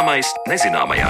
Zināmais 0.00 0.28
nezināmajā. 0.48 1.08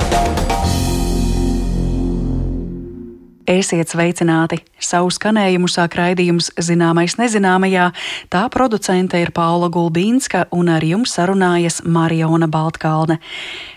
Esiet 3.47 3.93
sveicināti! 3.95 4.59
Savu 4.91 5.11
skanējumu 5.15 5.69
sāk 5.71 5.95
raidījums 5.95 6.49
Zināmais 6.59 7.15
nezināmajā. 7.15 7.91
Tā 8.33 8.41
producente 8.51 9.21
ir 9.23 9.31
Paula 9.31 9.69
Gulbīnska 9.71 10.49
un 10.57 10.71
ar 10.73 10.83
jums 10.83 11.13
sarunājas 11.15 11.85
Mariona 11.87 12.49
Baltkalne. 12.51 13.21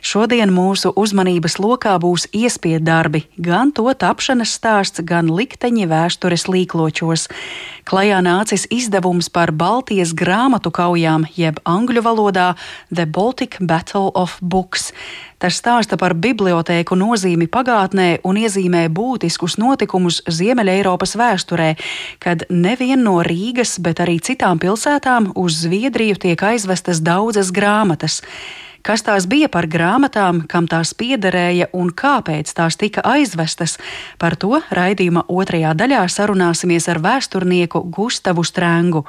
Šodien 0.01 0.49
mūsu 0.55 0.89
uzmanības 0.97 1.59
lokā 1.61 1.93
būs 2.01 2.25
iespiedu 2.33 2.87
darbi, 2.87 3.21
gan 3.37 3.69
to 3.77 3.85
tapšanas 3.93 4.55
stāsts, 4.57 5.03
gan 5.05 5.29
likteņi 5.29 5.85
vēstures 5.91 6.47
līkločos. 6.49 7.27
Klajā 7.85 8.23
nācis 8.25 8.65
izdevums 8.73 9.29
par 9.29 9.51
Baltijas 9.53 10.15
grāmatu 10.17 10.71
kaujām, 10.73 11.27
jeb 11.37 11.61
angļu 11.67 12.01
valodā 12.01 12.55
The 12.89 13.05
Baltic 13.05 13.59
Battle 13.61 14.09
of 14.15 14.39
Books. 14.41 14.89
Tas 15.43 15.57
stāsta 15.59 15.97
par 15.99 16.13
bibliotēku 16.15 16.95
nozīmi 16.95 17.49
pagātnē 17.51 18.21
un 18.23 18.37
iezīmē 18.39 18.85
būtiskus 18.95 19.57
notikumus 19.59 20.21
Ziemeļeiropas 20.31 21.02
vēsturē, 21.19 21.73
kad 22.23 22.47
nevien 22.49 23.03
no 23.03 23.19
Rīgas, 23.25 23.75
bet 23.83 23.99
arī 23.99 24.17
citām 24.23 24.61
pilsētām 24.63 25.33
uz 25.35 25.59
Zviedriju 25.65 26.15
tiek 26.23 26.47
aizvestas 26.53 27.03
daudzas 27.03 27.51
grāmatas 27.51 28.21
kas 28.83 29.03
tās 29.07 29.25
bija 29.31 29.47
par 29.47 29.65
grāmatām, 29.71 30.43
kam 30.51 30.67
tās 30.67 30.91
piederēja 30.97 31.69
un 31.73 31.89
kāpēc 31.95 32.51
tās 32.53 32.75
tika 32.79 33.01
aizvestas. 33.07 33.77
Par 34.19 34.35
to 34.35 34.59
raidījuma 34.75 35.23
otrajā 35.31 35.71
daļā 35.79 36.03
sarunāsimies 36.11 36.89
ar 36.91 36.99
vēsturnieku 37.03 37.83
Gustavu 37.95 38.43
Strēngu. 38.43 39.05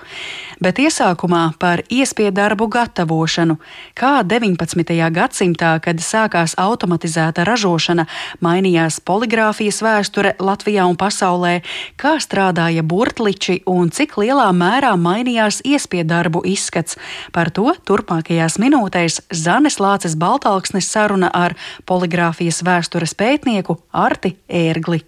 Bet 0.63 0.79
iesākumā 0.79 1.43
par 1.59 1.83
iespiedu 1.91 2.37
darbu 2.39 2.69
gatavošanu. 2.71 3.59
Kā 3.99 4.23
19. 4.27 4.95
gadsimtā, 5.15 5.75
kad 5.83 6.01
sākās 6.03 6.55
automatizēta 6.59 7.45
ražošana, 7.47 8.07
mainījās 8.45 9.01
poligrāfijas 9.05 9.83
vēsture 9.85 10.35
Latvijā 10.39 10.87
un 10.89 10.99
pasaulē, 10.99 11.61
kā 12.01 12.17
strādāja 12.23 12.83
burtliči 12.87 13.61
un 13.71 13.91
cik 13.95 14.17
lielā 14.23 14.49
mērā 14.55 14.95
mainījās 14.99 15.61
iespiedu 15.67 16.13
darbu 16.15 16.45
izskats. 16.47 16.99
Par 17.35 17.51
to 17.55 17.73
turpmākajās 17.87 18.59
minūtēs 18.63 19.21
Zana 19.35 19.64
Jānis 19.65 19.81
Lācis 19.81 20.15
Baltāksnis 20.21 20.91
saruna 20.93 21.31
ar 21.33 21.55
poligrāfijas 21.89 22.59
vēstures 22.67 23.15
pētnieku 23.17 23.79
Arti 23.97 24.35
Ērgli. 24.45 24.99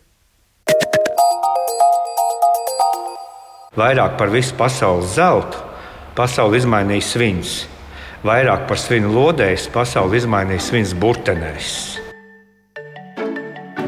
Vairāk 3.76 4.16
par 4.16 4.32
visu 4.32 4.56
pasaules 4.56 5.12
zeltu 5.12 5.60
pasauli 6.16 6.56
izmainīja 6.62 7.04
svins. 7.04 7.66
Vairāk 8.24 8.64
par 8.70 8.80
svinu 8.80 9.12
lodēs 9.12 9.68
pasauli 9.68 10.22
izmainīja 10.22 10.64
svins 10.70 10.96
burtenēs. 10.96 11.95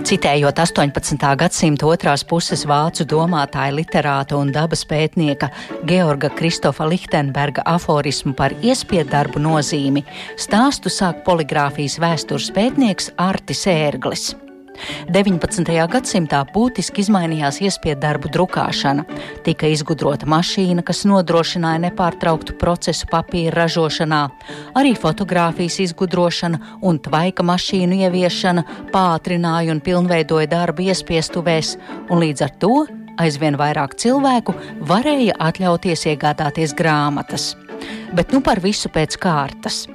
Citējot 0.06 0.58
18. 0.62 1.18
gadsimta 1.40 1.86
otrās 1.90 2.22
puses 2.26 2.62
vācu 2.68 3.06
domātāja, 3.08 3.74
literāta 3.74 4.38
un 4.38 4.52
dabas 4.54 4.84
pētnieka 4.86 5.50
Georga 5.88 6.30
Kristofa 6.38 6.86
Lichtenberga 6.88 7.66
aforismu 7.66 8.34
par 8.38 8.54
iespiedu 8.62 9.10
darbu 9.16 9.42
nozīmi, 9.42 10.04
stāstu 10.38 10.92
sāk 10.92 11.24
poligrāfijas 11.26 11.98
vēstures 12.02 12.52
pētnieks 12.54 13.10
Artis 13.18 13.66
Ērglis. 13.70 14.30
19. 15.08 15.72
gadsimtā 15.92 16.42
būtiski 16.54 17.02
izmainījās 17.04 17.60
iespiedu 17.64 18.00
darbu 18.04 18.30
drukāšana. 18.34 19.04
Tika 19.46 19.70
izgudrota 19.72 20.28
mašīna, 20.28 20.84
kas 20.86 21.04
nodrošināja 21.08 21.82
nepārtrauktu 21.88 22.56
procesu 22.60 23.08
papīra 23.10 23.64
ražošanā, 23.64 24.22
arī 24.78 24.94
fotografijas 24.98 25.80
izgudrošana 25.88 26.78
un 26.82 27.00
tvaika 27.02 27.46
mašīnu 27.46 28.02
ieviešana 28.06 28.64
pātrināja 28.94 29.74
un 29.74 29.82
pilnveidoja 29.84 30.50
darbu 30.54 30.88
iespiestuvēs, 30.92 31.76
un 32.08 32.24
līdz 32.24 32.46
ar 32.46 32.56
to 32.62 32.74
aizvien 33.18 33.58
vairāk 33.58 33.98
cilvēku 33.98 34.54
varēja 34.88 35.36
atļauties 35.50 36.06
iegādāties 36.12 36.74
grāmatas. 36.78 37.54
Bet 38.14 38.34
nu 38.34 38.42
par 38.44 38.62
visu 38.62 38.90
pēc 38.92 39.18
kārtas. 39.22 39.86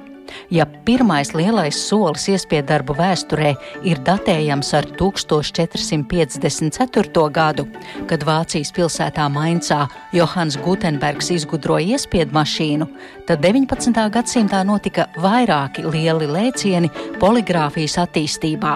Ja 0.50 0.66
pirmais 0.66 1.34
lielais 1.34 1.88
solis 1.88 2.28
iespiedu 2.28 2.68
darbu 2.68 2.94
vēsturē 2.98 3.54
ir 3.86 3.98
datējams 4.06 4.74
ar 4.78 4.84
1454. 4.98 7.30
gadu, 7.34 7.66
kad 8.10 8.20
Vācijas 8.26 8.72
pilsētā 8.76 9.28
Maincā 9.32 9.80
Johans 10.12 10.56
Gutenbergs 10.64 11.30
izgudroja 11.34 11.86
iespiedu 11.96 12.32
mašīnu, 12.36 12.86
tad 13.28 13.38
19. 13.44 14.10
gadsimtā 14.14 14.60
notika 14.66 15.02
vairāki 15.20 15.80
lieli 15.88 16.26
lēcieni 16.30 16.88
poligrāfijas 17.20 17.96
attīstībā. 18.06 18.74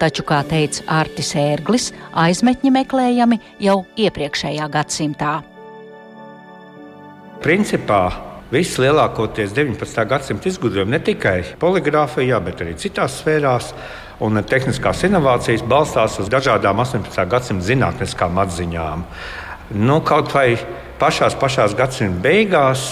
Taču, 0.00 0.22
kā 0.24 0.40
teica 0.48 0.82
Artis 1.02 1.34
Ērglis, 1.36 1.92
aizmetņi 2.16 2.70
meklējami 2.78 3.36
jau 3.60 3.84
iepriekšējā 4.00 4.66
gadsimtā. 4.72 5.42
Principā 7.44 8.35
Visi 8.46 8.78
lielākoties 8.78 9.50
19. 9.50 10.04
gadsimta 10.06 10.46
izgudrojumi 10.46 10.92
ne 10.94 11.00
tikai 11.02 11.40
poligrāfijā, 11.58 12.38
bet 12.46 12.60
arī 12.62 12.76
citās 12.78 13.18
sfērās. 13.18 13.72
Un 14.22 14.38
tehniskās 14.46 15.02
inovācijas 15.08 15.64
balstās 15.66 16.20
uz 16.22 16.30
dažādām 16.32 16.78
18. 16.80 17.24
gadsimta 17.28 17.66
zinātniskām 17.66 18.38
atziņām. 18.44 19.02
Nu, 19.82 19.98
kaut 20.06 20.30
vai 20.32 20.54
pašās 21.00 21.74
gadsimta 21.76 22.22
beigās 22.22 22.86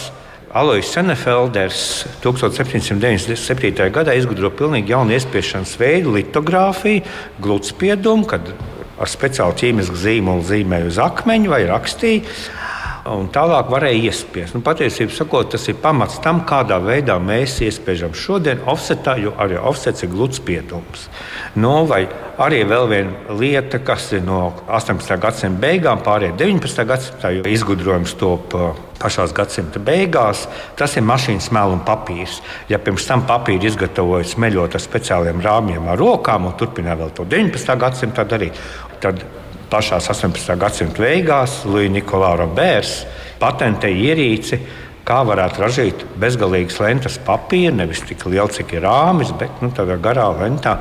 Alois 0.54 0.90
Senefelders 0.90 2.04
1797. 2.22 3.88
gadā 3.94 4.18
izgudroja 4.18 4.58
pilnīgi 4.58 4.90
jaunu 4.90 5.14
iespiešanas 5.14 5.78
veidu, 5.78 6.16
litogrāfiju, 6.18 7.06
gludspiedumu, 7.42 8.26
kad 8.26 8.50
ar 8.98 9.10
speciālu 9.10 9.54
ķīmisku 9.62 10.02
zīmolu 10.02 10.44
zīmēja 10.50 10.90
uz 10.90 11.00
akmeņa 11.06 11.50
vai 11.54 11.64
rakstīja 11.70 12.36
un 13.12 13.28
tālāk 13.32 13.68
varēja 13.72 14.08
iespiest. 14.08 14.56
Nu, 14.56 14.62
patiesībā 14.64 15.12
sakot, 15.12 15.50
tas 15.52 15.66
ir 15.68 15.76
pamats 15.82 16.16
tam, 16.24 16.42
kādā 16.48 16.78
veidā 16.80 17.18
mēs 17.20 17.58
iespiežam 17.64 18.14
šodien 18.16 18.62
offsetā, 18.70 19.18
jo 19.20 19.34
arī 19.40 19.58
offsets 19.60 20.06
ir 20.06 20.12
gluds 20.14 20.40
spiedums. 20.40 21.08
Nu, 21.60 21.84
vai 21.90 22.04
arī 22.40 22.62
vēl 22.68 22.88
viena 22.90 23.36
lieta, 23.36 23.80
kas 23.84 24.08
ir 24.16 24.24
no 24.24 24.40
18. 24.66 25.18
gadsimta 25.20 25.60
beigām, 25.66 26.00
pārējai 26.06 26.36
19. 26.40 26.88
gadsimtā, 26.88 27.34
jo 27.36 27.44
izgudrojums 27.52 28.16
top 28.20 28.56
uh, 28.56 28.72
pašā 29.02 29.28
gadsimta 29.36 29.82
beigās, 29.84 30.46
tas 30.78 30.96
ir 30.96 31.04
mašīnas 31.04 31.50
mēlus 31.52 31.78
un 31.78 31.86
papīrs. 31.86 32.40
Ja 32.72 32.80
pirms 32.80 33.06
tam 33.08 33.26
papīru 33.28 33.68
izgatavoja 33.68 34.32
smeļot 34.32 34.78
ar 34.78 34.82
speciāliem 34.82 35.44
rāmjiem 35.44 35.92
ar 35.92 36.00
rokām 36.00 36.48
un 36.48 36.56
turpināja 36.58 37.02
vēl 37.04 37.16
to 37.16 37.28
19. 37.28 37.80
gadsimtā 37.84 38.24
darīt, 38.28 38.60
tad 39.04 39.20
pašā 39.74 39.98
18. 39.98 40.54
gadsimta 40.60 41.02
beigās 41.02 41.62
Līja 41.66 41.90
Nikolā 41.96 42.34
Roberts 42.38 43.00
patentēja 43.40 44.12
ierīci, 44.12 44.60
kā 45.04 45.18
varētu 45.26 45.64
ražīt 45.64 46.04
bezgalīgas 46.20 46.78
lentas 46.84 47.18
papīru, 47.26 47.74
nevis 47.80 48.04
tik 48.06 48.22
lielu, 48.30 48.48
cik 48.54 48.76
ir 48.76 48.86
rāmis, 48.86 49.34
bet 49.40 49.62
nu, 49.64 49.72
tādā 49.74 49.98
garā 50.00 50.30
lentā. 50.38 50.78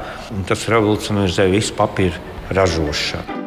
Tas 0.49 0.67
revolucionizē 0.71 1.49
visu 1.51 1.73
papīru 1.79 2.53
ražošanu. 2.53 3.42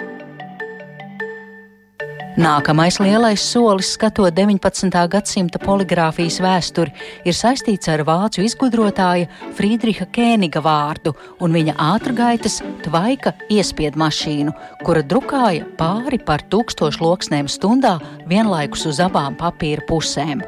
Nākamais 2.36 2.98
lielais 3.00 3.40
solis, 3.40 3.94
skatot 3.94 4.34
19. 4.36 4.90
gadsimta 5.08 5.56
poligrāfijas 5.62 6.36
vēsturi, 6.44 6.92
ir 7.24 7.32
saistīts 7.32 7.88
ar 7.88 8.02
vācu 8.04 8.44
izgudrotāja 8.44 9.30
Friedriha 9.56 10.04
Kēniga 10.12 10.60
vārdu 10.60 11.14
un 11.40 11.56
viņa 11.56 11.78
ātrgaitas 11.80 12.58
tvaika 12.84 13.32
iespiedu 13.48 14.02
mašīnu, 14.04 14.52
kura 14.84 15.00
drukāja 15.00 15.64
pāri 15.80 16.20
par 16.20 16.44
tūkstošu 16.52 17.06
loksnēm 17.06 17.48
stundā 17.48 17.94
vienlaikus 18.28 18.84
uz 18.92 19.00
abām 19.00 19.40
papīra 19.40 19.88
pusēm 19.88 20.44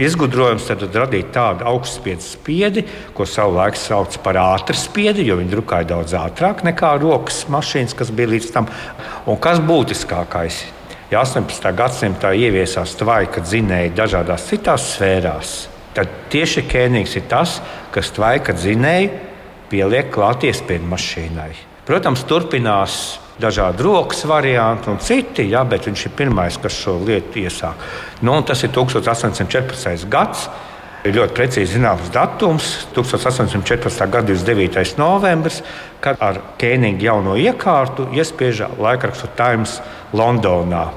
izgudrojums 0.00 0.66
tad 0.68 0.82
radīt 0.96 1.30
tādu 1.34 1.66
augstspiedu 1.68 2.24
spiedi, 2.24 2.84
ko 3.14 3.26
savulaik 3.28 3.78
sauc 3.78 4.16
par 4.24 4.38
ātru 4.40 4.76
spiedi, 4.78 5.26
jo 5.28 5.38
viņi 5.40 5.52
drukāja 5.52 5.90
daudz 5.94 6.16
ātrāk 6.18 6.64
nekā 6.66 6.94
rokas 7.02 7.44
mašīnas, 7.52 7.96
kas 7.98 8.12
bija 8.14 8.32
līdz 8.34 8.52
tam. 8.54 8.68
Un 9.28 9.40
kas 9.42 9.62
būtiskākais? 9.64 10.62
Ja 11.10 11.24
18. 11.24 11.72
gadsimtā 11.74 12.30
ieviesās 12.38 12.94
tvaika 12.98 13.42
dzinēji 13.42 13.96
dažādās 13.98 14.44
citās 14.46 14.92
sfērās, 14.94 15.54
tad 15.96 16.12
tieši 16.30 16.62
Kēnigs 16.70 17.16
ir 17.18 17.26
tas, 17.30 17.58
kas 17.90 18.12
tvaika 18.14 18.54
dzinēju 18.54 19.10
pieliek 19.70 20.12
klāt 20.14 20.46
iespēju 20.46 20.86
mašīnai. 20.86 21.50
Protams, 21.88 22.22
turpinās 22.30 22.94
dažādi 23.40 23.84
rokas 23.86 24.24
varianti 24.28 24.90
un 24.92 24.98
citi, 25.02 25.48
jā, 25.50 25.62
bet 25.68 25.88
viņš 25.88 26.06
ir 26.06 26.16
pirmais, 26.16 26.58
kas 26.60 26.76
šo 26.76 26.98
lietu 27.04 27.40
iesāk. 27.42 27.86
Nu, 28.26 28.36
tas 28.46 28.64
ir 28.66 28.74
1814. 28.76 30.08
gads. 30.10 30.48
Ir 31.00 31.14
ļoti 31.16 31.32
precīzi 31.32 31.78
zināms 31.78 32.10
datums, 32.12 32.66
1814. 32.92 34.02
gada 34.12 34.34
29. 34.34 34.98
novembris, 35.00 35.62
kad 36.04 36.20
ar 36.20 36.42
Kēniņa 36.60 37.00
jauno 37.00 37.38
iekārtu 37.40 38.10
iespieža 38.12 38.68
laikrakstu 38.76 39.30
Times 39.38 39.78
Londonā. 40.12 40.90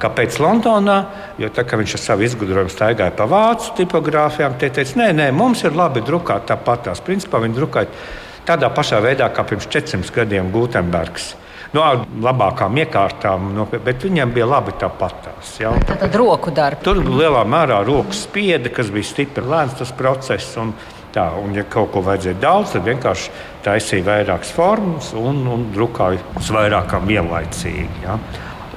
Kāpēc 0.00 0.38
Londonā? 0.40 0.96
Jo 1.36 1.50
tā, 1.52 1.66
viņš 1.68 1.98
ar 1.98 2.02
savu 2.06 2.24
izgudrojumu 2.24 2.72
staigāja 2.72 3.12
pa 3.12 3.26
vācu 3.28 3.74
tipogrāfijām, 3.82 4.56
tie 4.56 4.70
teica, 4.72 4.96
nē, 5.02 5.10
nē, 5.18 5.28
mums 5.36 5.60
ir 5.68 5.76
labi 5.76 6.00
drukāt 6.08 6.48
tāpat. 6.48 6.86
Tās 6.88 7.04
principā 7.04 7.42
viņi 7.44 7.58
drukāja 7.58 7.92
tādā 8.48 8.72
pašā 8.72 9.02
veidā 9.04 9.28
kā 9.28 9.44
pirms 9.44 9.68
400 9.68 10.16
gadiem 10.16 10.48
Gutenbergs. 10.54 11.34
No 11.70 11.84
nu, 11.94 12.06
labākām 12.26 12.78
iekārtām, 12.82 13.52
no, 13.54 13.66
bet 13.70 14.02
viņiem 14.02 14.32
bija 14.34 14.48
labi 14.50 14.74
tāpatās. 14.80 15.52
Ja? 15.62 15.70
Tā 15.86 16.00
tad 16.00 16.16
roku 16.18 16.50
darba. 16.54 16.82
Tur 16.82 16.98
lielā 17.04 17.44
mērā 17.46 17.78
rokas 17.86 18.24
spieda, 18.26 18.72
kas 18.74 18.90
bija 18.90 19.06
stipri 19.06 19.46
lēns 19.46 19.78
tas 19.78 19.94
process. 19.96 20.56
Un, 20.60 20.74
Tā, 21.10 21.24
un, 21.42 21.50
ja 21.58 21.64
kaut 21.66 21.88
ko 21.90 22.04
vajadzēja 22.06 22.38
daudz, 22.38 22.76
tad 22.76 22.84
vienkārši 22.86 23.32
taisīja 23.64 24.04
vairākas 24.06 24.52
formas 24.54 25.08
un, 25.18 25.40
un 25.50 25.64
drukāja 25.74 26.20
uz 26.38 26.50
vairākām 26.54 27.08
vienlaicīgi. 27.10 28.04
Ja. 28.04 28.14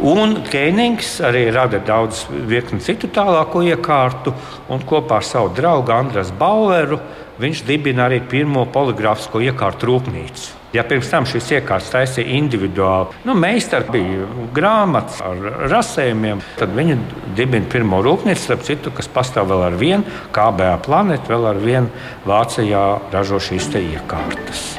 Un 0.01 0.39
Keinings 0.47 1.11
arī 1.21 1.43
rada 1.53 1.77
daudz 1.85 2.23
virkni 2.49 2.81
citu 2.81 3.11
tālāko 3.13 3.61
iekārtu, 3.61 4.33
un 4.73 4.81
kopā 4.89 5.21
ar 5.21 5.27
savu 5.29 5.53
draugu 5.53 5.93
Andrēsu 5.93 6.33
Baueru 6.39 6.97
viņš 7.37 7.63
dibina 7.69 8.07
arī 8.07 8.17
pirmo 8.25 8.65
poligrāfisko 8.73 9.45
iekārtu 9.45 9.91
rūpnīcu. 9.91 10.62
Ja 10.73 10.81
pirms 10.89 11.11
tam 11.11 11.25
šīs 11.29 11.51
iekārtas 11.59 11.91
taisīja 11.93 12.33
individuāli, 12.33 13.13
nu, 13.29 13.35
meistars 13.37 13.91
bija 13.93 14.25
grāmatas 14.55 15.19
ar 15.21 15.67
rasējumiem, 15.69 16.41
tad 16.57 16.73
viņi 16.73 16.97
dibina 17.37 17.69
pirmo 17.69 18.01
rūpnīcu, 18.01 18.41
starp 18.41 18.65
citu, 18.65 18.93
kas 18.97 19.11
pastāv 19.13 19.51
vēl 19.53 19.67
ar 19.67 19.77
vienu, 19.77 20.17
KBA 20.33 20.79
planētu, 20.85 21.29
vēl 21.29 21.51
ar 21.51 21.61
vienu 21.61 22.07
Vācijā 22.25 22.87
ražo 23.13 23.37
šīs 23.37 23.69
iekārtas. 23.83 24.71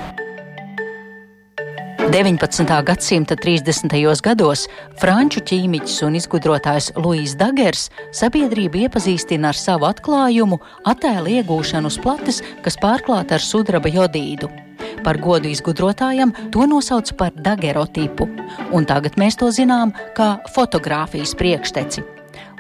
19. 2.11 2.83
gadsimta 2.85 3.35
30. 3.35 3.95
gados 4.23 4.67
franču 5.01 5.41
ķīmiķis 5.47 6.03
un 6.07 6.19
izgudrotājs 6.19 6.91
Luīs 6.99 7.35
Dagers 7.39 7.89
sabiedrību 8.15 8.85
iepazīstina 8.85 9.55
ar 9.55 9.59
savu 9.59 9.89
atklājumu 9.89 10.59
attēlu 10.91 11.39
iegūšanu 11.41 11.91
uz 11.91 11.99
plates, 12.03 12.43
kas 12.67 12.79
pārklāta 12.83 13.39
ar 13.39 13.43
sudraba 13.43 13.91
jodīdu. 13.91 14.64
Par 15.05 15.19
godu 15.21 15.51
izgudrotājam 15.53 16.33
to 16.53 16.65
nosauc 16.71 17.11
par 17.19 17.35
dagerotipu, 17.37 18.27
un 18.73 18.87
tagad 18.89 19.19
mēs 19.21 19.37
to 19.41 19.51
zinām 19.53 19.93
kā 20.17 20.39
fotografijas 20.55 21.35
priekšteci. 21.37 22.05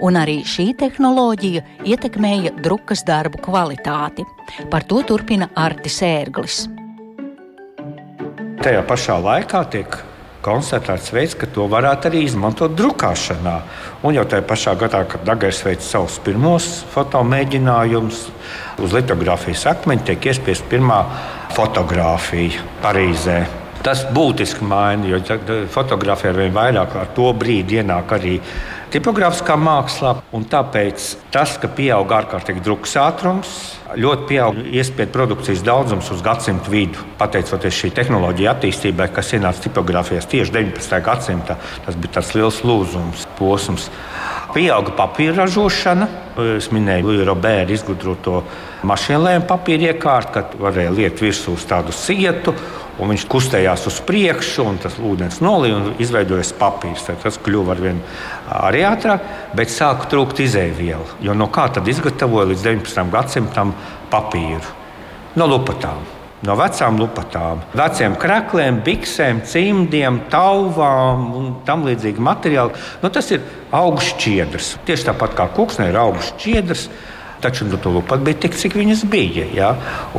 Un 0.04 0.18
arī 0.20 0.40
šī 0.44 0.72
tehnoloģija 0.78 1.62
ietekmēja 1.88 2.54
drukas 2.62 3.04
darbu 3.06 3.40
kvalitāti. 3.46 4.26
Par 4.70 4.84
to 4.84 5.00
turpina 5.06 5.48
Artis 5.56 6.00
Ērglis. 6.04 6.64
Tajā 8.64 8.82
pašā 8.88 9.16
laikā 9.20 9.62
tiek 9.72 9.96
konstatēts 10.44 11.12
veids, 11.14 11.34
ka 11.38 11.48
to 11.48 11.66
varētu 11.70 12.10
arī 12.10 12.24
izmantot 12.26 12.74
drukāšanā. 12.76 13.54
Un 14.04 14.18
jau 14.18 14.24
tajā 14.28 14.44
pašā 14.48 14.74
gadā, 14.80 15.02
kad 15.08 15.24
Dārgājs 15.24 15.62
veica 15.64 15.86
savus 15.86 16.18
pirmos 16.24 16.68
fotomēģinājumus, 16.92 18.26
uz 18.84 18.96
litogrāfijas 18.96 19.64
akmeņa 19.72 20.10
tiek 20.10 20.28
iespiesta 20.32 20.68
pirmā 20.68 21.00
fotografija 21.52 22.64
Parīzē. 22.82 23.42
Tas 23.84 24.06
būtiski 24.16 24.64
maina, 24.64 25.04
jo 25.04 25.18
fotografija 25.68 26.32
ar 26.32 26.38
vien 26.40 26.54
vairāk 26.54 26.94
ar 26.96 27.10
to 27.16 27.28
brīdi 27.36 27.82
ienāk 27.82 28.14
arī 28.16 28.38
tipogrāfiskā 28.94 29.56
mākslā. 29.60 30.14
Tāpēc 30.32 31.08
tas, 31.34 31.56
ka 31.60 31.68
pieaug 31.68 32.14
ārkārtīgi 32.16 32.62
drukas 32.64 32.94
ātrums, 33.02 33.52
ļoti 33.98 34.28
pieaug 34.30 34.60
iespēju 34.64 35.12
produkcijas 35.12 35.64
daudzums 35.66 36.08
uz 36.14 36.22
gadsimtu 36.24 36.72
vidu. 36.72 37.04
Pateicoties 37.18 37.76
šī 37.82 37.92
tehnoloģija 37.98 38.54
attīstībai, 38.54 39.10
kas 39.12 39.34
ienāca 39.36 39.66
tipogrāfijās 39.66 40.30
tieši 40.30 40.54
19. 40.56 41.00
gadsimtā, 41.04 41.58
tas 41.84 41.98
bija 41.98 42.20
tāds 42.20 42.32
liels 42.38 42.62
lūzums, 42.64 43.28
posms. 43.38 43.90
Pieauga 44.54 44.92
papīra 44.94 45.42
ražošana. 45.42 46.06
Es 46.54 46.70
minēju 46.74 47.24
Roberta 47.26 47.74
izgudroto 47.74 48.44
mašīnlēmu 48.86 49.48
papīra 49.50 49.90
iekārtu, 49.92 50.32
kad 50.36 50.54
varēja 50.62 50.94
liekt 50.94 51.22
virsū 51.24 51.56
uz 51.58 51.66
tādu 51.66 51.94
sietu 51.94 52.54
un 53.02 53.10
viņš 53.10 53.26
kustējās 53.30 53.88
uz 53.90 53.98
priekšu, 54.06 54.66
un 54.70 54.78
tas 54.82 54.96
ūdens 55.02 55.40
nolīja 55.42 55.80
un 55.80 55.92
izveidojas 56.02 56.54
papīrs. 56.58 57.06
Tad 57.08 57.22
tas 57.24 57.38
kļuva 57.42 57.74
ar 57.74 57.82
vien 57.82 58.00
arī 58.62 58.84
ātrāk, 58.86 59.26
bet 59.58 59.74
sāka 59.74 60.06
trūkt 60.12 60.44
izēvielu. 60.46 61.18
Jo 61.26 61.34
no 61.34 61.50
kā 61.54 61.66
tad 61.74 61.90
izgatavoja 61.90 62.52
līdz 62.52 62.66
19. 62.70 63.10
gadsimtam 63.14 63.74
papīru? 64.12 64.82
No 65.34 65.50
lupatām. 65.50 66.13
No 66.44 66.56
vecām 66.58 66.98
lupatām, 67.00 67.62
veciem 67.78 68.18
krākliem, 68.20 68.82
biksēm, 68.84 69.40
cimdiem, 69.48 70.18
tauvām 70.32 71.22
un 71.38 71.46
tam 71.64 71.86
līdzīgi 71.86 72.20
materiāli. 72.20 72.76
Nu, 73.00 73.08
tas 73.12 73.30
ir 73.32 73.40
augsts 73.72 74.12
šķiedrs. 74.12 74.70
Tieši 74.84 75.08
tāpat 75.08 75.36
kā 75.38 75.46
koksnē 75.56 75.88
ir 75.88 75.98
augsts 76.02 76.34
šķiedrs. 76.34 76.84
Taču 77.44 77.68
nu, 77.68 77.78
tur 77.80 77.96
bija 78.24 78.40
tik, 78.44 78.58
cik 78.60 78.76
viņas 78.76 79.06
bija. 79.12 79.46
Ja? 79.56 79.70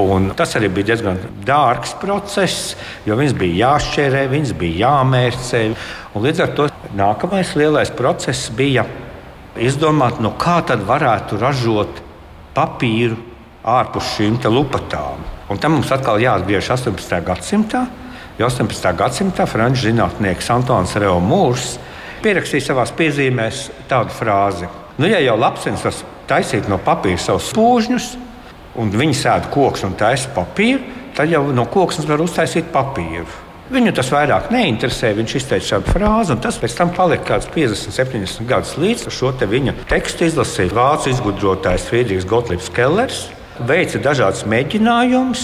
Un 0.01 0.31
tas 0.38 0.56
arī 0.57 0.72
bija 0.74 0.94
diezgan 0.94 1.22
dārgs 1.45 1.94
process, 2.01 2.74
jo 3.06 3.18
viņas 3.18 3.38
bija 3.38 3.60
jāšķērē, 3.62 4.25
viņas 4.33 4.57
bija 4.57 4.81
jāmērcē. 4.86 5.63
Un 6.16 6.25
līdz 6.25 6.44
ar 6.45 6.57
to 6.57 6.68
nākamais 6.98 7.54
lielais 7.57 7.94
process 7.94 8.50
bija 8.54 8.88
izdomāt, 9.62 10.18
nu, 10.22 10.33
kā 10.42 10.57
tad 10.66 10.81
varētu 10.89 11.38
ražot 11.42 12.01
papīru 12.57 13.35
ārpus 13.66 14.16
šīm 14.16 14.38
lupatām. 14.46 15.24
Un 15.50 15.58
tam 15.62 15.78
mums 15.78 15.92
atkal 15.94 16.22
jāatgriežas 16.22 16.86
18. 16.86 17.22
gadsimtā. 17.26 17.86
Jo 18.38 18.50
18. 18.50 18.92
gadsimtā 18.98 19.46
franču 19.48 19.88
zinātnieks 19.88 20.50
Antons 20.52 20.96
Reomūrs 21.00 21.78
pierakstīja 22.24 22.72
savā 22.72 22.86
piezīmēs 22.98 23.70
tādu 23.90 24.12
frāzi: 24.12 24.68
Nu, 24.98 25.08
ja 25.08 25.22
jau 25.24 25.38
lapsens 25.40 25.86
tas 25.86 26.04
taisīt 26.28 26.70
no 26.72 26.80
papīra 26.82 27.22
savus 27.22 27.52
spūžņus, 27.54 28.12
un 28.82 28.92
viņi 28.92 29.18
sēž 29.22 29.50
koks 29.54 29.86
un 29.88 29.96
taisa 30.00 30.32
papīru, 30.36 30.82
tad 31.16 31.32
jau 31.32 31.46
no 31.56 31.68
koksnes 31.72 32.10
var 32.10 32.24
uztaisīt 32.26 32.72
papīru. 32.74 33.44
Viņu 33.66 33.96
tas 33.98 34.12
vairāk 34.14 34.52
neinteresē. 34.54 35.10
Viņš 35.18 35.32
izteica 35.40 35.66
šādu 35.72 35.94
frāzi, 35.96 36.36
un 36.36 36.42
tas 36.44 36.60
pēc 36.62 36.76
tam 36.78 36.92
palika 36.94 37.24
kaut 37.24 37.48
kāds 37.48 37.54
50, 37.56 37.96
70 37.98 38.50
gadus 38.50 38.76
līdz 38.78 39.08
šo 39.10 39.32
te 39.40 39.48
viņa 39.50 39.74
tekstu 39.90 40.28
izlasīja 40.28 40.76
vācu 40.76 41.10
izgudrotājs 41.10 41.88
Friedrichs 41.90 42.30
Gottliebs 42.30 42.70
Kellers. 42.76 43.24
Veica 43.56 44.02
dažādus 44.04 44.42
mēģinājumus, 44.52 45.42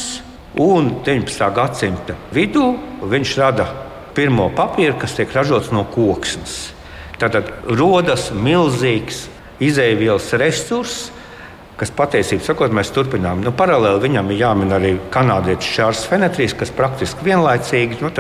un 0.60 0.90
19. 1.06 1.46
gadsimta 1.56 2.18
vidū 2.36 2.66
viņš 3.08 3.36
rada 3.40 3.70
pirmo 4.12 4.50
papīru, 4.52 4.98
kas 5.00 5.16
tiek 5.16 5.32
ražots 5.32 5.72
no 5.72 5.86
koksnes. 5.88 6.74
Tad 7.22 7.38
rodas 7.72 8.28
milzīgs 8.36 9.30
izēvielas 9.64 10.28
resurss, 10.42 11.08
kas 11.80 11.94
patiesībā 11.96 12.44
sakot, 12.44 12.76
mēs 12.76 12.92
turpinām. 12.92 13.46
Nu, 13.46 13.56
paralēli 13.56 14.04
viņam 14.04 14.34
ir 14.34 14.44
jāmin 14.44 14.76
arī 14.76 14.94
kanādietis 15.14 15.72
Čārls 15.72 16.04
Fenetrijs, 16.12 16.58
kas 16.60 16.76
praktiski 16.76 17.32
vienlaicīgi 17.32 18.02
nu, 18.04 18.12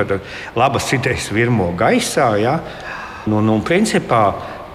labas 0.55 0.87
idejas 0.95 1.27
virmo 1.35 1.73
gaisā. 1.75 2.31
Ja? 2.39 2.61
Nu, 3.27 3.43
nu, 3.43 3.59
principā 3.59 4.29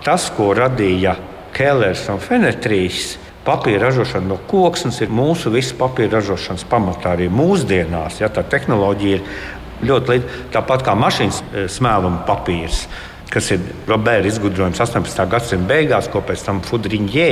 tas, 0.04 0.28
ko 0.36 0.52
radīja 0.58 1.16
Kēlers 1.56 2.04
un 2.12 2.20
Fenetrijs, 2.20 3.14
papīra 3.46 3.86
ražošana 3.88 4.28
no 4.28 4.38
koksnes 4.50 5.00
ir 5.04 5.12
mūsu 5.14 5.52
visu 5.54 5.76
papīra 5.78 6.18
ražošanas 6.18 6.66
pamatā 6.70 7.14
arī 7.16 7.28
mūsdienās. 7.32 8.20
Ja, 8.20 8.30
tā 8.32 8.44
tehnoloģija 8.46 9.18
ir 9.18 9.86
ļoti 9.86 10.12
līdzīga. 10.12 10.40
Tāpat 10.56 10.86
kā 10.86 10.96
mašīnas 10.98 11.42
e, 11.42 11.68
smēluma 11.72 12.24
papīrs 12.28 12.86
kas 13.26 13.50
ir 13.50 13.64
Roberta 13.88 14.28
izgudrojums 14.30 14.78
18. 14.80 15.24
gadsimta 15.28 15.66
beigās, 15.68 16.06
ko 16.08 16.22
pēc 16.24 16.44
tam 16.46 16.60
Fudriņģē 16.64 17.26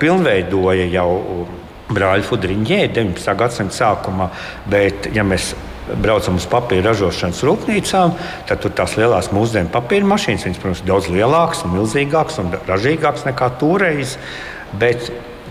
pilnveidoja 0.00 0.88
jau 0.90 1.46
brāļa 1.94 2.26
Fudriņģē 2.26 2.80
19. 2.96 3.34
gadsimta 3.38 3.76
sākumā. 3.78 4.28
Bet, 4.68 5.06
ja 5.14 5.24
braucam 6.02 6.36
uz 6.36 6.46
papīra 6.50 6.90
ražošanas 6.90 7.40
rūpnīcām, 7.46 8.12
tad 8.48 8.60
tur 8.64 8.74
tās 8.76 8.98
lielās 8.98 9.30
mūsdienu 9.32 9.72
papīra 9.72 10.08
mašīnas, 10.10 10.44
viņas, 10.48 10.60
protams, 10.60 10.82
ir 10.82 10.90
daudz 10.90 11.08
lielākas, 11.12 11.64
milzīgākas 11.70 12.42
un 12.42 12.52
ražīgākas 12.68 13.24
nekā 13.30 13.50
toreiz. 13.60 14.18
Bet 14.78 15.08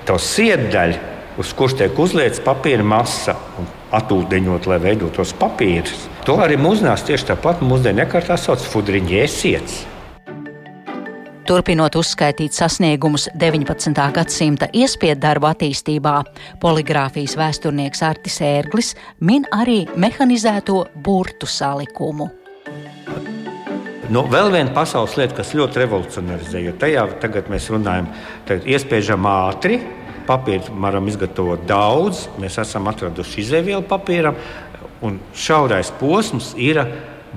to 0.08 0.18
siedaļu, 0.22 1.00
uz 1.38 1.54
kuras 1.58 1.78
tiek 1.78 2.00
uzliekta 2.00 2.46
papīra 2.48 2.86
masa 2.86 3.38
un 3.60 3.68
atūdeņot, 3.98 4.70
lai 4.72 4.80
veidotos 4.84 5.36
papīrs, 5.38 6.08
To 6.28 6.34
arī 6.44 6.58
mūsdienās 6.60 7.06
tieši 7.08 7.30
tāpat 7.30 7.62
mūsdienu 7.64 8.02
iekārtā 8.04 8.36
sauc 8.36 8.60
fudriņģē 8.68 9.20
siets. 9.32 9.78
Turpinot 11.48 11.96
uzskaitīt 11.96 12.52
sasniegumus 12.52 13.30
19. 13.40 13.94
gadsimta 14.12 14.68
iespiedu 14.76 15.22
darbu 15.24 15.48
attīstībā, 15.48 16.18
poligrāfijas 16.60 17.38
vēsturnieks 17.40 18.04
Artis 18.04 18.42
Ērglis 18.44 18.92
min 19.24 19.48
arī 19.56 19.86
mehanizēto 19.96 20.82
burtu 21.06 21.48
salikumu. 21.48 22.28
Nu, 24.12 24.26
vēl 24.28 24.52
viena 24.52 24.76
pasaules 24.76 25.16
lieta, 25.16 25.38
kas 25.40 25.56
ļoti 25.56 25.80
revolucionarizē, 25.86 26.60
jo 26.66 26.76
tajā 26.76 27.08
tagad 27.24 27.48
mēs 27.52 27.70
runājam, 27.72 28.12
tagad 28.52 28.68
iespiežam 28.68 29.32
ātri, 29.32 29.80
papīru 30.28 30.76
varam 30.84 31.08
izgatavot 31.10 31.64
daudz. 31.68 32.28
Mēs 32.42 32.60
esam 32.62 32.90
atraduši 32.92 33.42
izēvielu 33.46 33.86
papīram, 33.88 34.36
Un 35.02 35.20
šaurais 35.38 35.92
posms 36.00 36.54
ir 36.58 36.80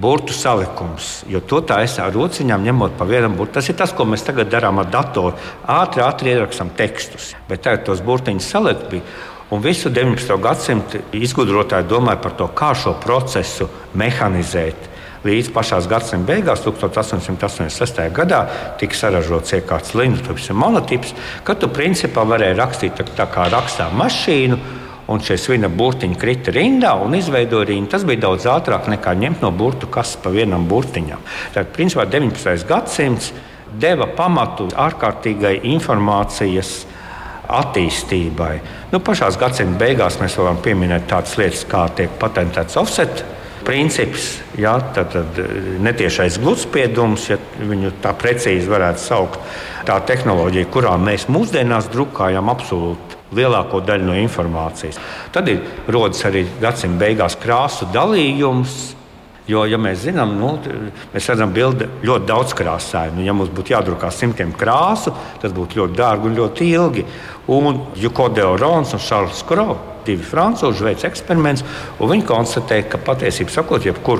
burbuļu 0.01 0.33
salikums. 0.33 1.09
Jo 1.29 1.43
to 1.45 1.61
tā 1.67 1.83
es 1.85 1.99
ar 2.01 2.15
rociņām 2.15 2.63
ņemot 2.65 2.95
pa 2.97 3.05
vienam 3.09 3.35
burbuļam. 3.37 3.57
Tas 3.59 3.69
ir 3.69 3.77
tas, 3.77 3.93
ko 3.93 4.07
mēs 4.09 4.25
tagad 4.25 4.49
darām 4.53 4.81
ar 4.81 4.89
datoru. 4.89 5.35
Ātri, 5.69 6.05
ātri 6.05 6.33
ierakstām 6.33 6.73
tekstus, 6.79 7.35
bet 7.51 7.67
tagad 7.67 7.85
tos 7.89 8.01
burbuļus 8.07 8.49
salikt 8.55 8.89
bija. 8.93 9.05
Un 9.51 9.61
visu 9.65 9.91
19. 9.91 10.37
gadsimtu 10.41 11.03
izgudrotāji 11.19 11.89
domāja 11.91 12.21
par 12.23 12.37
to, 12.39 12.47
kā 12.55 12.71
šo 12.79 12.95
procesu 13.03 13.67
mehanizēt. 13.99 14.87
Līdz 15.21 15.51
pašā 15.53 15.83
gadsimta 15.85 16.33
beigās, 16.33 16.63
1886. 16.65 17.99
gadā, 18.17 18.41
tika 18.81 18.97
saražots 18.97 19.53
iekārts 19.53 19.93
līnijas 19.93 20.49
monotips, 20.57 21.13
kad 21.45 21.61
tu 21.61 21.69
principā 21.69 22.25
varēji 22.25 22.57
rakstīt 22.57 22.97
tā, 22.97 23.05
tā 23.19 23.27
kā 23.29 23.51
rakstā 23.53 23.91
mašīnu 23.93 24.57
un 25.11 25.21
šie 25.21 25.37
svina 25.43 25.69
burtiņi 25.69 26.17
krita 26.17 26.55
rindā 26.55 26.95
un 27.05 27.19
izveidoja 27.19 27.69
rindu. 27.69 27.91
Tas 27.93 28.07
bija 28.09 28.23
daudz 28.25 28.47
ātrāk 28.49 28.89
nekā 28.89 29.13
ņemt 29.21 29.45
no 29.45 29.51
burtu 29.53 29.91
kastes 29.93 30.23
pa 30.23 30.33
vienam 30.33 30.65
burtiņam. 30.71 31.21
Tad, 31.53 31.73
principā, 31.75 32.07
19. 32.09 32.65
gadsimts 32.71 33.33
deva 33.81 34.07
pamatu 34.17 34.71
ārkārtīgai 34.73 35.59
informācijas 35.75 36.73
attīstībai. 37.51 38.55
Nu, 38.95 39.03
pašā 39.05 39.29
gadsimta 39.37 39.85
beigās 39.85 40.17
mēs 40.23 40.39
varam 40.41 40.63
pieminēt 40.65 41.11
tādas 41.11 41.37
lietas, 41.37 41.67
kā 41.69 41.85
tiek 41.99 42.17
patentēts 42.23 42.79
offset. 42.81 43.25
Princips, 43.67 44.39
jā, 44.59 44.73
tad, 44.95 45.13
tad 45.13 45.41
netiešais 45.85 46.39
gludspiedums, 46.41 47.27
ja 47.31 47.37
viņu 47.61 47.93
tā 48.03 48.15
precīzi 48.17 48.71
varētu 48.71 49.03
saukt, 49.03 49.41
tā 49.89 49.99
tehnoloģija, 50.09 50.69
kurā 50.73 50.95
mēs 51.01 51.29
mūsdienās 51.33 51.91
drukājam 51.93 52.49
absolūti 52.53 53.19
lielāko 53.37 53.83
daļu 53.87 54.09
no 54.09 54.17
informācijas. 54.19 54.99
Tad 55.35 55.51
ir 55.53 55.61
rodas 55.93 56.25
arī 56.27 56.47
gadsimta 56.61 57.05
beigās 57.05 57.37
krāsu 57.41 57.89
dalījums. 57.95 58.81
Jo, 59.51 59.65
ja 59.67 59.79
mēs 59.81 60.05
zinām, 60.05 60.37
nu, 60.39 60.53
mēs 61.11 61.29
redzam, 61.33 61.51
bildi 61.55 61.89
ļoti 62.07 62.29
daudz 62.29 62.55
krāsaini. 62.55 63.17
Nu, 63.19 63.27
ja 63.27 63.35
mums 63.35 63.51
būtu 63.55 63.75
jādrukā 63.75 64.13
simtiem 64.15 64.53
krāsu, 64.55 65.13
tas 65.43 65.55
būtu 65.57 65.81
ļoti 65.81 65.99
dārgi 65.99 66.31
un 66.31 66.37
ļoti 66.39 66.69
ilgi. 66.71 67.07
Un 67.51 67.81
Juko 67.99 68.29
Deorons 68.31 68.95
un 68.95 69.03
Šarls 69.03 69.43
Krogs 69.49 69.91
divi 70.07 70.25
frančūži 70.25 70.87
veids 70.87 71.07
eksperimentus, 71.09 71.65
un 72.01 72.13
viņi 72.13 72.27
konstatēja, 72.29 72.87
ka 72.93 73.01
patiesībā 73.05 73.67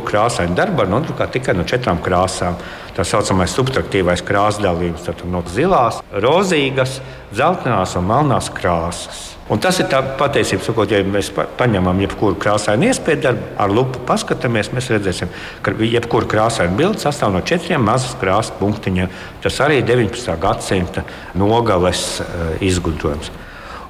krāsainu 0.07 0.57
darbu 0.59 0.83
var 0.83 0.91
nodrukāt 0.93 1.33
tikai 1.37 1.57
no 1.57 1.65
četrām 1.65 2.03
krāsām. 2.05 2.59
Tā 3.01 3.05
saucamais 3.09 3.49
subtraktīvais 3.57 4.21
krāsa 4.29 4.61
dalījums, 4.61 5.07
tad 5.07 5.23
no 5.25 5.41
zilās, 5.49 6.03
rozīgas, 6.21 6.99
dzeltenās 7.31 7.95
un 7.97 8.05
melnās 8.05 8.51
krāsas. 8.53 9.23
Un 9.49 9.63
tas 9.65 9.79
ir 9.81 9.89
patiesībā, 10.21 10.61
sakot, 10.67 10.93
ja 10.93 11.01
mēs 11.09 11.31
paņemam 11.33 12.03
jebkuru 12.05 12.37
krāsainu 12.43 12.91
iespēju 12.91 13.23
darbu, 13.25 13.47
ar 13.65 13.73
lupu 13.73 14.03
paskatāmies, 14.05 14.69
mēs 14.77 14.91
redzēsim, 14.93 15.33
ka 15.65 15.73
jebkura 15.81 16.29
krāsaina 16.29 16.77
bilde 16.77 17.01
sastāv 17.01 17.33
no 17.33 17.41
četriem 17.41 17.89
mazas 17.89 18.13
krāsas 18.21 18.53
punktiņiem. 18.61 19.09
Tas 19.41 19.57
arī 19.65 19.81
ir 19.81 19.89
19. 19.89 20.37
gadsimta 20.45 21.07
nogales 21.41 22.05
uh, 22.21 22.53
izgudrojums. 22.61 23.33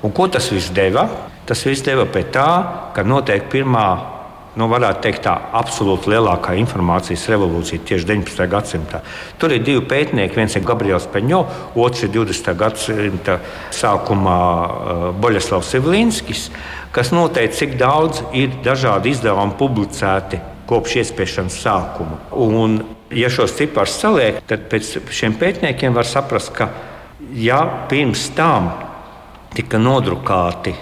Un 0.06 0.14
ko 0.14 0.30
tas 0.30 0.46
viss 0.54 0.70
deva? 0.70 1.08
Tas 1.50 1.66
viss 1.66 1.82
deva 1.82 2.06
pie 2.06 2.28
tā, 2.30 2.46
ka 2.94 3.02
notiek 3.02 3.50
pirmā 3.50 3.88
nu, 4.58 4.66
varētu 4.70 5.04
teikt, 5.04 5.22
tā 5.26 5.34
absolūti 5.60 6.10
lielākā 6.10 6.56
informācijas 6.58 7.28
revolūcija 7.30 7.84
tieši 7.86 8.08
19. 8.08 8.46
gadsimtā. 8.50 9.02
Tur 9.38 9.54
ir 9.54 9.62
divi 9.66 9.84
pētnieki, 9.86 10.38
viens 10.38 10.56
ir 10.58 10.64
Gabriels 10.66 11.06
Peņo, 11.12 11.40
otrs 11.78 12.06
ir 12.06 12.12
20. 12.16 12.52
gadsimta 12.58 13.38
sākumā 13.76 14.38
uh, 14.40 15.04
Boļeslavs 15.22 15.74
Ivlinskis, 15.78 16.48
kas 16.94 17.12
noteica, 17.14 17.60
cik 17.60 17.76
daudz 17.80 18.24
ir 18.34 18.58
dažādi 18.64 19.14
izdevumi 19.14 19.54
publicēti 19.60 20.42
kopš 20.70 21.00
iespiešanas 21.04 21.62
sākuma. 21.62 22.20
Un, 22.34 22.80
ja 23.14 23.30
šos 23.30 23.56
ciparus 23.58 23.96
saliek, 24.02 24.42
tad 24.50 24.68
pēc 24.70 24.96
šiem 25.14 25.34
pētniekiem 25.38 25.94
var 25.94 26.06
saprast, 26.06 26.52
ka 26.54 26.70
ja 27.34 27.62
pirms 27.90 28.28
tam 28.34 28.70
tika 29.54 29.78
nodrukāti 29.82 30.74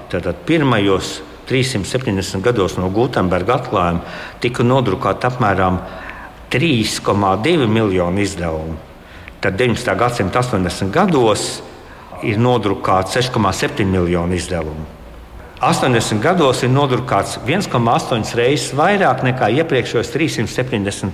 pirmajos 0.49 1.19
370 1.49 2.43
gados 2.45 2.77
no 2.77 2.91
Gutenberga 2.93 3.57
atklājuma 3.59 4.05
tika 4.43 4.67
nodrukāti 4.67 5.29
apmēram 5.29 5.81
3,2 6.53 7.67
miljonu 7.69 8.21
izdevumu. 8.21 8.77
Tad 9.41 9.57
19. 9.57 9.95
gadsimta 9.99 10.43
80 10.43 10.91
gados 10.93 11.49
ir 12.27 12.39
nodrukāts 12.43 13.17
6,7 13.17 13.85
miljonu 13.87 14.35
izdevumu. 14.35 14.87
80 15.61 16.21
gados 16.23 16.63
ir 16.63 16.71
nodrukāts 16.71 17.39
1,8 17.47 18.35
reizes 18.39 18.75
vairāk 18.79 19.25
nekā 19.27 19.51
iepriekšējos 19.63 20.13
370 20.15 21.11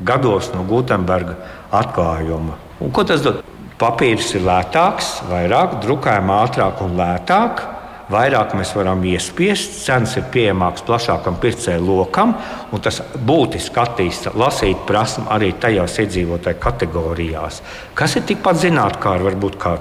gados 0.00 0.50
no 0.54 0.64
Gutenberga 0.68 1.36
atklājuma. 1.72 2.56
Un 2.80 2.92
ko 2.92 3.04
tas 3.04 3.24
dod? 3.24 3.42
Papīrs 3.76 4.30
ir 4.32 4.40
lētāks, 4.46 5.18
vairāk, 5.28 5.82
drukājam 5.82 6.30
ātrāk 6.32 6.78
un 6.80 6.94
lētāk 6.96 7.60
vairāk 8.12 8.54
mēs 8.58 8.72
varam 8.76 9.02
iespiest, 9.06 9.80
cenas 9.84 10.14
ir 10.18 10.28
pieejamākas 10.32 10.84
plašākam 10.86 11.40
pircēju 11.42 11.82
lokam, 11.86 12.36
un 12.72 12.82
tas 12.82 13.00
būtiski 13.26 13.82
attīsta 13.82 14.34
lasīt 14.38 14.86
prasmu 14.86 15.26
arī 15.34 15.52
tajās 15.60 15.98
iedzīvotāju 16.04 16.62
kategorijās, 16.62 17.60
kas 17.98 18.16
ir 18.18 18.26
tikpat 18.30 18.62
zinātnīgi, 18.62 19.26
varbūt 19.26 19.60
kā 19.62 19.76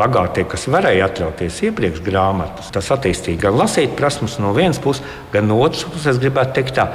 bagātie, 0.00 0.44
kas 0.48 0.68
varēja 0.70 1.08
atļauties 1.08 1.62
iepriekš 1.68 2.02
grāmatas. 2.06 2.70
Tas 2.74 2.90
attīstīja 2.94 3.46
gan 3.46 3.58
lasīt 3.58 3.96
prasmes 3.98 4.38
no 4.42 4.54
vienas 4.56 4.80
puses, 4.82 5.04
gan 5.34 5.48
no 5.50 5.58
otras 5.64 5.84
puses, 5.88 6.12
es 6.14 6.22
gribētu 6.22 6.56
teikt, 6.60 6.78
tā 6.78 6.86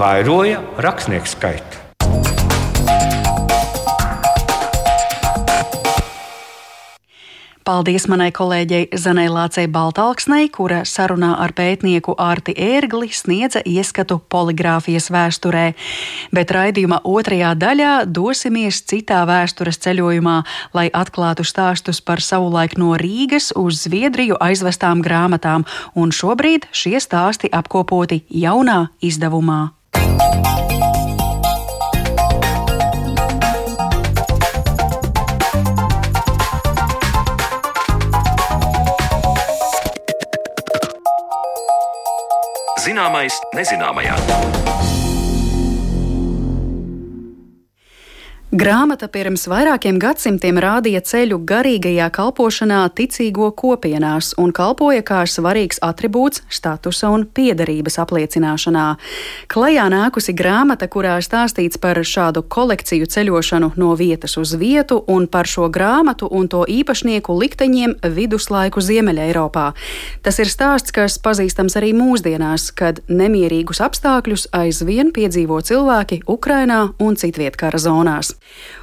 vairoja 0.00 0.60
rakstnieku 0.84 1.32
skaitu. 1.32 1.81
Paldies 7.62 8.08
manai 8.10 8.32
kolēģei 8.34 8.88
Zanai 8.98 9.28
Lācei 9.30 9.68
Baltalksnei, 9.70 10.48
kura 10.50 10.80
sarunā 10.88 11.36
ar 11.38 11.52
pētnieku 11.54 12.16
Ārti 12.18 12.56
Ērgli 12.58 13.12
sniedza 13.14 13.62
ieskatu 13.62 14.16
poligrāfijas 14.34 15.06
vēsturē. 15.14 15.68
Bet 16.34 16.50
raidījuma 16.50 16.98
otrajā 17.06 17.52
daļā 17.54 17.92
dosimies 18.10 18.82
citā 18.90 19.20
vēstures 19.30 19.78
ceļojumā, 19.84 20.40
lai 20.74 20.88
atklātu 20.90 21.46
stāstus 21.46 22.02
par 22.02 22.18
savulaik 22.18 22.74
no 22.82 22.96
Rīgas 22.98 23.52
uz 23.54 23.84
Zviedriju 23.86 24.40
aizvestām 24.42 25.04
grāmatām, 25.06 25.62
un 25.94 26.10
šobrīd 26.10 26.66
šie 26.74 26.98
stāsti 26.98 27.52
apkopoti 27.54 28.24
jaunā 28.26 28.88
izdevumā. 28.98 29.68
Zināmais 43.02 43.34
nezināmajā. 43.50 44.91
Grāmata 48.62 49.08
pirms 49.10 49.48
vairākiem 49.50 49.96
gadsimtiem 49.98 50.54
rādīja 50.62 51.00
ceļu 51.02 51.40
garīgajā 51.50 52.04
kalpošanā 52.14 52.84
ticīgo 52.94 53.48
kopienās 53.58 54.36
un 54.38 54.52
kalpoja 54.54 55.02
kā 55.02 55.24
svarīgs 55.26 55.80
attribūts 55.82 56.44
statusa 56.46 57.10
un 57.10 57.24
piederības 57.26 57.98
apliecināšanā. 58.04 58.84
Klajā 59.50 59.86
nākusi 59.90 60.34
grāmata, 60.38 60.86
kurā 60.86 61.16
stāstīts 61.26 61.80
par 61.82 61.98
šādu 62.06 62.44
kolekciju 62.46 63.08
ceļošanu 63.10 63.72
no 63.82 63.96
vietas 63.98 64.38
uz 64.38 64.54
vietu 64.54 65.00
un 65.10 65.26
par 65.26 65.50
šo 65.50 65.66
grāmatu 65.66 66.30
un 66.30 66.46
to 66.46 66.62
īpašnieku 66.62 67.34
likteņiem 67.42 67.96
viduslaiku 68.14 68.78
Ziemeļa 68.78 69.26
Eiropā. 69.32 69.66
Tas 70.22 70.38
ir 70.38 70.52
stāsts, 70.52 70.94
kas 70.94 71.18
pazīstams 71.18 71.80
arī 71.82 71.90
mūsdienās, 71.98 72.70
kad 72.78 73.02
nemierīgus 73.10 73.82
apstākļus 73.88 74.52
aizvien 74.54 75.10
piedzīvo 75.10 75.58
cilvēki 75.66 76.22
Ukrainā 76.30 76.92
un 77.02 77.18
citviet 77.18 77.58
kara 77.58 77.82
zonās. 77.82 78.36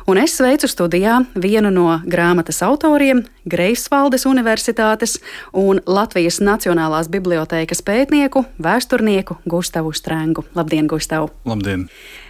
Un 0.09 0.17
es 0.17 0.33
sveicu 0.37 0.65
studijā 0.69 1.19
vienu 1.37 1.69
no 1.73 1.99
grāmatas 2.09 2.63
autoriem, 2.65 3.21
Greifsvaldes 3.49 4.25
Universitātes 4.29 5.19
un 5.53 5.81
Latvijas 5.85 6.39
Nacionālās 6.41 7.09
bibliotēkas 7.13 7.83
pētnieku, 7.85 8.45
vēsturnieku 8.57 9.37
Gustavu 9.49 9.93
Strēngu. 9.93 10.47
Labdien, 10.57 10.89
Gustav! 10.89 11.29
Labdien! 11.45 11.85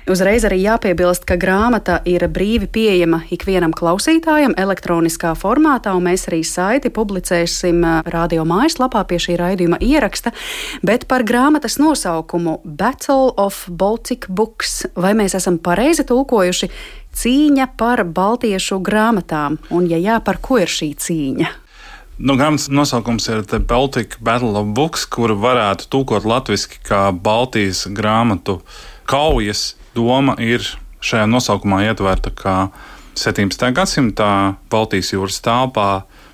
Uzreiz 0.09 0.41
arī 0.47 0.63
jāpiebilst, 0.63 1.21
ka 1.29 1.35
grāmata 1.37 1.99
ir 2.09 2.23
brīvi 2.33 2.65
pieejama 2.73 3.19
ikvienam 3.29 3.75
klausītājam 3.77 4.55
elektroniskā 4.57 5.35
formātā, 5.37 5.93
un 5.93 6.07
mēs 6.07 6.25
arī 6.31 6.39
saiti 6.47 6.89
publicēsim 6.89 7.83
radio 8.09 8.45
mājaslapā 8.49 9.03
pie 9.05 9.19
šī 9.21 9.37
raidījuma 9.37 9.77
ieraksta. 9.85 10.33
Bet 10.81 11.05
par 11.07 11.23
grāmatas 11.29 11.77
nosaukumu 11.77 12.57
Battle 12.65 13.35
of 13.37 13.67
Baltic 13.69 14.25
Books, 14.33 14.87
vai 14.97 15.13
mēs 15.13 15.37
esam 15.37 15.61
pareizi 15.61 16.07
tulkojuši 16.09 16.71
cīņa 17.19 17.71
par 17.79 18.03
baltiešu 18.03 18.79
grāmatām, 18.85 19.57
un 19.75 19.89
ja 19.91 19.99
jā, 19.99 20.19
par 20.23 20.39
ko 20.43 20.59
ir 20.61 20.71
šī 20.71 20.93
cīņa? 20.95 21.49
Nu, 22.19 22.35
grāmatas 22.35 22.67
nosaukums 22.67 23.29
ir 23.31 23.45
The 23.47 23.61
Baltic 23.63 24.17
Battle 24.19 24.51
of 24.59 24.73
Books, 24.75 25.05
kuru 25.07 25.37
varētu 25.39 25.87
tulkot 25.87 26.27
latviešu 26.27 26.81
kā 26.83 27.05
Baltijas 27.15 27.85
grāmatu 27.95 28.57
kaujas 29.07 29.77
doma 29.95 30.35
ir 30.43 30.65
šajā 30.99 31.29
nosaukumā 31.31 31.85
ietverta, 31.87 32.33
ka 32.35 32.55
17. 33.15 33.71
gadsimtā 33.75 34.31
Baltijas 34.71 35.13
jūras 35.15 35.39
telpā 35.43 35.89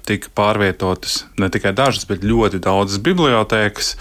tika 0.07 0.31
pārvietotas 0.37 1.23
ne 1.41 1.49
tikai 1.51 1.73
dažas, 1.75 2.05
bet 2.09 2.23
ļoti 2.25 2.61
daudzas 2.63 3.01
bibliotēkas. 3.03 3.93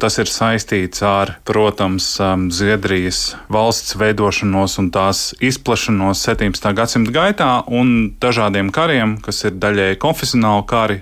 Tas 0.00 0.18
ir 0.20 0.30
saistīts 0.30 1.02
ar, 1.06 1.36
protams, 1.48 2.10
um, 2.22 2.48
Zviedrijas 2.54 3.36
valsts 3.52 3.96
veidošanos 3.98 4.78
un 4.82 4.90
tās 4.94 5.32
izplašanos 5.44 6.22
17. 6.28 6.72
gadsimta 6.76 7.14
gaitā 7.14 7.52
un 7.68 8.12
dažādiem 8.20 8.72
kariem, 8.74 9.16
kas 9.24 9.44
ir 9.48 9.58
daļēji 9.58 10.00
konfesionāli 10.02 10.68
kari 10.68 11.00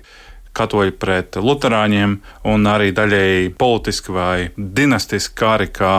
katoļi 0.56 0.96
pret 0.96 1.36
luterāņiem, 1.36 2.16
un 2.48 2.70
arī 2.70 2.92
daļēji 2.96 3.52
politiski 3.60 4.14
vai 4.16 4.48
dinastiski 4.56 5.36
kari, 5.36 5.68
kā 5.68 5.96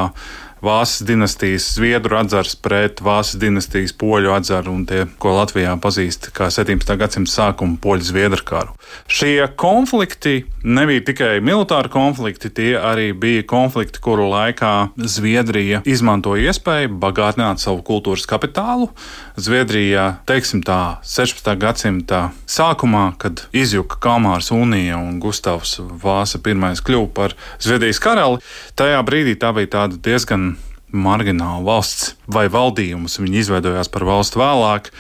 Vācijas 0.62 1.06
dinastijas 1.06 1.66
zviedru 1.76 2.18
atzars 2.18 2.56
pret 2.58 3.02
Vācijas 3.06 3.38
dinastijas 3.42 3.94
poļu 3.94 4.32
atzaru 4.34 4.74
un 4.74 4.86
tie, 4.90 5.04
ko 5.22 5.36
Latvijā 5.36 5.76
pazīst 5.82 6.32
kā 6.34 6.50
17. 6.54 6.96
gadsimta 6.98 7.30
sākuma 7.32 7.78
poļu 7.82 8.08
zviedru 8.10 8.42
karu. 8.48 8.74
Šie 9.06 9.46
konflikti 9.60 10.48
nebija 10.66 11.04
tikai 11.12 11.38
militāri 11.46 11.92
konflikti, 11.94 12.50
tie 12.50 12.74
arī 12.80 13.12
bija 13.14 13.46
konflikti, 13.48 14.02
kuru 14.02 14.26
laikā 14.32 14.74
Zviedrija 14.98 15.84
izmantoja 15.86 16.50
iespēju 16.50 16.96
bagātināt 17.06 17.62
savu 17.62 17.84
kultūras 17.86 18.26
kapitālu. 18.30 18.90
Zviedrija, 19.38 20.08
teiksim 20.26 20.64
tā, 20.66 20.98
16. 21.06 21.54
gadsimta 21.62 22.24
sākumā, 22.50 23.12
kad 23.22 23.46
izjuka 23.54 24.02
Kalmārs 24.02 24.50
Unija 24.56 24.98
un 24.98 25.22
Gustavs 25.22 25.78
Vāsa 25.78 26.42
I 26.42 26.58
kļuva 26.58 27.14
par 27.14 27.38
Zviedrijas 27.62 28.02
karali, 28.02 28.42
tajā 28.76 29.06
brīdī 29.06 29.38
tā 29.38 29.54
bija 29.54 29.76
tāda 29.78 30.02
diezgan 30.02 30.57
margināla 30.92 31.64
valsts 31.66 32.16
vai 32.32 32.48
valdījumus. 32.52 33.20
Viņi 33.22 33.42
izveidojās 33.44 33.92
par 33.92 34.06
valstu 34.08 34.42
vēlāk, 34.42 34.92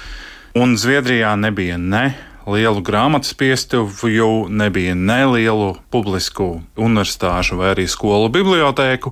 un 0.58 0.76
Zviedrijā 0.80 1.36
nebija 1.40 1.78
ne 1.78 2.16
lielu 2.48 2.82
grāmatu 2.82 3.36
piestuvju, 3.36 4.48
nebija 4.50 4.96
nelielu 4.96 5.76
publisku 5.92 6.62
universitāšu 6.80 7.60
vai 7.60 7.74
arī 7.76 7.88
skolu 7.92 8.32
bibliotēku. 8.32 9.12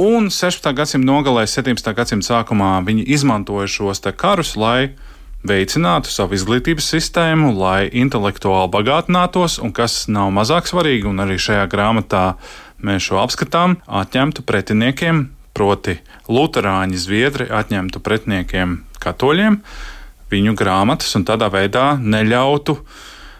Un 0.00 0.28
16. 0.28 0.72
gadsimta 0.74 1.06
nogalē, 1.06 1.46
17. 1.46 1.94
gadsimta 1.94 2.26
sākumā 2.26 2.80
viņi 2.84 3.06
izmantoja 3.14 3.70
šos 3.70 4.02
karus, 4.18 4.56
lai 4.56 4.94
veicinātu 5.44 6.10
savu 6.10 6.34
izglītības 6.34 6.88
sistēmu, 6.88 7.52
lai 7.56 7.86
intelektuāli 7.92 8.72
bagātinātos, 8.72 9.60
un 9.62 9.72
kas 9.76 10.06
nav 10.08 10.32
mazāk 10.34 10.68
svarīgi, 10.68 11.06
un 11.08 11.20
arī 11.20 11.36
šajā 11.38 11.68
grāmatā 11.70 12.24
mēs 12.84 13.06
šo 13.06 13.20
apskatām, 13.22 13.78
atņemtu 13.86 14.44
pretiniekiem 14.44 15.28
proti 15.54 15.98
Lutāņi 16.28 16.98
Zviedri 16.98 17.48
atņemtu 17.52 18.02
pretiniekiem 18.04 18.78
katoļiem 19.02 19.60
viņu 20.32 20.54
grāmatas 20.58 21.14
un 21.18 21.26
tādā 21.28 21.50
veidā 21.52 21.94
neļautu 22.00 22.78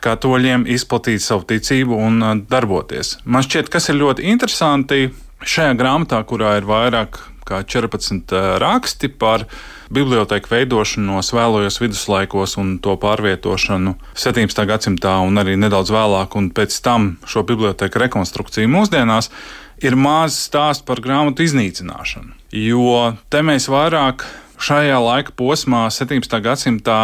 katoļiem 0.04 0.66
izplatīt 0.71 1.23
savu 1.25 1.47
ticību 1.49 1.97
un 1.97 2.23
uh, 2.23 2.35
darboties. 2.49 3.18
Man 3.25 3.44
šķiet, 3.47 3.71
kas 3.73 3.88
ir 3.88 4.00
ļoti 4.02 4.26
interesanti 4.30 5.09
šajā 5.44 5.76
grāmatā, 5.80 6.21
kurā 6.28 6.59
ir 6.61 6.68
vairāk 6.68 7.23
kā 7.49 7.62
14 7.64 8.33
uh, 8.37 8.54
raksti 8.61 9.11
par 9.21 9.47
bibliotēku 9.94 10.49
veidošanos 10.50 11.33
vēlojos 11.37 11.80
viduslaikos 11.80 12.56
un 12.61 12.76
to 12.85 12.97
pārvietošanu 13.00 13.97
17. 14.16 14.64
gadsimtā 14.68 15.16
un 15.25 15.40
arī 15.40 15.56
nedaudz 15.61 15.92
vēlāk, 15.92 16.37
un 16.40 16.50
pēc 16.56 16.76
tam 16.85 17.14
šo 17.28 17.44
bibliotēku 17.49 18.00
rekonstrukciju 18.04 18.71
mūsdienās 18.73 19.30
ir 19.83 19.97
maz 19.99 20.37
stāsts 20.47 20.85
par 20.87 21.02
grāmatu 21.04 21.45
iznīcināšanu. 21.45 22.35
Jo 22.54 23.14
te 23.33 23.43
mēs 23.43 23.66
vairāk 23.73 24.26
šajā 24.62 24.99
laika 25.02 25.35
posmā, 25.37 25.87
17. 25.90 26.38
gadsimtā, 26.44 26.98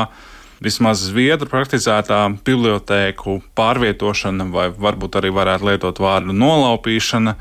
vismaz 0.61 1.03
zviedru 1.09 1.49
praktizētā 1.51 2.21
bibliotēku 2.45 3.41
pārvietošana, 3.59 4.47
vai 4.53 4.69
varbūt 4.71 5.19
arī 5.21 5.33
varētu 5.35 5.71
lietot 5.71 6.01
vārdu 6.03 6.37
nolaupīšana, 6.37 7.35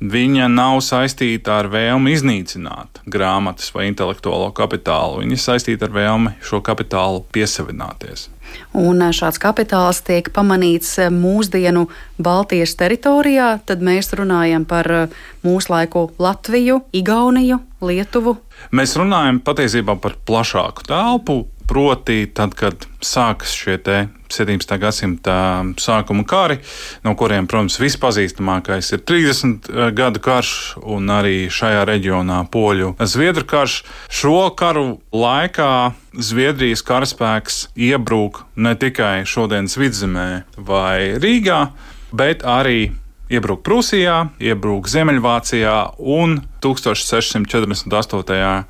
viņa 0.00 0.48
nav 0.48 0.80
saistīta 0.84 1.60
ar 1.60 1.68
vēlmi 1.72 2.14
iznīcināt 2.16 3.02
grāmatas 3.10 3.70
vai 3.74 3.90
intelektuālo 3.90 4.50
kapitālu. 4.56 5.20
Viņa 5.22 5.36
ir 5.36 5.42
saistīta 5.42 5.88
ar 5.88 5.96
vēlmi 5.96 6.34
šo 6.44 6.62
kapitālu 6.64 7.24
piesavināties. 7.34 8.28
Un 8.74 9.02
šāds 9.14 9.38
kapitāls 9.38 10.00
tiek 10.06 10.26
pamanīts 10.34 10.96
mūsdienu 11.14 11.86
Baltijas 12.18 12.74
teritorijā, 12.80 13.52
tad 13.66 13.84
mēs 13.84 14.10
runājam 14.18 14.64
par 14.66 14.88
mūsu 15.44 15.70
laiku 15.70 16.08
Latviju, 16.18 16.80
Igauniju, 16.96 17.60
Lietuvu. 17.84 18.36
Mēs 18.74 18.96
runājam 18.98 19.38
patiesībā 19.44 19.96
par 20.02 20.18
plašāku 20.26 20.88
telpu, 20.88 21.44
Proti, 21.70 22.24
tad, 22.34 22.56
kad 22.58 22.82
sākas 22.98 23.52
šie 23.54 23.76
17. 23.78 24.72
gadsimta 24.82 25.34
sākuma 25.78 26.24
kari, 26.26 26.56
no 27.06 27.12
kuriem, 27.14 27.46
protams, 27.46 27.76
vispazīstamākais 27.78 28.88
ir 28.96 29.04
30 29.06 29.70
eh, 29.70 29.92
gadu 29.94 30.18
karš 30.24 30.50
un 30.82 31.06
arī 31.14 31.46
šajā 31.46 31.84
reģionā 31.86 32.40
poļu 32.50 32.96
zviedru 33.06 33.46
karš, 33.46 33.84
šo 34.10 34.50
karu 34.58 34.98
laikā 35.14 35.70
Zviedrijas 36.10 36.82
karaspēks 36.82 37.60
iebrūk 37.78 38.42
ne 38.58 38.74
tikai 38.74 39.22
šodienas 39.22 39.78
vidzemē 39.78 40.28
vai 40.58 41.20
Rīgā, 41.22 41.68
bet 42.10 42.42
arī 42.42 42.90
iebrūk 43.30 43.62
Prūsijā, 43.62 44.24
iebrūk 44.42 44.90
Ziemeļvācijā 44.90 45.76
un 46.02 46.40
1648 46.66 48.26
gadā 48.26 48.64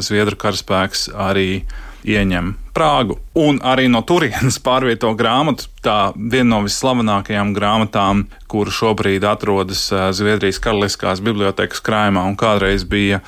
Zviedru 0.00 0.38
karaspēks 0.40 1.10
arī 1.12 1.64
ieņem 2.06 2.54
Prāgu. 2.76 3.16
Un 3.40 3.58
arī 3.64 3.86
no 3.88 4.02
turienes 4.06 4.58
pārvieto 4.66 5.12
grāmatu. 5.18 5.68
Tā 5.84 6.12
viena 6.16 6.56
no 6.56 6.62
visslavenākajām 6.66 7.54
grāmatām, 7.56 8.26
kur 8.50 8.70
šobrīd 8.72 9.24
atrodas 9.26 9.88
eh, 9.92 10.08
Zviedrijas 10.16 10.60
Karaliskās 10.62 11.22
bibliotekas 11.24 11.82
krājumā 11.84 12.26
un 12.28 12.36
kādreiz 12.38 12.84
bija 12.88 13.22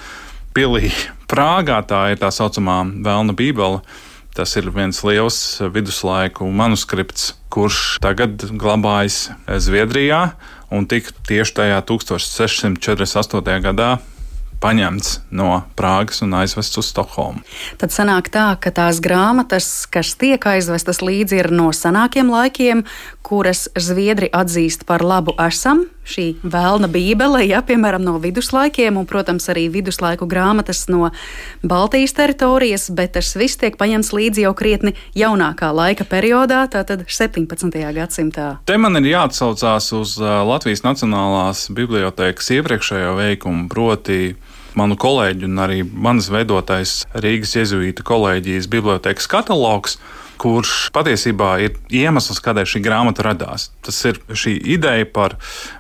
pilī 0.57 0.93
Prāgā, 1.31 1.81
tā 1.85 2.05
ir 2.13 2.21
tā 2.21 2.33
saucamā 2.35 2.83
Vēlna 3.05 3.37
Bībele. 3.37 3.83
Tas 4.37 4.53
ir 4.55 4.69
viens 4.71 5.01
liels 5.03 5.39
viduslaiku 5.75 6.47
manuskripts, 6.55 7.33
kurš 7.51 7.97
tagad 8.05 8.45
glabājas 8.55 9.33
Zviedrijā 9.49 10.21
un 10.71 10.87
tika 10.87 11.11
tieši 11.27 11.57
tajā 11.57 11.81
1648. 11.89 13.59
gadā 13.65 13.91
paņemts 14.63 15.19
no 15.31 15.63
Prāgas 15.79 16.23
un 16.25 16.35
aizvests 16.39 16.81
uz 16.81 16.91
Stokholmu. 16.91 17.43
Tad 17.79 17.95
sanāk 17.95 18.31
tā, 18.35 18.51
ka 18.61 18.73
tās 18.75 19.03
grāmatas, 19.05 19.87
kas 19.91 20.15
tiek 20.19 20.43
aizvestas 20.51 21.03
līdzi, 21.05 21.43
ir 21.45 21.51
no 21.55 21.71
senākiem 21.75 22.31
laikiem, 22.33 22.85
kuras 23.29 23.67
Zviedri 23.77 24.31
atzīst 24.33 24.87
par 24.89 25.05
labu 25.05 25.35
esam. 25.45 25.87
Šī 26.09 26.39
vēlna 26.41 26.89
bībele, 26.89 27.43
ja 27.45 27.61
piemēram 27.61 28.01
no 28.01 28.15
viduslaikiem, 28.23 28.97
un, 28.97 29.05
protams, 29.05 29.45
arī 29.53 29.67
viduslaiku 29.69 30.25
grāmatas 30.25 30.87
no 30.89 31.11
Baltijas 31.61 32.17
teritorijas, 32.17 32.89
bet 32.97 33.13
tas 33.19 33.35
viss 33.37 33.61
tiek 33.61 33.77
paņemts 33.77 34.15
līdzi 34.17 34.47
jau 34.47 34.55
krietni 34.57 34.95
jaunākā 35.19 35.69
laika 35.77 36.09
periodā, 36.09 36.63
tātad 36.73 37.05
17. 37.05 37.69
gadsimtā. 37.99 38.49
Te 38.65 38.81
man 38.81 38.97
ir 39.03 39.11
jāatsaucās 39.13 39.93
uz 40.01 40.17
Latvijas 40.19 40.87
Nacionālās 40.87 41.67
bibliotēkas 41.77 42.55
iepriekšējo 42.57 43.13
veikumu, 43.21 43.69
proti 43.69 44.33
manu 44.79 44.97
kolēģu 45.01 45.49
un 45.49 45.65
arī 45.65 45.83
manas 45.83 46.31
veidotais 46.33 47.03
Rīgas 47.19 47.57
iezuīta 47.59 48.07
kolēģijas 48.07 48.71
bibliotekas 48.71 49.29
katalogs 49.31 49.99
kurš 50.39 50.89
patiesībā 50.95 51.51
ir 51.65 51.77
iemesls, 51.91 52.41
kādēļ 52.45 52.71
šī 52.73 52.83
grāmata 52.85 53.27
radās. 53.27 53.69
Tas 53.85 53.99
ir 54.09 54.21
šī 54.31 54.55
ideja 54.77 55.07
par 55.11 55.37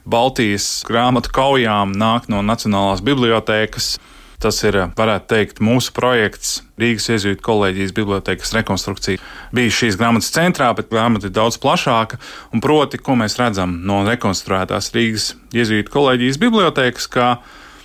Baltijas 0.08 0.82
grāmatu 0.88 1.32
kaujām, 1.34 1.94
nāk 1.98 2.28
no 2.32 2.42
Nacionālās 2.44 3.04
bibliotēkas. 3.06 3.96
Tas 4.38 4.60
ir, 4.62 4.76
varētu 4.94 5.26
teikt, 5.32 5.56
mūsu 5.66 5.90
projekts, 5.96 6.60
Rīgas 6.78 7.08
iezīmju 7.10 7.40
kolēģijas 7.42 7.94
bibliotekas 7.96 8.52
rekonstrukcija. 8.54 9.18
Bija 9.54 9.72
šīs 9.74 9.98
grāmatas 9.98 10.30
centrā, 10.30 10.68
bet 10.78 10.92
grāmata 10.92 11.26
ir 11.26 11.34
daudz 11.34 11.58
plašāka. 11.58 12.20
Proti, 12.62 13.00
ko 13.02 13.16
mēs 13.18 13.34
redzam 13.40 13.80
no 13.88 14.04
rekonstruētās 14.06 14.92
Rīgas 14.94 15.32
iezīmju 15.58 15.90
kolēģijas 15.90 16.38
bibliotekas, 16.44 17.10
ka 17.10 17.32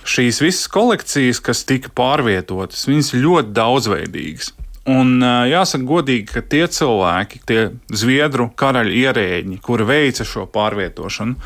šīs 0.04 0.42
visas 0.44 0.68
kolekcijas, 0.72 1.40
kas 1.44 1.64
tika 1.68 1.90
pārvietotas, 1.96 2.84
viņas 2.88 3.14
ļoti 3.16 3.56
daudzveidīgas. 3.56 4.52
Un 4.90 5.16
jāsaka, 5.48 5.86
godīgi, 5.88 6.26
ka 6.28 6.42
tie 6.44 6.66
cilvēki, 6.68 7.40
tie 7.48 7.60
zviedru 7.88 8.50
karaļa 8.52 8.92
ierēģi, 9.00 9.60
kuri 9.64 9.86
veica 9.88 10.26
šo 10.28 10.44
pārvietošanu, 10.52 11.38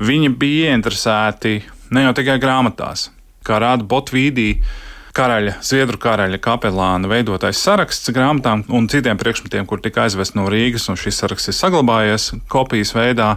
viņi 0.00 0.32
bija 0.40 0.72
ieinteresēti 0.72 1.58
ne 1.92 2.06
jau 2.06 2.14
tikai 2.16 2.38
grāmatās, 2.40 3.10
kā 3.44 3.60
rāda 3.62 3.84
Botvīdī. 3.88 4.50
Karaļa, 5.16 5.54
Zviedru 5.64 5.96
karaļa 5.96 6.36
kapelāna 6.44 7.08
veidotais 7.08 7.56
saraksts 7.64 8.10
grāmatām 8.12 8.66
un 8.68 8.84
citiem 8.92 9.16
priekšmetiem, 9.16 9.64
kur 9.64 9.80
tika 9.80 10.02
aizvest 10.04 10.34
no 10.36 10.44
Rīgas, 10.52 10.90
un 10.92 10.98
šis 11.00 11.22
saraksts 11.22 11.48
ir 11.48 11.56
saglabājies 11.56 12.26
kopijas 12.52 12.92
veidā. 12.92 13.30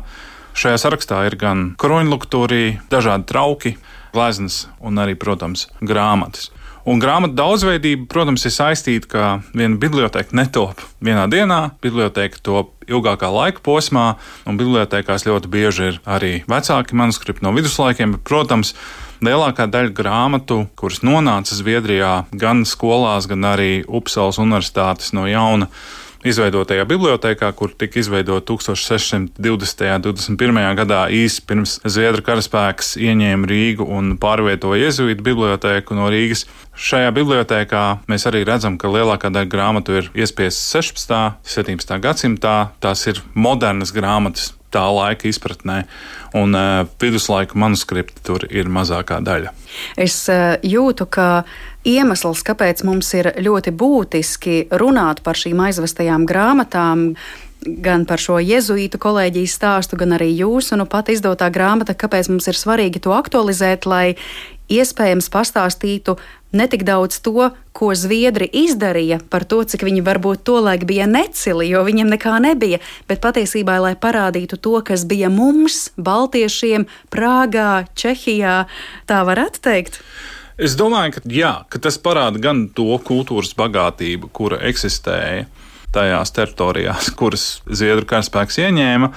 Šajā 0.60 0.82
sarakstā 0.84 1.22
ir 1.30 1.38
gan 1.40 1.62
kroņluktūri, 1.80 2.82
dažādi 2.92 3.30
trauki, 3.32 3.72
gleznas 4.14 4.68
un 4.80 5.02
arī, 5.02 5.18
protams, 5.20 5.68
grāmatas. 5.82 6.50
Un 6.90 7.02
grāmatu 7.02 7.36
daudzveidība, 7.38 8.08
protams, 8.10 8.46
ir 8.48 8.54
saistīta, 8.56 9.10
ka 9.12 9.24
viena 9.52 9.78
biblioteka 9.78 10.34
netop 10.38 10.80
vienā 11.04 11.28
dienā, 11.30 11.60
biblioteka 11.84 12.40
top 12.42 12.72
ilgākā 12.90 13.30
laika 13.30 13.62
posmā, 13.66 14.14
un 14.50 14.58
bibliotekās 14.58 15.28
ļoti 15.28 15.52
bieži 15.52 15.90
ir 15.92 16.00
arī 16.10 16.32
vecāki 16.50 16.98
manuskripti 16.98 17.46
no 17.46 17.54
viduslaikiem. 17.54 18.16
Bet, 18.16 18.26
protams, 18.26 18.74
lielākā 19.22 19.68
daļa 19.70 19.94
grāmatu, 19.96 20.64
kuras 20.80 21.04
nonāca 21.06 21.58
Zviedrijā, 21.58 22.14
gan 22.32 22.64
skolās, 22.66 23.28
gan 23.30 23.46
arī 23.52 23.84
Upsalas 23.86 24.40
universitātes 24.42 25.14
no 25.14 25.28
jauna 25.30 25.70
izveidotajā 26.28 26.84
bibliotekā, 26.90 27.52
kur 27.56 27.72
tika 27.78 28.00
izveidota 28.02 28.54
1620. 28.54 29.86
un 29.96 30.04
21. 30.04 30.60
gadā 30.80 31.06
īsi 31.16 31.44
pirms 31.48 31.78
Zviedru 31.88 32.24
karaspēks 32.26 32.96
ieņēma 33.00 33.50
Rīgu 33.50 33.88
un 33.88 34.16
pārvietoja 34.20 34.88
Jēzuītu 34.88 35.26
biblioteku 35.26 35.98
no 35.98 36.10
Rīgas. 36.12 36.46
Šajā 36.80 37.12
bibliotekā 37.16 37.84
mēs 38.12 38.28
arī 38.30 38.46
redzam, 38.48 38.78
ka 38.80 38.92
lielākā 38.92 39.32
daļa 39.32 39.52
grāmatu 39.52 39.98
ir 40.00 40.12
iespiestas 40.16 40.64
16. 40.76 41.16
un 41.16 41.52
17. 41.56 42.00
gadsimtā. 42.04 42.56
Tās 42.84 43.06
ir 43.12 43.24
modernas 43.36 43.92
grāmatas, 43.96 44.54
tā 44.74 44.86
laika 44.94 45.28
izpratnē, 45.30 45.82
un 46.38 46.54
uh, 46.56 46.86
viduslaiku 47.02 47.58
manuskripti 47.60 48.24
tur 48.26 48.46
ir 48.50 48.70
mazākā 48.72 49.20
daļa. 49.26 49.54
Es 49.98 50.22
uh, 50.32 50.56
jūtu, 50.64 51.10
ka 51.10 51.30
iemesls, 51.88 52.44
kāpēc 52.48 52.84
mums 52.88 53.12
ir 53.18 53.32
ļoti 53.40 53.74
būtiski 53.76 54.58
runāt 54.72 55.24
par 55.24 55.40
šīm 55.40 55.62
aizvestajām 55.70 56.26
grāmatām, 56.30 57.14
gan 57.60 58.06
par 58.08 58.22
šo 58.24 58.40
jēzuītu 58.40 59.00
kolēģijas 59.02 59.58
stāstu, 59.60 60.00
gan 60.00 60.16
arī 60.16 60.32
jūsu 60.32 60.80
nu, 60.80 60.88
pat 60.88 61.12
izdotā 61.12 61.50
grāmata, 61.52 61.96
kāpēc 61.96 62.32
mums 62.32 62.48
ir 62.48 62.60
svarīgi 62.60 63.04
to 63.04 63.16
aktualizēt, 63.16 63.88
lai 63.90 64.16
iespējams 64.70 65.28
pastāstītu 65.34 66.16
ne 66.54 66.66
tik 66.70 66.86
daudz 66.88 67.20
to, 67.26 67.50
ko 67.74 67.92
zviedri 67.98 68.48
izdarīja, 68.64 69.20
par 69.30 69.46
to, 69.50 69.62
cik 69.66 69.84
viņi 69.88 70.04
varbūt 70.06 70.44
tolaik 70.48 70.86
bija 70.90 71.08
necili, 71.10 71.68
jo 71.70 71.84
viņiem 71.86 72.10
nekā 72.16 72.38
nebija, 72.44 72.80
bet 73.10 73.22
patiesībā, 73.24 73.80
lai 73.84 73.94
parādītu 74.00 74.58
to, 74.62 74.78
kas 74.86 75.06
bija 75.10 75.30
mums, 75.34 75.90
Baltiešiem, 75.98 76.88
Prāgā, 77.14 77.86
Čehijā, 77.98 78.64
tā 79.10 79.24
varētu 79.28 79.66
teikt. 79.66 80.02
Es 80.60 80.74
domāju, 80.76 81.16
ka, 81.16 81.22
jā, 81.32 81.52
ka 81.72 81.80
tas 81.80 81.96
parāda 82.04 82.40
gan 82.44 82.66
to 82.76 82.98
kultūras 83.08 83.54
bagātību, 83.56 84.28
kura 84.36 84.58
eksistēja 84.68 85.46
tajās 85.96 86.34
teritorijās, 86.36 87.14
kuras 87.20 87.46
Zviedru 87.64 88.08
karaspēks 88.10 88.60
ieņēma. 88.66 89.14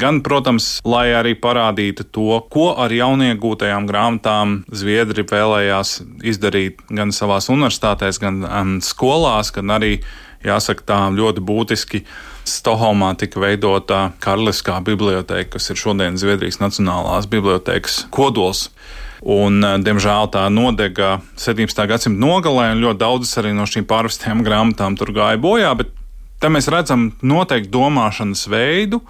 Gan, 0.00 0.20
protams, 0.22 0.76
lai 0.86 1.08
arī 1.18 1.36
parādītu 1.38 2.04
to, 2.14 2.36
ko 2.50 2.68
ar 2.78 2.92
jauniegūtajām 2.94 3.86
grāmatām 3.90 4.60
Zviedri 4.70 5.24
vēlējās 5.26 5.96
izdarīt 6.30 6.82
gan 6.90 7.10
savās 7.14 7.48
universitātēs, 7.50 8.20
gan 8.22 8.42
um, 8.46 8.76
skolās, 8.82 9.50
gan 9.54 9.74
arī, 9.74 9.96
jāsaka, 10.46 10.86
tā 10.86 11.00
ļoti 11.14 11.42
būtiski 11.42 12.04
Stokholmā 12.50 13.12
tika 13.18 13.42
veidota 13.42 14.08
Karaliskā 14.22 14.78
biblioteka, 14.86 15.56
kas 15.58 15.70
ir 15.70 15.78
šodien 15.78 16.18
Zviedrijas 16.18 16.58
Nacionālās 16.62 17.30
bibliotekas 17.30 18.04
kodols. 18.14 18.68
Un, 19.20 19.60
eh, 19.64 19.76
diemžēl 19.84 20.30
tā 20.32 20.46
nodega 20.48 21.20
17. 21.36 21.86
gadsimta 21.86 22.20
nogalē, 22.20 22.70
un 22.72 22.80
ļoti 22.80 22.98
daudzas 22.98 23.36
arī 23.38 23.52
no 23.54 23.66
šīm 23.68 23.84
pārvestajām 23.84 24.44
grāmatām 24.44 24.96
tur 24.96 25.12
gāja 25.12 25.40
bojā. 25.40 25.76
Bet 25.76 25.92
te 26.40 26.48
mēs 26.48 26.70
redzam 26.72 27.12
noteikti 27.22 27.70
domāšanas 27.70 28.46
veidu, 28.48 29.02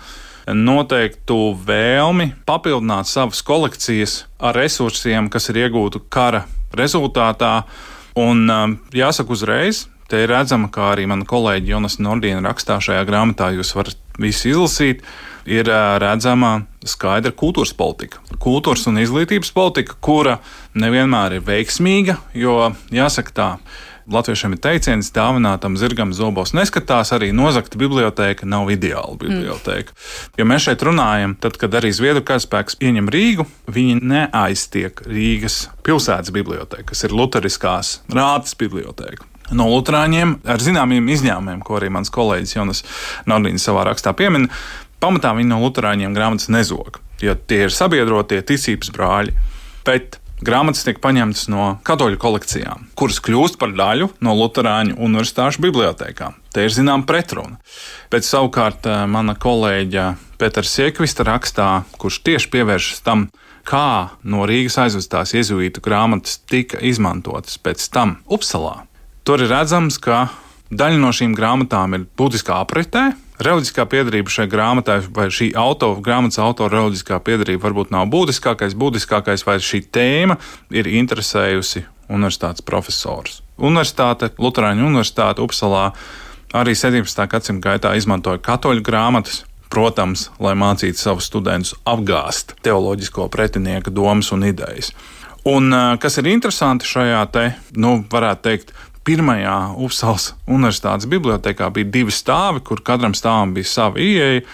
noteiktu 0.51 1.55
vēlmi 1.63 2.33
papildināt 2.47 3.07
savas 3.07 3.43
kolekcijas 3.43 4.25
ar 4.41 4.55
resursiem, 4.55 5.29
kas 5.31 5.49
ir 5.51 5.69
iegūti 5.69 6.03
kara 6.11 6.45
rezultātā. 6.75 7.65
Un 8.19 8.51
um, 8.51 8.79
jāsaka 8.91 9.31
uzreiz, 9.31 9.87
te 10.11 10.25
ir 10.25 10.33
redzama, 10.33 10.71
kā 10.75 10.91
arī 10.97 11.07
mana 11.07 11.25
kolēģi 11.29 11.71
Jonas 11.71 12.01
Nordīna 12.03 12.43
rakstā 12.49 12.81
šajā 12.83 13.05
grāmatā, 13.07 13.53
jūs 13.55 13.71
varat 13.77 13.99
visu 14.19 14.51
izlasīt, 14.51 15.05
ir 15.49 15.69
redzama 16.03 16.61
skaidra 16.87 17.33
kultūras 17.37 17.75
politika. 17.77 18.23
Kultūras 18.41 18.87
un 18.91 19.01
izglītības 19.03 19.53
politika, 19.55 19.97
kura 20.01 20.39
nevienmēr 20.75 21.39
ir 21.39 21.47
veiksmīga, 21.47 22.19
jo 22.35 22.73
jāsaka 22.95 23.37
tā 23.37 23.53
Latviešiem 24.11 24.57
ir 24.57 24.59
teiciens, 24.65 25.13
dāvinātam 25.15 25.77
zirgam 25.79 26.11
zobos 26.17 26.51
neskatās, 26.57 27.13
arī 27.15 27.29
nozagta 27.37 27.79
biblioteka 27.79 28.49
nav 28.49 28.73
ideāla 28.75 29.15
biblioteka. 29.21 29.95
Mm. 29.95 30.33
Ja 30.41 30.47
mēs 30.51 30.67
šeit 30.67 30.83
runājam, 30.83 31.37
tad, 31.39 31.61
kad 31.61 31.77
arī 31.79 31.93
Zviedru 31.95 32.25
karaspēks 32.27 32.81
ieņem 32.83 33.11
Rīgu, 33.15 33.47
viņi 33.71 34.01
neaiztiek 34.11 35.05
Rīgas 35.07 35.69
pilsētas 35.87 36.35
biblioteka, 36.35 36.89
kas 36.91 37.07
ir 37.07 37.15
Lutheriskās 37.15 38.01
rātas 38.11 38.59
biblioteka 38.59 39.29
no 39.55 39.67
Lutāņiem, 39.71 40.37
ar 40.47 40.63
zināmiem 40.63 41.09
izņēmumiem, 41.11 41.63
ko 41.67 41.81
arī 41.81 41.89
mans 41.91 42.13
kolēģis 42.15 42.55
Jonas 42.55 42.85
Nordīns 43.31 43.67
savā 43.67 43.87
rakstā 43.89 44.15
piemin. 44.15 44.47
Pamatā 45.01 45.33
viņi 45.37 45.49
no 45.49 45.61
Lutāņiem 45.63 46.13
grāmatas 46.17 46.51
nezog, 46.53 46.99
jo 47.25 47.33
tie 47.49 47.65
ir 47.67 47.73
sabiedrotie 47.73 48.43
ticības 48.45 48.91
brāļi. 48.93 49.33
Bet 49.87 50.19
grāmatas 50.45 50.85
tiek 50.85 51.01
paņemtas 51.01 51.47
no 51.53 51.71
katoļu 51.89 52.19
kolekcijām, 52.21 52.91
kuras 52.99 53.21
kļūst 53.25 53.57
par 53.61 53.73
daļu 53.77 54.11
no 54.25 54.35
Lutāņu 54.37 54.99
universitāšu 55.01 55.63
bibliotekām. 55.65 56.37
Te 56.53 56.67
ir 56.67 56.75
zināma 56.75 57.07
pretruna. 57.09 57.57
Bet 58.13 58.29
savukārt 58.29 58.89
eh, 58.89 59.07
mana 59.09 59.37
kolēģa 59.41 60.07
Pēters 60.41 60.73
Siekvista 60.77 61.25
rakstā, 61.29 61.71
kurš 62.01 62.21
tieši 62.27 62.53
pievēršas 62.53 63.01
tam, 63.07 63.29
kā 63.65 64.11
no 64.25 64.45
Rīgas 64.49 64.79
aizvestās 64.85 65.35
jēzuītu 65.37 65.81
grāmatas 65.85 66.41
tika 66.49 66.81
izmantotas 66.81 67.57
pēc 67.61 67.89
tam 67.93 68.19
Upsalā, 68.29 68.83
tur 69.25 69.45
ir 69.45 69.53
redzams, 69.53 70.01
ka 70.01 70.27
daļa 70.71 71.01
no 71.01 71.13
šīm 71.15 71.37
grāmatām 71.37 71.97
ir 71.97 72.07
būtiskā 72.21 72.61
apritē, 72.65 73.11
Reliģiskā 73.41 73.87
piedarība 73.89 74.29
šai 74.29 74.45
grāmatai 74.53 74.99
vai 75.17 75.31
šī 75.33 75.55
autora, 75.57 76.03
grāmatas 76.05 76.37
autora 76.45 76.75
reliģiskā 76.75 77.17
piedarība 77.25 77.71
varbūt 77.71 77.93
nav 77.95 78.11
būtiskākais. 78.13 78.75
Būtiskākais 78.77 79.47
vai 79.49 79.57
šī 79.65 79.81
tēma 79.89 80.37
ir 80.77 80.91
interesējusi 80.91 81.87
universitātes 82.13 82.65
profesorus. 82.67 83.39
Universitāte, 83.57 84.29
Lutāņu 84.37 84.85
universitāte 84.91 85.41
Upsalā 85.41 85.87
arī 86.53 86.75
17. 86.77 87.25
gadsimta 87.33 87.71
gaitā 87.71 87.95
izmantoja 87.97 88.43
katoļu 88.45 88.85
grāmatas. 88.85 89.47
Protams, 89.71 90.27
lai 90.43 90.57
mācītu 90.59 90.99
savus 90.99 91.29
studentus 91.31 91.77
apgāzt 91.87 92.57
teoloģisko 92.67 93.29
pretinieka 93.31 93.93
domas 93.95 94.33
un 94.35 94.43
idejas. 94.49 94.91
Un, 95.47 95.71
kas 96.03 96.19
ir 96.21 96.27
interesanti 96.29 96.89
šajā 96.91 97.21
te, 97.33 97.45
nu, 97.79 98.01
varētu 98.11 98.43
teikt, 98.45 98.75
pirmajā 99.07 99.57
Upsalas 99.81 100.33
universitātes 100.49 101.09
bibliotekā 101.11 101.71
bija 101.75 101.89
divi 101.99 102.15
stāvi, 102.15 102.63
kur 102.65 102.83
katram 102.85 103.17
stāvam 103.17 103.55
bija 103.57 103.71
sava 103.71 104.01
ieeja. 104.03 104.45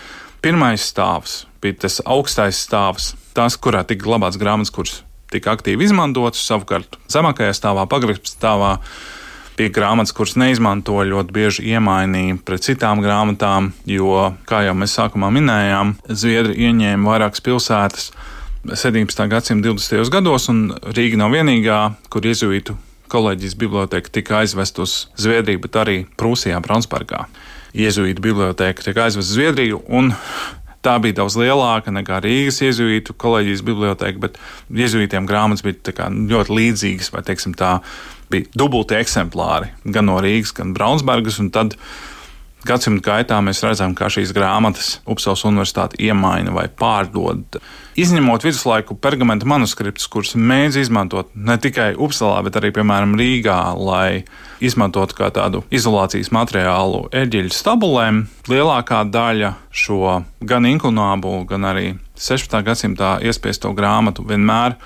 Pirmais 0.44 0.84
stāvs 0.92 1.44
bija 1.62 1.82
tas 1.86 1.98
augstais 2.04 2.60
stāvs, 2.66 3.14
tas, 3.34 3.56
kurā 3.58 3.82
tika 3.86 4.06
glabāts 4.06 4.38
grāmatas, 4.38 4.72
kuras 4.74 5.00
tika 5.32 5.56
aktīvi 5.56 5.88
izmantotas. 5.88 6.44
Savukārt, 6.46 6.98
zemākajā 7.10 7.56
stāvā, 7.56 7.88
pagrabs 7.90 8.36
stāvā, 8.36 8.76
bija 9.58 9.72
grāmatas, 9.74 10.14
kuras 10.14 10.36
neizmantoja, 10.38 11.08
ļoti 11.10 11.34
bieži 11.34 11.66
iemainīja 11.74 12.38
pret 12.46 12.68
citām 12.68 13.02
grāmatām, 13.02 13.72
jo, 13.90 14.30
kā 14.46 14.62
jau 14.68 14.76
mēs 14.78 14.96
sākumā 15.00 15.32
minējām, 15.34 15.96
Zviedri 16.12 16.68
ieņēma 16.68 17.12
vairākas 17.12 17.42
pilsētas. 17.42 18.10
17. 18.66 19.28
gadsimta 19.30 19.70
20. 19.70 20.10
gados, 20.10 20.50
un 20.50 20.68
Rīga 20.90 21.22
nav 21.22 21.34
vienīgā, 21.34 21.80
kur 22.10 22.26
iezuītu 22.26 22.74
kolēģijas 23.12 23.56
biblioteka 23.60 24.12
tika 24.12 24.40
aizvest 24.42 24.78
uz 24.82 24.94
Zviedriju, 25.20 25.62
bet 25.64 25.78
arī 25.80 25.96
Prūsijā, 26.20 26.60
Braunsburgā. 26.64 27.26
Jēzuīta 27.76 28.22
biblioteka 28.24 28.86
tika 28.86 29.06
aizvest 29.06 29.30
uz 29.30 29.34
Zviedriju. 29.36 29.82
Tā 30.86 30.92
bija 31.02 31.16
daudz 31.18 31.34
lielāka 31.40 31.90
nekā 31.90 32.20
Rīgas 32.22 32.60
jēzuītu 32.62 33.16
kolēģijas 33.18 33.62
biblioteka, 33.66 34.20
bet 34.22 34.36
jēzuītiem 34.70 35.26
grāmatas 35.26 35.64
bija 35.66 36.10
ļoti 36.30 36.54
līdzīgas, 36.54 37.10
vai 37.10 37.24
teiksim, 37.26 37.56
tā 37.58 37.80
bija 38.30 38.46
dubulti 38.54 38.94
eksemplāri 38.94 39.72
gan 39.82 40.06
no 40.06 40.20
Rīgas, 40.22 40.54
gan 40.54 40.76
Braunsburgas. 40.76 41.40
Tad 41.54 41.74
gadsimtu 42.66 43.04
gaitā 43.06 43.38
mēs 43.44 43.62
redzam, 43.64 43.94
kā 43.96 44.10
šīs 44.12 44.34
grāmatas 44.36 44.96
Upsals 45.08 45.44
Universitāte 45.48 45.98
iemaina 46.02 46.54
vai 46.54 46.66
pārdod. 46.68 47.58
Izņemot 47.96 48.44
viduslaiku 48.44 48.96
pergamentu 49.00 49.48
manuskriptus, 49.48 50.08
kurus 50.12 50.34
mēdz 50.36 50.82
izmantot 50.82 51.30
ne 51.32 51.56
tikai 51.56 51.94
Upsalā, 51.94 52.42
bet 52.44 52.58
arī, 52.60 52.72
piemēram, 52.76 53.14
Rīgā, 53.16 53.60
lai 53.80 54.26
izmantotu 54.60 55.16
kā 55.16 55.30
tādu 55.32 55.62
izolācijas 55.72 56.28
materiālu 56.34 57.06
eģeļu 57.16 57.54
stabulēm, 57.56 58.20
lielākā 58.52 59.00
daļa 59.08 59.54
šo 59.72 60.20
gan 60.44 60.68
inkunābu, 60.68 61.38
gan 61.48 61.70
arī 61.72 61.88
16. 62.20 62.60
gadsimtā 62.66 63.16
iespiesto 63.24 63.72
grāmatu 63.76 64.24
vienmēr 64.28 64.76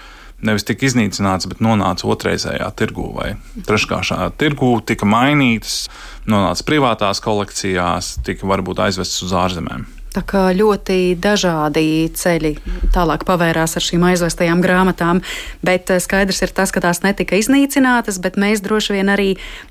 nevis 0.46 0.66
tika 0.66 0.87
iznīcināts, 0.88 1.48
bet 1.50 1.62
nonāca 1.64 2.09
otrreizējā 2.11 2.68
tirgū 2.79 3.07
vai 3.16 3.35
treškāršā 3.68 4.33
tirgū, 4.40 4.72
tika 4.87 5.09
mainītas, 5.09 5.85
nonāca 6.31 6.66
privātās 6.68 7.22
kolekcijās, 7.24 8.16
tika 8.26 8.48
varbūt 8.50 8.85
aizvestas 8.87 9.26
uz 9.29 9.37
ārzemēm. 9.37 9.88
Tā 10.11 10.25
kā 10.27 10.49
ļoti 10.51 11.14
dažādi 11.23 12.11
ceļi 12.18 12.57
tālāk 12.90 13.23
pavērās 13.29 13.77
ar 13.79 13.85
šīm 13.87 14.03
aizvestajām 14.09 14.59
grāmatām, 14.64 15.20
bet 15.62 15.92
eh, 15.94 16.01
skaidrs 16.03 16.42
ir 16.42 16.51
tas, 16.57 16.73
ka 16.75 16.83
tās 16.83 17.05
netika 17.05 17.38
iznīcinātas, 17.38 18.18
bet 18.18 18.35
mēs 18.35 18.64
droši 18.64 18.96
vien 18.96 19.12
arī 19.14 19.29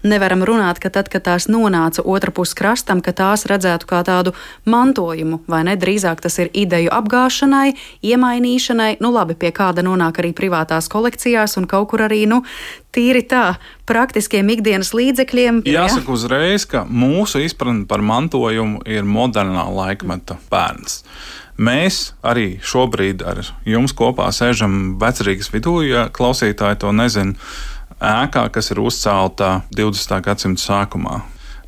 nevaram 0.08 0.45
runāt, 0.47 0.80
ka 0.80 0.93
tad, 0.95 1.12
kad 1.12 1.28
tās 1.28 1.49
nonāca 1.52 2.06
otrā 2.08 2.32
pusē 2.32 2.56
krastam, 2.56 3.04
ka 3.04 3.12
tās 3.12 3.43
redzētu 3.52 3.89
kā 3.89 3.99
tādu 4.08 4.32
mantojumu, 4.63 5.41
vai 5.52 5.65
ne? 5.67 5.75
Drīzāk 5.80 6.23
tas 6.23 6.39
ir 6.39 6.54
ideju 6.56 6.95
apgāšanai, 6.95 7.73
iemainīšanai, 8.08 8.93
nu 9.04 9.12
labi, 9.12 9.36
pie 9.36 9.52
kāda 9.52 9.84
nonāk 9.84 10.23
arī 10.23 10.32
privātās 10.38 10.88
kolekcijās 10.88 11.60
un 11.60 11.67
kaut 11.67 11.91
kur 11.91 12.08
arī, 12.08 12.23
nu, 12.32 12.45
tīri 12.95 13.23
tā, 13.30 13.60
praktiskiem 13.89 14.49
ikdienas 14.56 14.93
līdzekļiem. 14.97 15.63
Jāsaka 15.69 16.08
ja? 16.08 16.15
uzreiz, 16.15 16.65
ka 16.69 16.86
mūsu 16.86 17.43
izpratne 17.45 17.86
par 17.89 18.04
mantojumu 18.06 18.84
ir 18.89 19.08
modernā 19.08 19.67
laikmeta 19.73 20.39
bērns. 20.52 21.04
Mēs 21.60 22.13
arī 22.23 22.54
šobrīd 22.63 23.25
ar 23.28 23.41
jums 23.67 23.91
kopā 23.97 24.30
sēžam 24.32 24.95
vecrīgas 25.02 25.52
vidū, 25.52 25.82
ja 25.84 26.06
klausītāji 26.15 26.80
to 26.86 26.93
nezina, 26.95 27.36
ēkā, 27.99 28.45
kas 28.56 28.71
ir 28.71 28.80
uzcelta 28.80 29.60
20. 29.75 30.21
gadsimta 30.23 30.63
sākumā. 30.63 31.19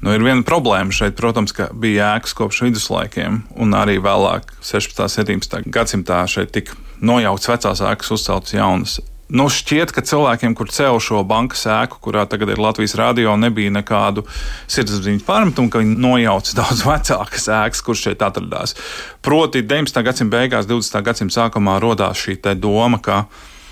Nu, 0.01 0.13
ir 0.15 0.23
viena 0.25 0.41
problēma 0.47 0.95
šeit, 0.95 1.13
protams, 1.19 1.51
ka 1.53 1.67
bija 1.77 2.15
ēkas 2.15 2.33
kopš 2.37 2.63
viduslaikiem, 2.65 3.43
un 3.61 3.75
arī 3.77 3.99
vēlāk, 4.01 4.47
16. 4.65 5.03
un 5.03 5.11
17. 5.13 5.67
gadsimtā, 5.69 6.23
šeit 6.25 6.55
tika 6.55 6.79
nojaukts 7.05 7.51
vecās 7.51 7.83
ēkas, 7.91 8.13
uzceltas 8.15 8.55
jaunas. 8.55 8.97
Nu, 9.31 9.45
šķiet, 9.47 9.93
ka 9.95 10.03
cilvēkiem, 10.03 10.51
kur 10.59 10.67
cēl 10.67 10.97
šo 10.99 11.21
bankas 11.27 11.63
ēku, 11.71 12.01
kurā 12.03 12.25
tagad 12.27 12.49
ir 12.51 12.59
Latvijas 12.59 12.97
rādio, 12.99 13.31
nebija 13.39 13.71
nekādu 13.71 14.25
sirdsapziņas 14.67 15.23
pārmetumu, 15.23 15.71
ka 15.71 15.79
viņi 15.79 15.95
nojauca 16.03 16.55
daudz 16.59 16.83
vecākas 16.83 17.47
ēkas, 17.61 17.83
kurš 17.85 18.03
šeit 18.09 18.25
atradās. 18.27 18.75
Proti, 19.23 19.63
19. 19.63 20.03
gadsimta 20.03 20.35
beigās, 20.35 20.67
20. 20.67 20.99
gadsimta 21.07 21.37
sākumā 21.37 21.77
radās 21.79 22.19
šī 22.19 22.41
doma, 22.59 22.99
ka 22.99 23.23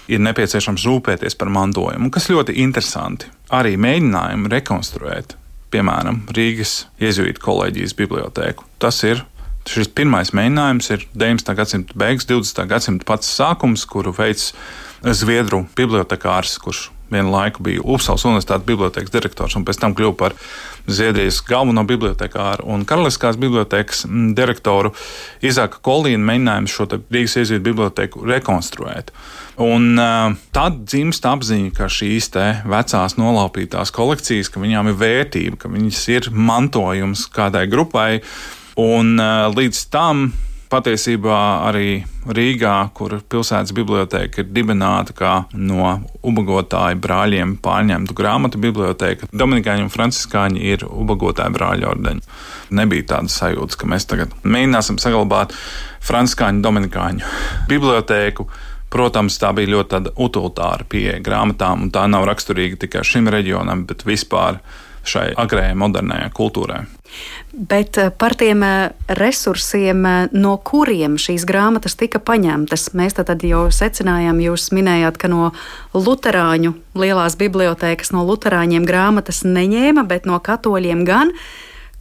ir 0.10 0.24
nepieciešams 0.24 0.88
rūpēties 0.88 1.36
par 1.38 1.52
mantojumu, 1.54 2.08
kas 2.14 2.30
ļoti 2.32 2.56
interesanti. 2.64 3.28
Arī 3.52 3.76
mēģinājumi 3.76 4.52
rekonstruēt, 4.56 5.36
piemēram, 5.76 6.24
Rīgas 6.34 6.86
Jēzus 7.04 7.44
kolēģijas 7.44 7.98
bibliotēku. 8.00 8.64
Tas 8.80 9.04
ir 9.04 9.26
šis 9.70 9.92
pirmais 9.94 10.32
mēģinājums, 10.34 10.88
ir 10.96 11.04
19. 11.14 11.56
gadsimta 11.58 11.98
beigas, 12.00 12.26
20. 12.30 12.64
gadsimta 12.70 13.06
pats 13.06 13.30
sākums, 13.36 13.84
kuru 13.90 14.16
veids 14.16 14.54
Zviedru 15.04 15.64
bibliotekārs, 15.78 16.58
kurš 16.60 16.90
vienu 17.10 17.32
laiku 17.34 17.64
bija 17.66 17.82
Upsals 17.84 18.26
Universitātes 18.28 18.68
bibliotekas 18.68 19.14
direktors 19.14 19.56
un 19.58 19.66
pēc 19.66 19.80
tam 19.82 19.96
kļuva 19.98 20.16
par 20.20 20.36
Zviedrijas 20.90 21.40
galveno 21.46 21.84
bibliotekāru 21.88 22.68
un 22.74 22.86
Karaliskās 22.90 23.38
bibliotekas 23.40 24.06
mm, 24.08 24.34
direktoru, 24.38 24.94
Izāka 25.46 25.82
Kolīna 25.86 26.22
mēģinājums 26.32 26.76
šo 26.76 26.88
Rīgas 26.98 27.38
iezīmju 27.42 27.66
biblioteku 27.66 28.26
rekonstruēt. 28.30 29.14
Un 29.60 30.00
uh, 30.00 30.36
tad 30.56 30.84
dzimst 30.86 31.26
apziņa, 31.28 31.74
ka 31.78 31.90
šīs 31.92 32.32
vecās 32.70 33.18
nolaupītās 33.20 33.92
kolekcijas, 33.96 34.52
ka 34.54 34.62
viņām 34.64 34.92
ir 34.92 35.00
vērtība, 35.00 35.60
ka 35.60 35.72
viņas 35.74 36.04
ir 36.16 36.30
mantojums 36.32 37.26
kādai 37.34 37.66
grupai, 37.72 38.22
un 38.80 39.18
uh, 39.20 39.50
līdz 39.52 39.88
tam 39.94 40.30
patiesībā 40.70 41.40
arī 41.68 42.04
Rīgā, 42.30 42.76
kur 42.94 43.16
pilsētas 43.32 43.74
biblioteka 43.76 44.44
ir 44.44 44.50
dibināta 44.54 45.16
kā 45.18 45.34
no 45.58 45.96
ubagotāju 46.26 47.00
brāļiem 47.02 47.56
pārņemtu 47.64 48.16
grāmatu 48.18 48.62
biblioteka. 48.62 49.30
Dominikāņi 49.34 49.88
un 49.88 49.94
franciskāņi 49.94 50.66
ir 50.74 50.86
ubagotāju 50.86 51.56
brāļu 51.58 51.90
ordeņi. 51.90 52.26
Nebija 52.78 53.08
tādas 53.16 53.40
sajūtas, 53.42 53.80
ka 53.80 53.90
mēs 53.90 54.06
tagad 54.10 54.36
mēģināsim 54.44 55.00
saglabāt 55.02 55.56
franciskāņu, 56.06 56.62
dominikāņu 56.66 57.34
bibliotēku. 57.72 58.50
Protams, 58.90 59.36
tā 59.38 59.52
bija 59.54 59.70
ļoti 59.76 60.16
utilitāra 60.18 60.86
pieeja 60.90 61.20
grāmatām, 61.22 61.86
un 61.86 61.92
tā 61.94 62.08
nav 62.10 62.26
raksturīga 62.26 62.80
tikai 62.86 63.04
šim 63.06 63.30
reģionam, 63.30 63.84
bet 63.90 64.02
vispār 64.06 64.58
šai 65.10 65.28
agrējai 65.40 65.76
modernajai 65.80 66.32
kultūrai. 66.36 66.84
Bet 67.54 67.98
eh, 67.98 68.12
par 68.14 68.36
tiem 68.38 68.62
eh, 68.64 68.92
resursiem, 69.18 70.06
eh, 70.06 70.28
no 70.38 70.56
kuriem 70.64 71.18
šīs 71.20 71.46
grāmatas 71.50 71.98
tika 71.98 72.22
paņemtas, 72.22 72.92
mēs 72.98 73.18
tad 73.18 73.44
jau 73.44 73.66
secinājām, 73.74 74.42
jūs 74.44 74.70
minējāt, 74.76 75.18
ka 75.18 75.32
no 75.32 75.50
Lutāņu 75.98 76.76
lielās 77.00 77.36
bibliotēkas, 77.40 78.14
no 78.14 78.24
Lutāņiem 78.28 78.86
grāmatas 78.86 79.42
neņēma, 79.48 80.06
bet 80.08 80.30
no 80.30 80.38
katoļiem 80.40 81.04
gan. 81.10 81.34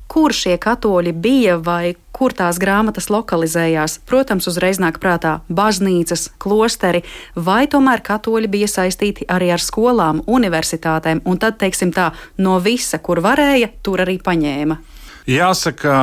Kur 0.09 0.33
šie 0.33 0.55
katoļi 0.57 1.13
bija 1.13 1.59
vai 1.61 1.93
kur 2.17 2.33
tās 2.33 2.57
grāmatas 2.61 3.11
lokalizējās? 3.13 3.99
Protams, 4.09 4.49
uzreiz 4.49 4.81
nāk 4.81 4.97
prātā 5.03 5.35
baznīcas, 5.53 6.31
klosteri, 6.41 7.03
vai 7.37 7.67
tomēr 7.69 8.01
katoļi 8.07 8.49
bija 8.49 8.71
saistīti 8.73 9.29
arī 9.29 9.51
ar 9.53 9.61
skolām, 9.61 10.23
universitātēm, 10.25 11.21
un 11.29 11.37
tad, 11.43 11.59
teiksim 11.61 11.93
tā, 11.93 12.09
no 12.41 12.57
visa, 12.65 13.03
kur 13.05 13.21
varēja, 13.25 13.69
tur 13.85 14.01
arī 14.07 14.17
paņēma. 14.25 14.81
Jāsaka, 15.29 15.95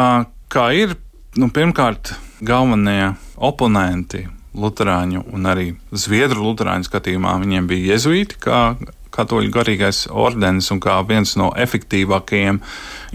kā 0.53 0.69
ir, 0.77 0.93
nu, 1.41 1.49
pirmkārt, 1.49 2.13
galvenie 2.45 3.15
oponenti 3.41 4.27
Lutāņu 4.55 5.25
un 5.35 5.49
arī 5.51 5.71
Zviedru 5.91 6.45
Lutāņu 6.45 6.87
skatījumā 6.87 7.33
viņiem 7.41 7.65
bija 7.67 7.95
jezuīti, 7.95 8.37
kā 8.39 8.59
katoļu 9.15 9.51
garīgais 9.53 10.05
ordenis 10.11 10.69
un 10.73 10.81
kā 10.83 10.99
viens 11.07 11.35
no 11.39 11.51
efektīvākajiem 11.65 12.61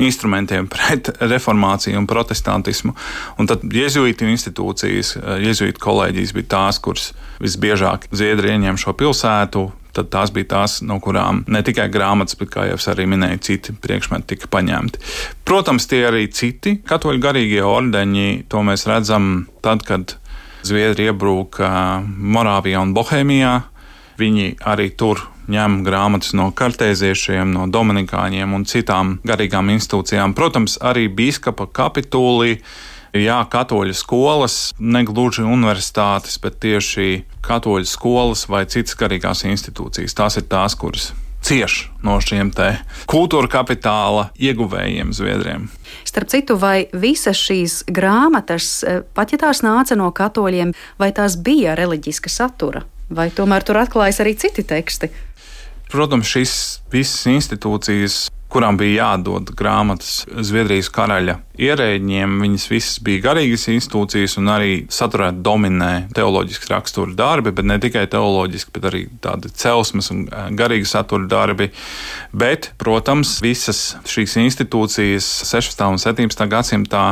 instrumentiem 0.00 0.68
pret 0.74 1.12
reformāciju 1.20 2.00
un 2.00 2.08
protestantismu. 2.10 2.94
Un 3.38 3.50
tad 3.50 3.64
jezuītu 3.64 4.28
institūcijas, 4.30 5.16
jezuītu 5.44 5.82
kolēģijas 5.82 6.36
bija 6.36 6.52
tās, 6.56 6.80
kuras 6.82 7.12
visbiežāk 7.40 8.08
Zviedri 8.12 8.54
ieņem 8.54 8.80
šo 8.80 8.96
pilsētu, 8.98 9.68
tad 9.96 10.10
tās 10.12 10.32
bija 10.34 10.48
tās, 10.54 10.78
no 10.86 11.00
kurām 11.02 11.42
ne 11.50 11.62
tikai 11.66 11.88
grāmatas, 11.92 12.38
bet, 12.38 12.52
kā 12.54 12.66
jau 12.68 12.78
es 12.78 12.88
arī 12.90 13.06
minēju, 13.10 13.42
citi 13.46 13.74
priekšmeti 13.74 14.34
tika 14.34 14.50
paņemti. 14.52 15.02
Protams, 15.48 15.88
tie 15.90 16.04
arī 16.08 16.26
citi 16.34 16.78
katoļu 16.86 17.22
garīgie 17.22 17.62
ordeņi, 17.66 18.46
to 18.50 18.64
mēs 18.66 18.86
redzam 18.90 19.46
tad, 19.64 19.84
kad 19.88 20.16
Zviedri 20.60 21.06
iebruka 21.08 21.70
Morāvijā 22.04 22.82
un 22.84 22.90
Bohēmijā. 22.92 23.54
Viņi 24.20 24.59
arī 24.68 24.90
tur 24.92 25.22
ņem 25.50 25.80
grāmatas 25.87 26.35
no 26.37 26.50
kartēziešiem, 26.56 27.54
no 27.54 27.66
dominikāņiem 27.72 28.52
un 28.54 28.66
citām 28.68 29.16
garīgām 29.26 29.72
institūcijām. 29.74 30.35
Protams, 30.37 30.76
arī 30.85 31.09
biskupa 31.09 31.66
kapitūlī 31.66 32.59
jā, 33.16 33.38
katoļu 33.50 33.96
skolas, 33.96 34.59
ne 34.78 35.02
gluži 35.09 35.46
universitātes, 35.46 36.38
bet 36.42 36.61
tieši 36.62 37.24
katoļu 37.46 37.88
skolas 37.88 38.46
vai 38.50 38.66
citas 38.70 38.98
garīgās 39.00 39.46
institūcijas. 39.48 40.14
Tās 40.14 40.38
ir 40.38 40.46
tās, 40.50 40.76
kuras 40.78 41.11
cieš 41.40 41.87
no 42.04 42.18
šiem 42.20 42.52
kultūra 43.11 43.48
kapitāla 43.50 44.28
ieguvējiem 44.37 45.12
Zviedriem. 45.16 45.68
Starp 46.04 46.30
citu, 46.33 46.56
vai 46.61 46.88
visas 46.92 47.38
šīs 47.40 47.85
grāmatas, 47.88 48.83
eh, 48.85 49.02
pat 49.14 49.33
ja 49.33 49.38
tās 49.38 49.62
nāca 49.64 49.96
no 49.96 50.11
katoļiem, 50.12 50.74
vai 50.98 51.12
tās 51.12 51.37
bija 51.37 51.76
reliģiska 51.78 52.28
satura, 52.28 52.83
vai 53.10 53.30
tomēr 53.34 53.66
tur 53.66 53.80
atklājas 53.82 54.22
arī 54.24 54.36
citi 54.38 54.64
teksti? 54.66 55.10
Protams, 55.90 56.28
šīs 56.30 56.52
visas 56.92 57.26
institūcijas 57.30 58.28
kurām 58.50 58.76
bija 58.78 59.04
jādod 59.04 59.52
grāmatas 59.56 60.24
Zviedrijas 60.26 60.90
karaļa 60.92 61.36
ierēģiem. 61.60 62.38
Viņas 62.42 62.66
visas 62.70 62.98
bija 63.06 63.22
garīgas 63.28 63.68
institūcijas 63.70 64.36
un 64.40 64.50
arī 64.50 64.72
saturē 64.92 65.30
dominē 65.46 65.92
teoloģiski 66.16 66.72
rakstura 66.72 67.14
darbi, 67.18 67.54
bet 67.54 67.68
ne 67.70 67.78
tikai 67.82 68.06
teoloģiski, 68.10 68.74
bet 68.74 68.88
arī 68.90 69.04
tādi 69.22 69.52
celsmes 69.62 70.10
un 70.14 70.24
eh, 70.26 70.48
garīgi 70.58 70.90
satura 70.90 71.28
darbi. 71.30 71.70
Bet, 72.34 72.72
protams, 72.80 73.38
visas 73.44 73.94
šīs 74.10 74.36
institūcijas 74.42 75.30
16. 75.46 75.86
un 75.94 76.02
17. 76.02 76.50
gadsimtā 76.50 77.04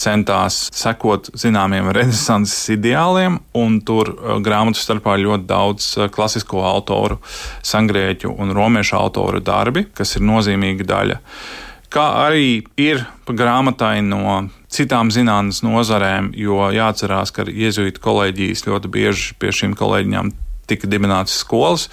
centās 0.00 0.66
sekot 0.76 1.30
zināmiem 1.38 1.90
renesanses 1.94 2.72
ideāliem, 2.76 3.38
un 3.56 3.80
tur 3.86 4.12
uh, 4.14 4.36
grāmatu 4.44 4.80
starpā 4.80 5.16
ļoti 5.20 5.48
daudz 5.48 5.92
uh, 5.96 6.08
klasisko 6.12 6.64
autoru, 6.68 7.20
sangrieķu 7.66 8.34
un 8.36 8.54
romiešu 8.56 8.98
autoru 8.98 9.40
darbi, 9.44 9.86
kas 9.96 10.16
ir 10.18 10.26
nozīmīga 10.28 10.88
daļa. 10.88 11.20
Kā 11.92 12.06
arī 12.26 12.64
ir 12.82 13.04
grāmatai 13.30 14.00
no 14.04 14.48
citām 14.72 15.12
zinātnes 15.14 15.62
nozarēm, 15.64 16.32
jo 16.36 16.66
jāatcerās, 16.74 17.32
ka 17.32 17.46
jēzuītu 17.46 18.02
kolēģijas 18.02 18.66
ļoti 18.66 18.90
bieži 18.92 19.36
pie 19.40 19.52
šīm 19.54 19.76
kolēģiņām 19.78 20.32
tika 20.66 20.90
dibinātas 20.90 21.38
skolas, 21.44 21.86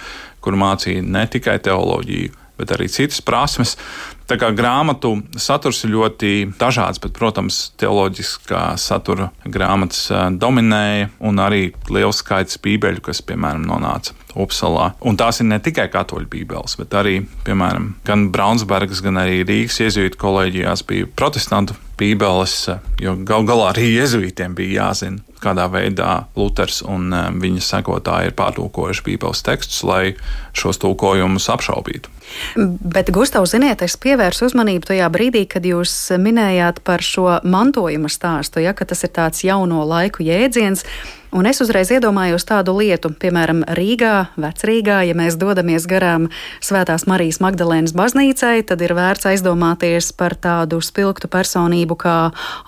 kur 0.44 0.58
mācīja 0.58 1.04
ne 1.06 1.24
tikai 1.30 1.56
teoloģiju, 1.64 2.34
bet 2.58 2.74
arī 2.74 2.90
citas 2.92 3.22
prasmes. 3.24 3.76
Tā 4.24 4.38
kā 4.40 4.48
grāmatu 4.56 5.18
saturs 5.36 5.82
ir 5.84 5.92
ļoti 5.92 6.32
dažāds, 6.56 7.00
bet, 7.02 7.12
protams, 7.16 7.58
teoloģiskā 7.80 8.62
satura 8.80 9.28
grāmatas 9.44 10.06
dominēja, 10.40 11.10
un 11.28 11.42
arī 11.44 11.66
liels 11.92 12.22
skaits 12.24 12.60
bībeļu, 12.64 13.04
kas, 13.04 13.20
piemēram, 13.26 13.66
nonāca 13.68 14.16
Upsalā. 14.34 14.88
Un 15.06 15.18
tās 15.20 15.38
ir 15.38 15.46
ne 15.46 15.60
tikai 15.62 15.86
katoļu 15.92 16.26
bībeles, 16.32 16.74
bet 16.80 16.96
arī, 16.98 17.18
piemēram, 17.46 17.92
gan 18.06 18.30
Braunsburgas, 18.34 19.04
gan 19.04 19.20
arī 19.22 19.44
Rīgas 19.46 19.78
iezīmju 19.84 20.18
kolēģijās 20.18 20.82
bija 20.88 21.10
protestantu 21.14 21.76
Bībeles, 21.94 22.56
jo 22.98 23.14
gal 23.22 23.44
galā 23.46 23.68
arī 23.70 23.92
jezuītiem 23.92 24.56
bija 24.58 24.80
jāzina, 24.88 25.22
kādā 25.38 25.68
veidā 25.70 26.24
Luters 26.34 26.80
un 26.82 27.14
viņa 27.38 27.62
sekotāji 27.62 28.32
ir 28.32 28.36
pārtulkojuši 28.40 29.04
Bībeles 29.06 29.44
tekstus, 29.46 29.84
lai 29.86 30.16
šos 30.56 30.82
tulkojumus 30.82 31.46
apšaubītu. 31.54 32.10
Bet, 32.56 33.10
Gustav, 33.14 33.46
ziniet, 33.50 33.82
es 33.84 33.96
pievērsu 34.00 34.48
uzmanību 34.48 34.90
tajā 34.92 35.10
brīdī, 35.12 35.44
kad 35.50 35.66
jūs 35.66 35.92
minējāt 36.20 36.80
par 36.86 37.04
šo 37.04 37.40
mantojuma 37.44 38.10
stāstu, 38.12 38.62
ja, 38.64 38.74
ka 38.76 38.86
tas 38.88 39.04
ir 39.06 39.12
tāds 39.14 39.44
jauno 39.46 39.84
laiku 39.88 40.24
jēdziens. 40.26 40.86
Un 41.34 41.48
es 41.50 41.58
uzreiz 41.58 41.88
iedomājos 41.90 42.44
tādu 42.46 42.76
lietu, 42.78 43.08
piemēram, 43.10 43.64
Rīgā, 43.74 44.36
Vecrīgā, 44.38 45.00
ja 45.02 45.16
mēs 45.18 45.34
dodamies 45.34 45.82
garām 45.90 46.28
Svētās 46.62 47.08
Marijas 47.10 47.40
Magdalēnas 47.42 47.90
baznīcai, 47.98 48.60
tad 48.68 48.84
ir 48.86 48.94
vērts 48.94 49.26
aizdomāties 49.32 50.12
par 50.14 50.36
tādu 50.38 50.78
spilgtu 50.78 51.26
personību 51.32 51.96
kā 51.98 52.14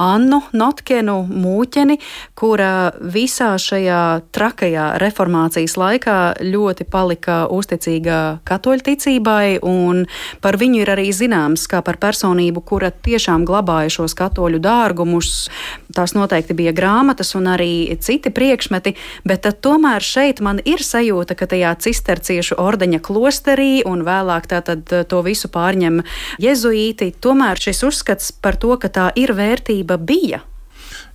Annu 0.03 0.41
Notkenu 0.51 1.15
Mūķeni, 1.31 2.01
kura 2.35 2.91
visā 2.99 3.53
šajā 3.55 4.03
trakajā 4.35 4.89
reformācijas 4.99 5.79
laikā 5.79 6.19
ļoti 6.43 6.89
palika 6.91 7.45
uzticīga 7.55 8.19
katoļticībai, 8.51 9.46
un 9.65 10.05
par 10.45 10.59
viņu 10.61 10.83
ir 10.83 10.93
arī 10.95 11.09
zināms 11.15 11.67
kā 11.71 11.83
par 11.87 11.99
personību, 12.03 12.63
kura 12.67 12.91
tiešām 12.91 13.47
glabāja 13.49 13.93
šos 13.99 14.17
katoļu 14.19 14.61
dārgumus. 14.65 15.49
Tās 15.97 16.17
noteikti 16.17 16.57
bija 16.59 16.75
grāmatas 16.77 17.35
un 17.39 17.49
arī 17.53 17.89
citi 18.03 18.33
priekšmeti, 18.35 18.97
bet 19.27 19.49
tomēr 19.65 20.05
šeit 20.05 20.43
man 20.45 20.61
ir 20.65 20.83
sajūta, 20.85 21.39
ka 21.39 21.49
tajā 21.51 21.77
cisterciešu 21.87 22.59
ordeņa 22.63 23.01
klosterī 23.05 23.71
un 23.87 24.05
vēlāk 24.07 24.51
tātad 24.51 24.85
to 25.09 25.23
visu 25.27 25.51
pārņem 25.53 26.03
jezuīti, 26.43 27.13
tomēr 27.21 27.61
šis 27.63 27.85
uzskats 27.87 28.35
par 28.35 28.59
to, 28.61 28.75
ka 28.81 28.93
tā 28.93 29.09
ir 29.17 29.35
vērtība 29.37 29.99
bija. 30.01 30.43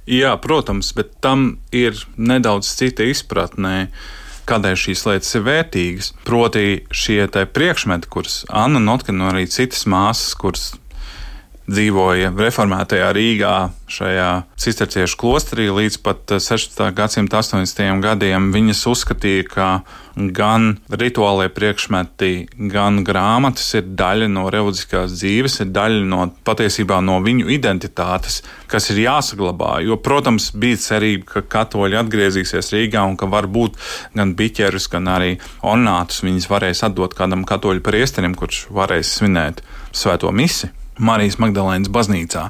Jā, 0.10 0.34
protams, 0.42 0.90
bet 0.98 1.14
tam 1.22 1.60
ir 1.72 1.96
nedaudz 2.18 2.72
cita 2.80 3.06
izpratnē 3.06 3.92
kādēļ 4.50 4.78
šīs 4.84 5.06
lietas 5.08 5.36
ir 5.38 5.46
vērtīgas. 5.48 6.12
Proti, 6.28 6.66
šie 6.92 7.26
priekšmeti, 7.30 8.10
kurus 8.12 8.42
Anna 8.50 8.82
Notkina 8.84 9.28
un 9.28 9.36
arī 9.36 9.48
citas 9.52 9.86
māsas, 9.90 10.34
kuras 10.40 10.72
dzīvoja 11.70 12.32
reformētajā 12.36 13.10
Rīgā, 13.16 13.56
šajā 13.92 14.30
cisterciešu 14.60 15.18
klosterī 15.20 15.68
līdz 15.72 15.98
pat 16.04 16.34
16. 16.38 16.88
Eh, 16.88 16.94
gadsimta 16.96 17.42
80. 17.42 18.02
gadiem. 18.02 18.52
Viņas 18.54 18.86
uzskatīja, 18.92 19.46
ka 19.48 19.68
gan 20.36 20.80
rituālie 20.90 21.48
priekšmeti, 21.54 22.50
gan 22.72 23.04
grāmatas 23.08 23.70
ir 23.78 23.86
daļa 23.96 24.28
no 24.32 24.48
reliģiskās 24.52 25.14
dzīves, 25.16 25.60
ir 25.64 25.72
daļa 25.76 26.02
no 26.08 26.26
patiesībā 26.48 27.00
no 27.04 27.20
viņu 27.24 27.48
identitātes, 27.54 28.42
kas 28.68 28.90
ir 28.92 29.04
jāsaglabā. 29.06 29.80
Jo, 29.86 29.98
protams, 29.98 30.52
bija 30.52 30.82
cerība, 30.82 31.28
ka 31.36 31.46
katoļi 31.58 32.02
atgriezīsies 32.02 32.74
Rīgā 32.76 33.06
un 33.08 33.16
ka 33.20 33.30
varbūt 33.32 33.80
gan 34.18 34.36
biķerus, 34.36 34.90
gan 34.92 35.08
arī 35.08 35.38
ornātus 35.62 36.26
viņas 36.26 36.52
varēs 36.52 36.84
atdot 36.90 37.16
kādam 37.16 37.46
katoļu 37.48 37.86
priesterim, 37.86 38.36
kurš 38.36 38.68
varēs 38.74 39.16
svinēt 39.20 39.64
svēto 39.96 40.32
misiju. 40.36 40.81
Marijas 41.02 41.40
Magdalēnas 41.42 41.92
baznīcā. 41.92 42.48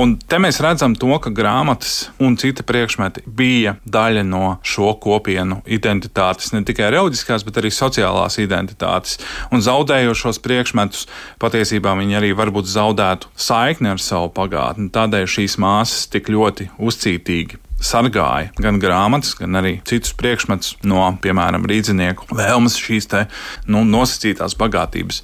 Un 0.00 0.14
te 0.30 0.38
mēs 0.42 0.60
redzam 0.62 0.94
to, 0.98 1.10
ka 1.22 1.32
grāmatas 1.34 2.10
un 2.22 2.36
citi 2.40 2.62
priekšmeti 2.66 3.24
bija 3.26 3.74
daļa 3.84 4.22
no 4.26 4.44
šo 4.62 4.92
kopienu 5.02 5.60
identitātes, 5.66 6.52
ne 6.54 6.62
tikai 6.66 6.92
reliģiskās, 6.94 7.44
bet 7.46 7.58
arī 7.58 7.72
sociālās 7.74 8.38
identitātes. 8.42 9.18
Un 9.50 9.64
zaudējot 9.66 10.22
šos 10.22 10.38
priekšmetus, 10.44 11.08
patiesībā 11.42 11.96
viņi 11.98 12.20
arī 12.20 12.34
varbūt 12.38 12.70
zaudētu 12.70 13.32
saikni 13.34 13.90
ar 13.94 14.02
savu 14.02 14.30
pagātni. 14.36 14.92
Tādēļ 14.94 15.26
šīs 15.38 15.58
māsas 15.62 16.06
tik 16.12 16.30
ļoti 16.30 16.70
uzcītīgi 16.78 17.69
sargāja 17.80 18.50
gan 18.60 18.78
grāmatas, 18.82 19.34
gan 19.38 19.58
arī 19.60 19.78
citus 19.88 20.12
priekšmetus 20.18 20.76
no, 20.88 21.02
piemēram, 21.22 21.66
rīdzinieku 21.68 22.28
vēlmes 22.36 22.78
šīs 22.80 23.10
te, 23.10 23.24
nu, 23.70 23.82
nosacītās 23.88 24.56
bagātības 24.60 25.22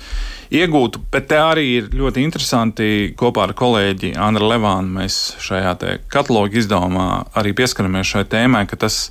iegūtu. 0.57 1.03
Bet 1.13 1.29
te 1.33 1.41
arī 1.43 1.67
ir 1.79 1.89
ļoti 1.95 2.25
interesanti 2.25 2.91
kopā 3.19 3.49
ar 3.49 3.57
kolēģi 3.59 4.15
Andru 4.23 4.51
Levānu. 4.53 4.95
Mēs 5.01 5.37
šajā 5.43 5.75
katalogu 6.13 6.63
izdevumā 6.63 7.09
arī 7.37 7.55
pieskaramies 7.57 8.15
šai 8.15 8.27
tēmai, 8.31 8.67
ka 8.71 8.79
tas 8.87 9.07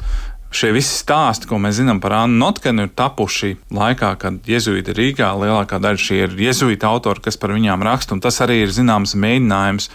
Šie 0.56 0.70
visi 0.72 0.94
stāsti, 1.02 1.50
ko 1.50 1.58
mēs 1.60 1.82
zinām 1.82 1.98
par 2.00 2.14
Annu 2.16 2.38
Notkenu, 2.40 2.86
ir 2.86 2.92
tapuši 2.96 3.58
laikā, 3.76 4.14
kad 4.22 4.46
Jēzus 4.48 4.78
ir 4.80 4.92
Rīgā. 4.96 5.34
Lielākā 5.42 5.82
daļa 5.84 6.00
šie 6.00 6.20
ir 6.22 6.38
Jēzus 6.40 6.86
autori, 6.88 7.24
kas 7.26 7.36
par 7.42 7.52
viņām 7.52 7.84
raksta, 7.84 8.16
un 8.16 8.22
tas 8.24 8.40
arī 8.46 8.62
ir 8.64 8.72
zināms 8.72 9.18
mēģinājums 9.20 9.90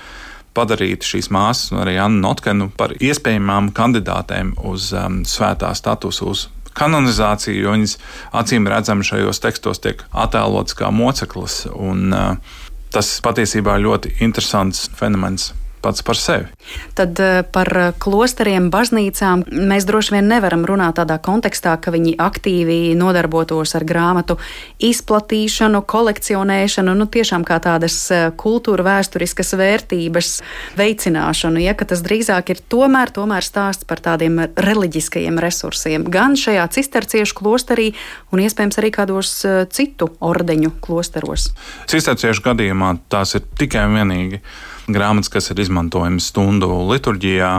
padarīt 0.57 1.07
šīs 1.07 1.31
māsas, 1.35 1.71
un 1.75 1.83
arī 1.85 1.97
Annu 2.03 2.23
Notkenu, 2.25 2.71
par 2.77 2.95
iespējamām 2.99 3.71
kandidātēm 3.77 4.55
uz 4.71 4.91
um, 4.97 5.23
svētā 5.29 5.71
statusu, 5.79 6.33
uz 6.33 6.47
kanonizāciju, 6.79 7.63
jo 7.65 7.77
viņas 7.77 7.97
acīm 8.41 8.69
redzami 8.71 9.07
šajos 9.07 9.43
tekstos 9.43 9.83
tiek 9.83 10.05
attēlotas 10.11 10.79
kā 10.79 10.91
moceklis. 10.95 11.65
Un, 11.75 12.11
uh, 12.15 12.61
tas 12.95 13.13
patiesībā 13.25 13.79
ir 13.79 13.87
ļoti 13.87 14.17
interesants 14.27 14.89
fenomens 14.99 15.53
pats 15.83 16.03
par 16.03 16.17
sevi. 16.17 16.47
Tad 16.95 17.21
eh, 17.21 17.41
par 17.53 17.71
klosteriem, 18.03 18.69
baznīcām 18.73 19.45
mēs 19.51 19.87
droši 19.89 20.17
vien 20.17 20.29
nevaram 20.31 20.65
runāt 20.69 20.99
tādā 21.01 21.17
kontekstā, 21.23 21.77
ka 21.81 21.93
viņi 21.95 22.17
aktīvi 22.21 22.79
nodarbotos 22.99 23.75
ar 23.79 23.87
grāmatu 23.89 24.37
izplatīšanu, 24.85 25.83
kolekcionēšanu, 25.89 26.95
nu 26.99 27.09
tiešām 27.11 27.47
kā 27.49 27.61
tādas 27.65 27.97
eh, 28.15 28.29
kultūra 28.37 28.87
vēsturiskas 28.87 29.55
vērtības 29.61 30.33
veicināšanu, 30.79 31.63
ja 31.65 31.75
tas 31.81 32.05
drīzāk 32.05 32.53
ir 32.53 32.61
tomēr, 32.71 33.11
tomēr 33.17 33.45
stāsts 33.47 33.89
par 33.89 34.03
tādiem 34.05 34.43
reliģiskajiem 34.55 35.41
resursiem, 35.43 36.05
gan 36.13 36.37
šajā 36.39 36.67
cisterciešu 36.77 37.39
klosterī 37.41 37.91
un 38.31 38.45
iespējams 38.45 38.81
arī 38.83 38.93
kādos 38.95 39.33
eh, 39.49 39.63
citu 39.73 40.13
ordeņu 40.21 40.77
klosteros. 40.85 41.51
Cisterciešu 41.91 42.45
gadījumā 42.51 42.95
tās 43.13 43.37
ir 43.39 43.47
tikai 43.59 43.87
un 43.89 43.99
vienīgi 44.01 44.43
grāmatas, 44.95 45.33
kas 45.33 45.51
ir 45.53 45.61
izmantojamas 45.65 46.31
stundu 46.33 46.71
liturģijā. 46.91 47.53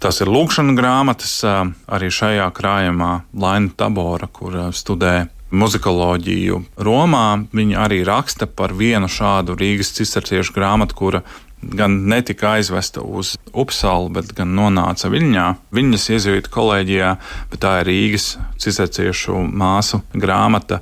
Tas 0.00 0.22
ir 0.24 0.30
lūkšana 0.32 0.72
grāmatas, 0.78 1.34
arī 1.44 2.08
šajā 2.08 2.46
krājumā 2.56 3.10
Laina 3.36 3.68
Tabora, 3.76 4.30
kur 4.32 4.56
studē 4.72 5.28
muzikoloģiju 5.50 6.62
Romā. 6.80 7.26
Viņa 7.52 7.84
arī 7.84 8.00
raksta 8.06 8.48
par 8.48 8.72
vienu 8.76 9.10
šādu 9.10 9.58
Rīgas 9.60 9.92
cisterciešu 9.98 10.54
grāmatu, 10.56 10.96
kura 10.96 11.22
gan 11.60 11.98
netika 12.08 12.54
aizvesta 12.56 13.02
uz 13.04 13.34
Upsalu, 13.52 14.08
bet 14.16 14.32
gan 14.36 14.54
nonāca 14.56 15.10
Viļņā. 15.12 15.46
Viņas 15.76 16.08
iezīmēta 16.16 16.52
kolēģijā, 16.54 17.10
bet 17.52 17.60
tā 17.60 17.76
ir 17.82 17.90
Rīgas 17.90 18.32
cisterciešu 18.62 19.42
māsu 19.50 20.00
grāmata 20.14 20.80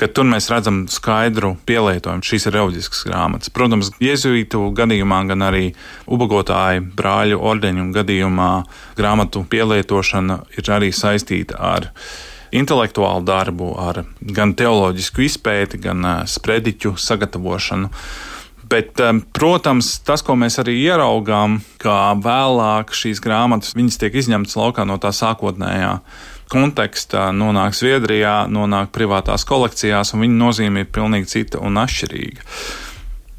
ka 0.00 0.08
tur 0.08 0.24
mēs 0.28 0.48
redzam 0.48 0.84
skaidru 0.90 1.54
pielietojumu. 1.68 2.24
Šīs 2.24 2.48
ir 2.48 2.56
reliģiskas 2.56 3.04
grāmatas. 3.08 3.52
Protams, 3.52 3.92
jēzuītu 4.00 4.70
gadījumā, 4.76 5.20
gan 5.28 5.44
arī 5.50 5.66
ubagotāju 6.08 6.86
brāļu 6.96 7.40
ordeņu 7.50 7.90
gadījumā 7.96 8.50
grāmatu 8.98 9.44
pielietošana 9.52 10.40
ir 10.56 10.72
arī 10.72 10.90
saistīta 10.96 11.60
ar 11.60 11.90
intelektuālu 12.56 13.22
darbu, 13.28 13.74
ar 13.78 14.02
gan 14.20 14.56
teoloģisku 14.58 15.26
izpēti, 15.28 15.78
gan 15.84 16.06
sprediķu 16.26 16.96
sagatavošanu. 16.98 17.92
Bet, 18.70 19.00
protams, 19.34 19.96
tas, 20.06 20.22
ko 20.22 20.36
mēs 20.38 20.60
arī 20.62 20.76
ieraugām, 20.84 21.58
kā 21.82 22.14
vēlāk 22.22 22.92
šīs 22.94 23.22
grāmatas 23.22 23.74
tiek 23.74 24.14
izņemtas 24.14 24.54
laukā 24.58 24.84
no 24.86 24.94
tā 25.02 25.10
sākotnējā 25.14 25.96
kontekstā 26.50 27.30
nonāk 27.36 27.76
Zviedrijā, 27.78 28.44
nonāk 28.50 28.92
privātās 28.94 29.46
kolekcijās, 29.48 30.14
un 30.14 30.24
viņa 30.26 30.38
nozīme 30.42 30.84
ir 30.84 30.92
pilnīgi 30.92 31.30
cita 31.30 31.62
un 31.62 31.80
atšķirīga. 31.80 32.46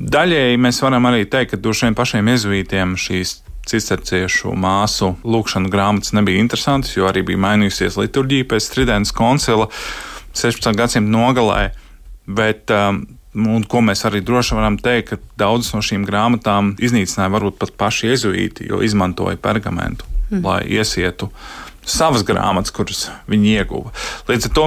Daļēji 0.01 0.59
mēs 0.61 0.81
varam 0.81 1.05
arī 1.11 1.27
teikt, 1.29 1.53
ka 1.53 1.61
droši 1.61 1.87
vien 1.87 1.97
pašiem 1.97 2.31
jezuītiem 2.33 2.97
šīs 2.97 3.37
cisterciešu 3.69 4.55
māsu 4.57 5.13
lūkšana 5.21 5.69
grāmatas 5.69 6.15
nebija 6.17 6.41
interesantas, 6.41 6.95
jo 6.95 7.05
arī 7.09 7.21
bija 7.27 7.41
mainījusies 7.43 7.99
liturģija 8.01 8.49
pēc 8.49 8.69
Tridents 8.73 9.13
koncila 9.13 9.69
16. 10.33 10.71
gadsimta 10.77 11.17
nogalē. 11.17 11.63
Bet, 12.25 12.71
um, 12.73 13.03
Un, 13.31 13.63
ko 13.63 13.79
mēs 13.79 14.01
arī 14.03 14.19
droši 14.27 14.57
varam 14.57 14.75
teikt, 14.75 15.13
ka 15.13 15.17
daudzas 15.39 15.71
no 15.71 15.79
šīm 15.85 16.03
grāmatām 16.03 16.73
iznīcināja 16.83 17.31
varbūt 17.31 17.61
pat 17.61 17.71
paši 17.79 18.09
jezuīti, 18.09 18.65
jo 18.67 18.81
izmantoja 18.83 19.39
pergamentu, 19.39 20.03
mm. 20.27 20.41
lai 20.43 20.57
iesietu 20.67 21.29
savas 21.87 22.25
grāmatas, 22.27 22.73
kuras 22.75 23.07
viņi 23.31 23.55
ieguva. 23.57 23.93
Līdz 24.29 24.49
ar 24.49 24.55
to 24.57 24.65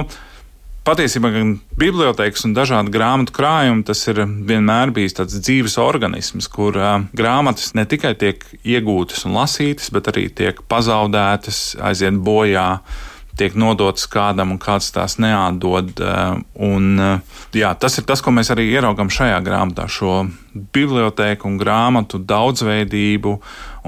patiesībā 0.85 1.31
gan 1.33 1.55
bibliotekas 1.79 2.45
un 2.45 2.53
dažādu 2.53 2.93
grāmatu 2.93 3.33
krājumi 3.35 3.85
tas 3.87 4.03
ir 4.11 4.21
vienmēr 4.21 4.93
bijis 4.93 5.17
tāds 5.17 5.39
dzīves 5.39 5.79
organisms, 5.81 6.49
kur 6.51 6.77
uh, 6.77 6.99
grāmatas 7.17 7.73
ne 7.77 7.87
tikai 7.89 8.13
tiek 8.19 8.45
iegūtas 8.61 9.25
un 9.25 9.35
lasītas, 9.39 9.89
bet 9.95 10.11
arī 10.11 10.27
tiek 10.29 10.61
pazaudētas, 10.69 11.79
aiziet 11.81 12.21
bojā. 12.21 12.69
tiek 13.35 13.51
nodotas 13.59 14.07
kādam 14.07 14.53
un 14.53 14.59
kāds 14.63 14.93
tās 14.95 15.17
neatdod. 15.19 15.99
Un, 16.55 16.85
jā, 17.51 17.73
tas 17.75 17.97
ir 17.99 18.05
tas, 18.07 18.21
ko 18.23 18.31
mēs 18.31 18.47
arī 18.53 18.69
ieraugām 18.71 19.11
šajā 19.11 19.41
grāmatā, 19.43 19.89
šo 19.91 20.21
bibliotēku 20.53 21.49
un 21.49 21.57
grāmatu 21.59 22.21
daudzveidību 22.23 23.35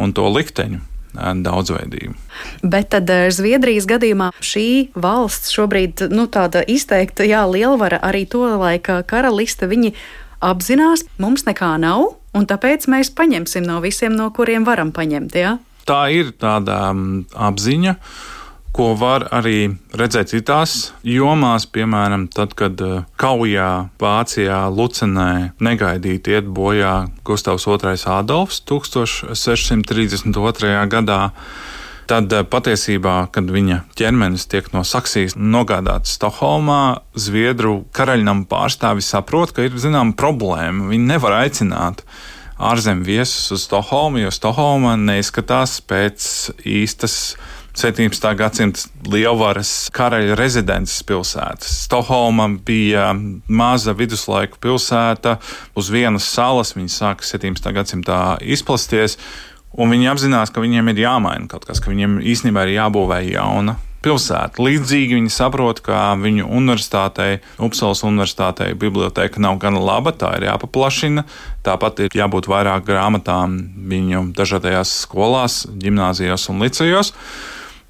un 0.04 0.12
to 0.12 0.28
likteņu 0.28 0.84
daudzveidību. 1.18 2.16
Bet 2.64 2.92
tad 2.94 3.12
Zviedrijas 3.34 3.88
gadījumā 3.90 4.32
šī 4.44 4.94
valsts 4.98 5.54
šobrīd 5.56 6.08
nu, 6.14 6.28
tāda 6.32 6.64
izteikta 6.68 7.28
jā, 7.28 7.44
lielvara 7.50 8.00
arī 8.04 8.26
to 8.30 8.46
laika 8.58 9.02
karaliste. 9.08 9.70
Viņi 9.70 9.94
apzinās, 10.44 11.06
mums 11.22 11.48
nekā 11.48 11.74
nav, 11.82 12.14
un 12.38 12.50
tāpēc 12.50 12.88
mēs 12.92 13.12
paņemsim 13.18 13.66
no 13.66 13.82
visiem, 13.84 14.16
no 14.18 14.30
kuriem 14.36 14.68
varam 14.68 14.94
paņemt. 14.96 15.38
Jā? 15.38 15.58
Tā 15.88 16.02
ir 16.12 16.34
tāda 16.36 16.92
apziņa 17.48 17.96
ko 18.78 18.92
var 18.94 19.24
arī 19.34 19.74
redzēt 19.98 20.30
citās 20.30 20.92
jomās, 21.06 21.66
piemēram, 21.74 22.28
tad, 22.30 22.54
kad 22.58 22.82
eh, 22.86 23.04
kaujā 23.18 23.90
Vācijā 24.02 24.70
Lucenē 24.70 25.52
negaidīti 25.64 26.32
iet 26.38 26.46
bojā 26.54 27.08
Gustavs 27.26 27.66
II 27.66 27.98
Adolfs 28.14 28.62
1632. 28.70 30.88
gadā. 30.94 31.32
Tad 32.08 32.34
eh, 32.34 32.44
patiesībā, 32.46 33.28
kad 33.34 33.50
viņa 33.50 33.82
ķermenis 33.98 34.46
tiek 34.52 34.74
no 34.76 34.84
Saksijas 34.86 35.36
nogādāts 35.36 36.14
Stokholmā, 36.20 36.98
Zviedru 37.18 37.86
karaļnam 37.98 38.46
pārstāvi 38.46 39.02
saprot, 39.02 39.52
ka 39.58 39.62
ir 39.66 39.74
zināma 39.82 40.14
problēma. 40.14 40.86
Viņi 40.94 41.06
nevar 41.16 41.34
aicināt 41.42 42.06
ārzemju 42.62 43.06
viesus 43.10 43.52
uz 43.58 43.66
Stokholmu, 43.66 44.22
jo 44.22 44.30
Stokholma 44.34 44.94
neizskatās 45.02 45.82
pēc 45.82 46.54
īstas 46.62 47.38
17. 47.78 48.32
gadsimta 48.34 48.88
lielvaras 49.06 49.92
karaļa 49.94 50.34
rezidences 50.40 51.04
pilsētas. 51.06 51.84
Stokholma 51.86 52.48
bija 52.66 53.12
maza 53.46 53.94
viduslaiku 53.94 54.58
pilsēta 54.64 55.36
uz 55.78 55.92
vienas 55.94 56.26
salas. 56.26 56.74
Viņa 56.74 56.90
sāka 56.90 57.28
17. 57.28 57.68
gadsimtā 57.76 58.22
izplasties, 58.42 59.20
un 59.78 59.94
viņi 59.94 60.10
apzinās, 60.10 60.50
ka 60.50 60.64
viņiem 60.64 60.90
ir 60.90 61.04
jāmaina 61.04 61.46
kaut 61.52 61.68
kas, 61.70 61.78
ka 61.78 61.92
viņiem 61.94 62.18
īstenībā 62.26 62.66
ir 62.66 62.80
jābūvē 62.80 63.20
jauna 63.28 63.76
pilsētu. 64.08 64.64
Līdzīgi 64.66 65.20
viņi 65.20 65.34
saprot, 65.34 65.84
ka 65.86 66.16
viņu 66.18 66.48
universitātei, 66.50 67.44
Upsalas 67.62 68.02
universitātei, 68.08 68.72
biblioteka 68.74 69.42
nav 69.44 69.60
gana 69.62 69.84
laba, 69.84 70.16
tā 70.18 70.32
ir 70.40 70.48
jāpaplašina. 70.48 71.28
Tāpat 71.68 72.02
ir 72.08 72.18
jābūt 72.24 72.50
vairāk 72.50 72.90
grāmatām 72.90 73.60
viņu 73.94 74.32
dažādajās 74.38 74.96
skolās, 75.04 75.60
gimnājos 75.78 76.50
un 76.50 76.66
licejos. 76.66 77.14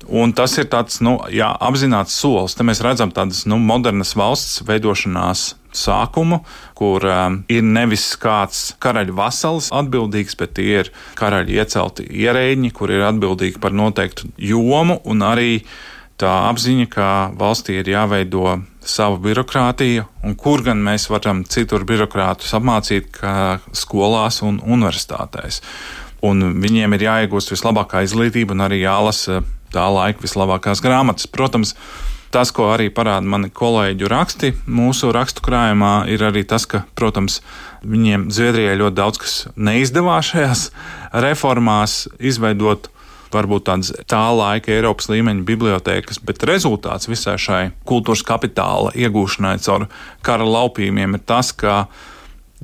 Un 0.05 0.31
tas 0.37 0.53
ir 0.61 0.67
tāds 0.69 0.99
nu, 1.01 1.15
jā, 1.33 1.47
apzināts 1.49 2.13
solis. 2.21 2.53
Te 2.55 2.63
mēs 2.67 2.83
redzam 2.85 3.09
tādas 3.11 3.47
nu, 3.49 3.57
modernas 3.57 4.13
valsts 4.15 4.61
veidošanās 4.67 5.55
sākumu, 5.73 6.43
kur 6.77 7.03
um, 7.09 7.41
ir 7.51 7.65
nevis 7.65 8.05
kāds 8.21 8.77
karaļa 8.83 9.15
vasalis 9.17 9.71
atbildīgs, 9.75 10.37
bet 10.37 10.53
tie 10.57 10.83
ir 10.83 10.91
karaļa 11.17 11.57
iecelti 11.57 12.07
ierēģi, 12.23 12.71
kur 12.77 12.93
ir 12.93 13.05
atbildīgi 13.09 13.61
par 13.63 13.75
noteiktu 13.75 14.29
jomu, 14.37 14.99
un 15.09 15.25
arī 15.25 15.63
tā 16.21 16.31
apziņa, 16.51 16.87
ka 16.93 17.09
valstī 17.37 17.81
ir 17.81 17.91
jāveido 17.91 18.59
savu 18.87 19.19
birokrātiju, 19.25 20.07
un 20.23 20.37
kur 20.39 20.63
gan 20.65 20.79
mēs 20.85 21.09
varam 21.11 21.43
citur 21.43 21.85
birokrātus 21.89 22.53
apmācīt, 22.57 23.11
kā 23.17 23.59
skolās 23.75 24.43
un 24.45 24.61
universitātēs. 24.63 25.61
Un 26.25 26.55
viņiem 26.63 26.95
ir 26.95 27.05
jāiegūst 27.05 27.51
vislabākā 27.53 28.01
izglītība 28.07 28.55
un 28.55 28.65
arī 28.65 28.81
jālasa 28.81 29.43
tā 29.73 29.85
laika 29.93 30.23
vislabākās 30.23 30.81
grāmatas. 30.83 31.27
Protams, 31.31 31.73
tas, 32.33 32.51
ko 32.55 32.69
arī 32.73 32.89
parāda 32.93 33.27
mani 33.27 33.49
kolēģu 33.53 34.11
raksti 34.11 34.53
mūsu 34.67 35.11
rakstu 35.15 35.43
krājumā, 35.45 35.93
ir 36.11 36.25
arī 36.27 36.43
tas, 36.47 36.67
ka, 36.69 36.83
protams, 36.97 37.41
viņiem 37.87 38.27
Zviedrijai 38.33 38.77
ļoti 38.81 38.99
daudz 38.99 39.21
kas 39.23 39.39
neizdevās 39.55 40.33
šajās 40.33 40.67
reformās 41.25 42.05
izveidot. 42.19 42.91
Varbūt 43.27 43.65
tādas 43.67 43.89
tā 44.07 44.21
laika 44.31 44.71
Eiropas 44.71 45.09
līmeņa 45.11 45.41
bibliotekas, 45.43 46.21
bet 46.23 46.45
rezultāts 46.47 47.09
visai 47.11 47.35
šai 47.35 47.63
kultūras 47.83 48.23
kapitāla 48.23 48.93
iegūšanai 48.95 49.57
caur 49.65 49.89
kara 50.23 50.47
laupījumiem 50.47 51.17
ir 51.17 51.25
tas, 51.27 51.51
ka 51.51 51.89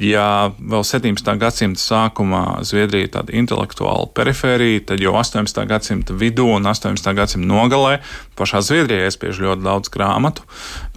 Ja 0.01 0.49
vēl 0.57 0.81
17. 0.81 1.27
gadsimta 1.37 1.77
sākumā 1.77 2.63
Zviedrija 2.65 3.05
ir 3.05 3.11
tāda 3.13 3.35
intelektuāla 3.37 4.07
perifērija, 4.17 4.87
tad 4.89 5.03
jau 5.03 5.13
18. 5.19 5.59
gadsimta 5.69 6.15
vidū 6.17 6.47
un 6.55 6.65
18. 6.65 7.11
gadsimta 7.13 7.45
nogalē 7.45 7.99
pašā 8.33 8.63
Zviedrijā 8.65 9.05
iespiež 9.11 9.43
ļoti 9.43 9.61
daudz 9.61 9.93
grāmatu. 9.93 10.47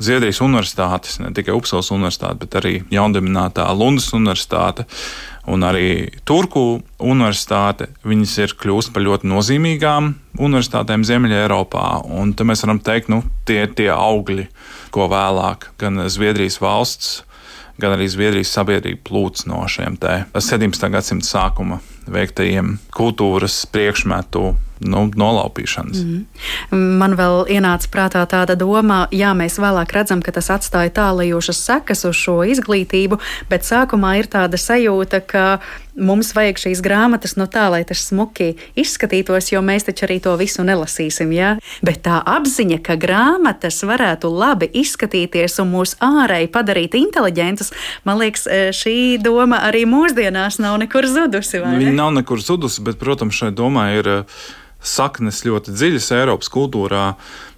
Zviedrijas 0.01 0.40
universitātes, 0.40 1.18
ne 1.20 1.34
tikai 1.36 1.53
Upsals 1.59 1.92
universitāte, 1.92 2.40
bet 2.47 2.57
arī 2.57 2.74
jaundibinātā 2.88 3.68
Lundas 3.76 4.09
universitāte 4.16 4.88
un 5.44 5.68
arī 5.68 6.09
Turku 6.24 6.80
universitāte, 6.97 7.90
viņas 8.01 8.38
ir 8.47 8.57
kļūst 8.64 8.97
par 8.97 9.05
ļoti 9.05 9.28
nozīmīgām 9.28 10.11
universitātēm 10.40 11.05
Ziemeļā 11.05 11.44
Eiropā. 11.44 12.01
Un 12.16 12.32
te 12.32 12.49
mēs 12.49 12.64
varam 12.64 12.80
teikt, 12.80 13.12
nu, 13.12 13.20
tie 13.44 13.66
ir 13.68 13.76
tie 13.76 13.92
augļi, 13.92 14.49
ko 14.97 15.12
vēlāk 15.12 15.74
gan 15.84 16.07
Zviedrijas 16.09 16.62
valsts 16.64 17.26
gan 17.80 17.96
arī 17.96 18.08
Zviedrijas 18.10 18.52
sabiedrība 18.56 19.04
plūc 19.06 19.46
no 19.50 19.62
šiem 19.70 19.98
17. 20.00 20.88
gadsimta 20.92 21.28
sākuma 21.28 21.80
veiktajiem 22.06 22.76
kultūras 22.94 23.64
priekšmetu 23.72 24.54
nu, 24.86 25.02
nolaupīšanas. 25.16 26.02
Mm. 26.04 26.82
Man 27.00 27.16
vēl 27.18 27.46
ienāca 27.56 27.90
prātā 27.92 28.22
tāda 28.30 28.56
doma, 28.58 29.06
jā, 29.14 29.32
mēs 29.36 29.58
vēlāk 29.62 29.94
redzam, 29.96 30.22
ka 30.24 30.34
tas 30.36 30.50
atstāja 30.52 30.92
tālajošas 30.96 31.62
sekas 31.68 32.04
uz 32.08 32.18
šo 32.20 32.38
izglītību, 32.46 33.18
bet 33.50 33.66
sākumā 33.66 34.16
ir 34.20 34.30
tāda 34.32 34.60
sajūta, 34.60 35.22
ka 35.26 35.46
mums 35.97 36.32
vajag 36.36 36.61
šīs 36.61 36.82
grāmatas 36.84 37.36
no 37.40 37.47
tā, 37.51 37.66
lai 37.72 37.82
tas 37.88 38.05
smuki 38.09 38.55
izskatītos, 38.78 39.51
jo 39.53 39.62
mēs 39.64 39.88
taču 39.88 40.07
arī 40.07 40.18
to 40.22 40.34
visu 40.40 40.64
nelasīsim. 40.66 41.32
Ja? 41.34 41.55
Bet 41.86 42.03
tā 42.07 42.20
apziņa, 42.20 42.80
ka 42.84 42.99
grāmatas 43.01 43.82
varētu 43.86 44.30
labi 44.32 44.70
izskatīties 44.82 45.59
un 45.64 45.72
mūs 45.74 45.97
ārēji 46.05 46.53
padarīt 46.55 46.99
inteliģentus, 46.99 47.72
man 48.09 48.20
liekas, 48.22 48.47
e, 48.47 48.61
šī 48.76 48.97
doma 49.22 49.62
arī 49.66 49.86
mūsdienās 49.88 50.61
nav 50.62 50.78
nekur 50.84 51.09
zudusi. 51.11 51.62
Viņa 51.64 51.97
nav 51.97 52.14
nekur 52.20 52.42
zudusi, 52.42 52.84
bet, 52.86 53.01
protams, 53.01 53.36
šai 53.36 53.53
domai 53.57 53.90
ir 54.01 54.12
saknes 54.86 55.42
ļoti 55.47 55.74
dziļas 55.74 56.12
Eiropas 56.20 56.51
kultūrā. 56.53 57.07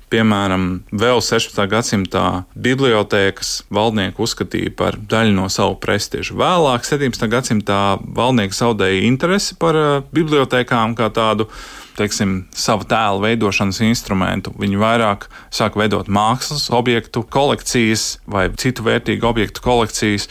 Piemēram, 0.09 0.68
vēl 0.96 1.20
16. 1.20 1.59
gadsimtā 1.68 2.24
bibliotēkas 2.56 3.50
valdnieku 3.74 4.24
uzskatīja 4.24 4.72
par 4.78 4.96
daļu 4.96 5.34
no 5.36 5.48
savu 5.52 5.76
prestižu. 5.82 6.38
Vēlāk, 6.40 6.86
17. 6.88 7.26
gadsimtā, 7.28 7.80
valdnieki 8.16 8.56
zaudēja 8.56 9.02
interesi 9.04 9.59
par 9.61 9.76
uh, 9.76 9.90
bibliotēkām 10.16 10.96
kā 10.96 11.11
tādu 11.12 11.50
teiksim, 11.98 12.46
savu 12.54 12.86
tēlu 12.88 13.20
veidošanas 13.26 13.82
instrumentu. 13.84 14.54
Viņi 14.56 14.80
vairāk 14.80 15.26
sāk 15.52 15.76
veidot 15.76 16.09
mākslas 16.09 16.68
objektu 16.72 17.24
kolekcijas 17.26 18.14
vai 18.30 18.48
citu 18.56 18.86
vērtīgu 18.86 19.28
objektu 19.28 19.64
kolekcijas. 19.64 20.28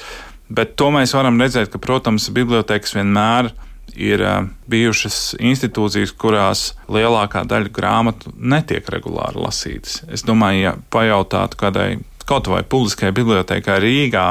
Bet 0.47 0.77
to 0.79 0.89
mēs 0.95 1.11
varam 1.13 1.37
redzēt, 1.43 1.69
ka, 1.73 1.81
protams, 1.83 2.29
bibliotekas 2.33 2.95
vienmēr 2.95 3.51
ir 3.51 3.66
ir 3.97 4.21
bijušas 4.69 5.35
institūcijas, 5.41 6.13
kurās 6.19 6.71
lielākā 6.91 7.43
daļa 7.49 7.73
grāmatu 7.73 8.31
netiek 8.37 8.87
regulāri 8.93 9.41
lasītas. 9.41 10.03
Es 10.13 10.25
domāju, 10.27 10.61
ja 10.61 10.73
pajautātu 10.93 11.59
kādai 11.59 11.89
kaut 12.27 12.49
vai 12.51 12.63
publiskajai 12.67 13.15
bibliotekai 13.15 13.79
Rīgā, 13.81 14.27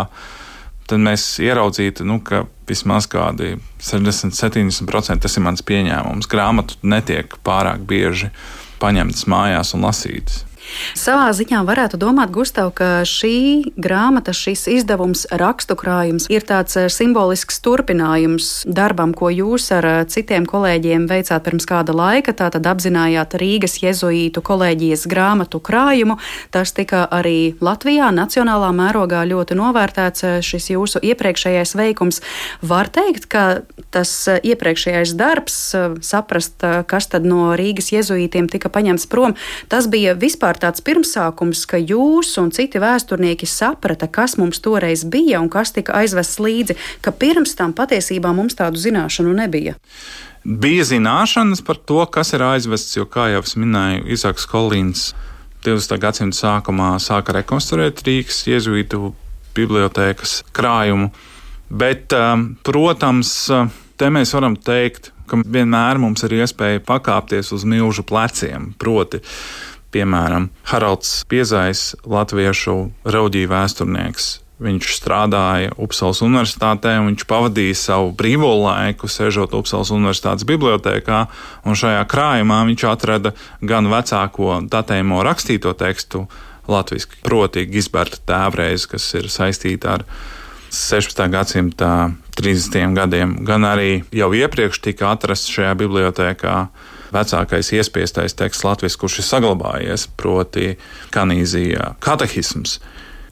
tad 0.87 1.03
mēs 1.03 1.25
ieraudzītu, 1.43 2.07
nu, 2.07 2.21
ka 2.23 2.45
vismaz 2.69 3.09
kādi 3.11 3.57
60-70% 3.83 5.25
tas 5.25 5.39
ir 5.39 5.45
mans 5.47 5.65
pieņēmums. 5.67 6.29
Grāmatu 6.31 6.79
netiek 6.87 7.39
pārāk 7.47 7.83
bieži 7.89 8.31
paņemtas 8.83 9.27
mājās 9.31 9.75
un 9.75 9.87
lasītas. 9.89 10.45
Savā 10.97 11.29
ziņā 11.37 11.61
varētu 11.67 11.99
domāt, 12.01 12.33
Gustav, 12.35 12.73
ka 12.77 13.05
šī 13.07 13.73
grāmata, 13.79 14.35
šis 14.37 14.67
izdevums, 14.71 15.27
rakstu 15.31 15.77
krājums 15.79 16.27
ir 16.33 16.45
tāds 16.47 16.77
eh, 16.79 16.89
simbolisks 16.93 17.61
turpinājums 17.65 18.67
darbam, 18.67 19.15
ko 19.17 19.31
jūs 19.33 19.69
ar 19.77 19.87
eh, 19.87 19.99
citiem 20.11 20.47
kolēģiem 20.49 21.07
veicāt 21.11 21.47
pirms 21.47 21.69
kāda 21.69 21.95
laika. 21.97 22.35
Tātad 22.37 22.67
apzinājāt 22.67 23.37
Rīgas 23.41 23.79
jezuītu 23.83 24.43
kolēģijas 24.45 25.07
grāmatu 25.11 25.61
krājumu. 25.63 26.19
Tas 26.55 26.75
tika 26.77 27.05
arī 27.15 27.55
Latvijā 27.63 28.11
nacionālā 28.15 28.73
mērogā 28.77 29.25
ļoti 29.29 29.59
novērtēts 29.59 30.27
eh, 30.27 30.39
šis 30.47 30.71
jūsu 30.75 31.03
iepriekšējais 31.13 31.77
veikums. 31.79 32.23
Var 32.67 32.91
teikt, 32.93 33.31
ka 33.31 33.47
tas 33.95 34.11
iepriekšējais 34.29 35.15
darbs, 35.17 35.57
saprast, 36.05 36.65
kas 36.91 37.07
tad 37.13 37.25
no 37.29 37.55
Rīgas 37.57 37.93
jezuītiem 37.95 38.49
tika 38.53 38.69
paņemts 38.73 39.07
prom, 39.09 39.37
tas 39.73 39.89
bija 39.93 40.17
vispār 40.19 40.56
vispār 40.57 40.73
tāds 40.73 40.83
pirmsākums, 40.83 41.67
ka 41.67 41.77
jūs 41.77 42.39
un 42.41 42.51
citi 42.51 42.79
vēsturnieki 42.81 43.47
saprata, 43.47 44.09
kas 44.09 44.37
mums 44.39 44.61
toreiz 44.61 45.05
bija 45.05 45.41
un 45.41 45.49
kas 45.49 45.73
tika 45.73 45.93
aizvests 45.93 46.39
līdzi, 46.41 46.77
ka 47.03 47.13
pirms 47.13 47.55
tam 47.57 47.73
patiesībā 47.73 48.33
mums 48.35 48.57
tādu 48.57 48.79
zināšanu 48.79 49.35
nebija? 49.35 49.77
Bija 50.45 50.85
zināšanas 50.85 51.63
par 51.65 51.77
to, 51.77 52.05
kas 52.07 52.33
ir 52.33 52.43
aizvests, 52.43 52.97
jo, 52.97 53.05
kā 53.05 53.33
jau 53.33 53.43
es 53.43 53.57
minēju, 53.57 54.07
Izaks 54.07 54.47
Kolīns 54.47 55.15
20. 55.65 55.99
gadsimta 55.99 56.37
sākumā 56.37 56.97
sāka 56.99 57.35
rekonstruēt 57.35 58.05
Rīgas 58.07 58.47
jēzuītu 58.47 59.13
bibliotēkas 59.57 60.45
krājumu. 60.55 61.11
Bet, 61.69 62.13
um, 62.15 62.55
protams, 62.63 63.51
te 63.99 64.11
mēs 64.13 64.33
varam 64.37 64.55
teikt, 64.55 65.11
ka 65.27 65.41
vienmēr 65.43 65.99
mums 65.99 66.23
ir 66.23 66.37
iespēja 66.39 66.85
pakāpties 66.87 67.51
uz 67.57 67.65
milzu 67.67 68.07
pleciem. 68.07 68.71
Proti, 68.79 69.19
piemēram, 69.97 70.51
Haralds 70.69 71.23
Piezais, 71.31 71.95
latviešu 72.05 72.77
raudīja 73.09 73.53
vēsturnieks. 73.55 74.35
Viņš 74.57 74.95
strādāja 74.97 75.75
Upsalas 75.77 76.23
Universitātē, 76.25 76.95
un 77.03 77.11
viņš 77.11 77.27
pavadīja 77.29 77.77
savu 77.77 78.15
brīvo 78.17 78.55
laiku, 78.63 79.09
sēžot 79.09 79.53
Upsalas 79.57 79.93
Universitātes 79.93 80.47
bibliotekā. 80.49 81.27
Šajā 81.69 82.01
krājumā 82.09 82.63
viņš 82.71 82.87
atrada 82.89 83.35
gan 83.61 83.91
vecāko 83.93 84.63
datējumu 84.73 85.21
rakstīto 85.29 85.75
tekstu 85.77 86.25
latviešu, 86.73 87.21
proti, 87.27 87.67
Gisberta 87.69 88.23
tēvreiz, 88.25 88.89
kas 88.89 89.11
ir 89.21 89.29
saistīta 89.33 89.99
ar 89.99 90.07
16. 90.73 91.21
gadsimta 91.31 91.93
30. 92.41 92.97
gadiem, 92.97 93.37
gan 93.45 93.69
arī 93.69 94.07
jau 94.13 94.33
iepriekš 94.33 94.81
tika 94.89 95.13
atrasts 95.13 95.53
šajā 95.53 95.77
bibliotekā 95.85 96.57
vecākais 97.17 97.73
iespiestais 97.77 98.37
teksts 98.37 98.65
latviešu, 98.67 99.01
kurš 99.03 99.21
ir 99.23 99.29
saglabājies, 99.31 100.07
proti, 100.21 100.75
kanīzija 101.15 101.95
katehisms, 102.05 102.79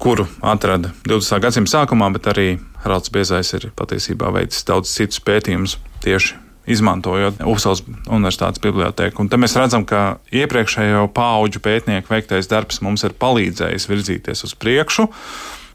kuru 0.02 0.26
atrada 0.42 0.92
20. 1.06 1.42
gadsimta 1.44 1.76
sākumā, 1.76 2.10
bet 2.16 2.30
arī 2.32 2.48
Haralds 2.84 3.12
Biezais 3.12 3.52
ir 3.56 3.70
patiesībā 3.76 4.32
veicis 4.34 4.66
daudz 4.68 4.92
citus 4.92 5.22
pētījumus 5.24 5.78
tieši 6.04 6.40
izmantojot 6.66 7.42
Upsalas 7.44 7.82
Universitātes 8.08 8.62
biblioteku. 8.64 9.22
Un 9.22 9.28
te 9.28 9.38
mēs 9.40 9.56
redzam, 9.58 9.84
ka 9.88 10.18
iepriekšējo 10.32 11.06
pauģu 11.16 11.60
pētnieku 11.64 12.12
veiktais 12.12 12.48
darbs 12.50 12.80
mums 12.84 13.04
ir 13.04 13.16
palīdzējis 13.20 13.88
virzīties 13.90 14.46
uz 14.48 14.54
priekšu, 14.56 15.08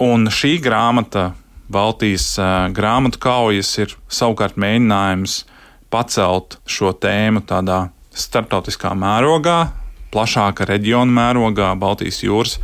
un 0.06 0.30
šī 0.34 0.58
grāmata 0.66 1.32
Baltijas 1.70 2.32
grāmatu 2.74 3.22
kaujas 3.22 3.70
ir 3.78 3.94
savukārt 4.10 4.58
mēģinājums 4.58 5.44
pacelt 5.94 6.58
šo 6.70 6.96
tēmu 6.98 7.44
tādā 7.46 7.84
starptautiskā 8.20 8.94
mērogā, 8.98 9.58
plašāka 10.14 10.68
reģiona 10.70 11.12
mērogā, 11.14 11.74
Baltijas 11.80 12.24
jūras 12.26 12.60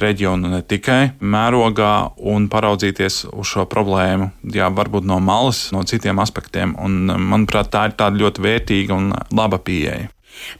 reģionu 0.00 0.50
ne 0.52 0.60
tikai 0.64 1.16
mērogā 1.20 1.92
un 2.32 2.48
paraudzīties 2.52 3.24
uz 3.32 3.50
šo 3.50 3.66
problēmu, 3.70 4.30
jā, 4.54 4.70
varbūt 4.72 5.08
no 5.08 5.18
malas, 5.20 5.66
no 5.74 5.82
citiem 5.88 6.22
aspektiem. 6.22 6.76
Un, 6.80 7.10
manuprāt, 7.32 7.72
tā 7.74 7.88
ir 7.88 7.96
tāda 7.98 8.20
ļoti 8.22 8.46
vērtīga 8.46 8.96
un 8.96 9.12
laba 9.36 9.60
pieeja. 9.60 10.08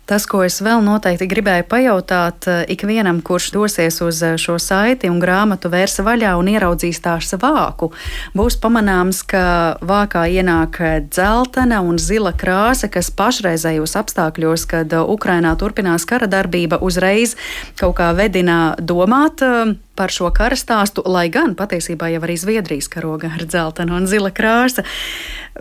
Tas, 0.07 0.27
ko 0.27 0.43
es 0.45 0.59
vēl 0.63 0.83
noteikti 0.85 1.29
gribēju 1.31 1.67
pajautāt 1.71 2.47
eh, 2.51 2.63
ikvienam, 2.75 3.21
kurš 3.25 3.51
dosies 3.55 4.01
uz 4.05 4.23
eh, 4.27 4.37
šo 4.41 4.59
saiti 4.61 5.11
un 5.11 5.21
grāmatu 5.23 5.71
vērsa 5.73 6.05
vaļā 6.07 6.35
un 6.41 6.51
ieraudzīs 6.53 7.01
tās 7.05 7.33
vāku, 7.41 7.91
būs 8.37 8.59
pamanāms, 8.63 9.23
ka 9.31 9.45
vākā 9.87 10.27
ienāk 10.31 10.81
dzeltena 11.09 11.81
un 11.87 12.01
zila 12.03 12.33
krāsa, 12.37 12.91
kas 12.93 13.13
pašreizējos 13.15 13.97
apstākļos, 14.01 14.67
kad 14.71 14.97
Ukrainā 15.01 15.55
turpinās 15.61 16.07
kara 16.09 16.29
darbība, 16.31 16.81
uzreiz 16.83 17.37
kaut 17.81 17.97
kā 18.01 18.11
vedina 18.19 18.75
domāt 18.79 19.45
eh, 19.47 19.77
par 20.01 20.13
šo 20.15 20.31
kara 20.33 20.57
stāstu, 20.57 21.05
lai 21.05 21.27
gan 21.29 21.53
patiesībā 21.59 22.09
jau 22.15 22.23
arī 22.25 22.39
Zviedrijas 22.41 22.89
karoga 22.89 23.29
ar 23.37 23.45
dzeltenu 23.45 23.99
un 23.99 24.09
zila 24.09 24.33
krāsa. 24.33 24.87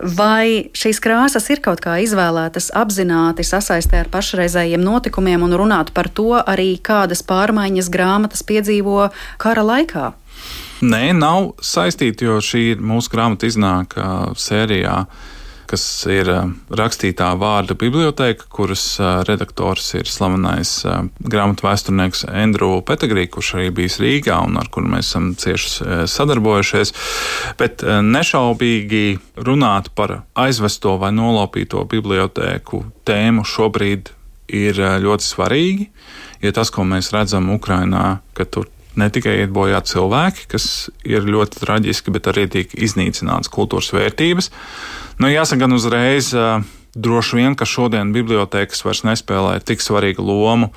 Vai 0.00 0.70
šīs 0.72 1.02
krāsas 1.04 1.50
ir 1.52 1.60
kaut 1.60 1.82
kā 1.84 1.98
izvēlētas 2.00 2.70
apzināti 2.78 3.44
sasaistē 3.44 4.00
ar 4.00 4.08
pašreizējiem 4.12 4.80
notikumiem 4.80 5.44
un 5.44 5.56
runāt 5.60 5.92
par 5.92 6.08
to 6.08 6.38
arī 6.40 6.72
kādas 6.80 7.20
pārmaiņas 7.26 7.90
grāmatas 7.92 8.46
piedzīvo 8.48 9.10
kara 9.42 9.66
laikā? 9.66 10.06
Nē, 10.80 11.10
nav 11.12 11.50
saistīti, 11.60 12.24
jo 12.24 12.38
šī 12.40 12.62
ir 12.74 12.80
mūsu 12.80 13.12
grāmata 13.12 13.50
iznāk 13.50 13.98
uh, 14.00 14.30
sērijā 14.32 15.02
kas 15.70 15.84
ir 16.10 16.28
eh, 16.30 16.48
rakstītā 16.76 17.30
vārda 17.38 17.76
biblioteka, 17.78 18.48
kuras 18.52 18.84
eh, 18.98 19.20
redaktors 19.28 19.92
ir 19.98 20.08
slavenais 20.10 20.72
eh, 20.88 21.02
grāmatu 21.22 21.66
vēsturnieks 21.66 22.24
Andrew 22.28 22.80
Petegrī, 22.86 23.28
kurš 23.30 23.54
arī 23.58 23.68
bijis 23.80 24.00
Rīgā 24.02 24.40
un 24.46 24.58
ar 24.60 24.70
kuru 24.72 24.90
mēs 24.90 25.12
esam 25.12 25.30
cieši 25.38 26.06
sadarbojušies. 26.10 26.94
Bet 27.60 27.84
nešaubīgi 27.84 29.04
runāt 29.46 29.90
par 29.98 30.20
aizvesto 30.38 30.96
vai 31.00 31.12
nolaupīto 31.14 31.84
bibliotēku 31.90 32.82
tēmu 33.08 33.46
šobrīd 33.46 34.12
ir 34.50 34.82
ļoti 35.04 35.26
svarīgi. 35.26 35.88
Ja 36.42 36.54
tas, 36.56 36.72
ko 36.74 36.86
mēs 36.88 37.12
redzam 37.14 37.50
Ukrajinā, 37.54 38.20
ka 38.34 38.46
tur 38.48 38.70
ne 38.98 39.10
tikai 39.12 39.36
iet 39.42 39.52
bojā 39.54 39.80
cilvēki, 39.86 40.48
kas 40.50 40.64
ir 41.06 41.28
ļoti 41.28 41.62
traģiski, 41.62 42.14
bet 42.14 42.30
arī 42.32 42.46
tiek 42.50 42.72
iznīcināts 42.74 43.52
kultūras 43.52 43.92
vērtības. 43.94 44.50
Nu, 45.20 45.28
jāsaka, 45.30 45.64
gan 45.64 45.76
uzreiz, 45.76 46.32
droši 46.94 47.38
vien, 47.38 47.54
ka 47.58 47.68
šodien 47.68 48.14
bibliotekas 48.16 48.82
vairs 48.86 49.04
nespēlē 49.06 49.60
tik 49.62 49.84
svarīgu 49.84 50.24
lomu. 50.26 50.72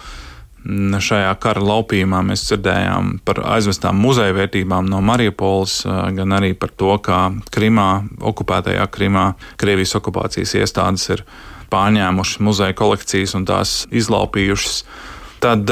Šajā 0.64 1.32
kara 1.44 1.60
laupījumā 1.60 2.22
mēs 2.24 2.46
dzirdējām 2.48 3.18
par 3.28 3.42
aizvestām 3.58 3.98
muzeja 4.00 4.32
vērtībām 4.38 4.88
no 4.88 5.02
Mariupoles, 5.04 5.82
gan 6.16 6.36
arī 6.38 6.54
par 6.56 6.72
to, 6.72 6.94
kā 7.04 7.26
Krimā, 7.52 7.90
okupētajā 8.24 8.86
Krimā, 8.94 9.26
Krievijas 9.60 9.98
okupācijas 10.00 10.56
iestādes 10.62 11.10
ir 11.18 11.26
pārņēmušas 11.74 12.40
muzeja 12.46 12.78
kolekcijas 12.80 13.36
un 13.36 13.50
tās 13.50 13.76
izlaupījušas. 13.92 14.78
Tad, 15.44 15.68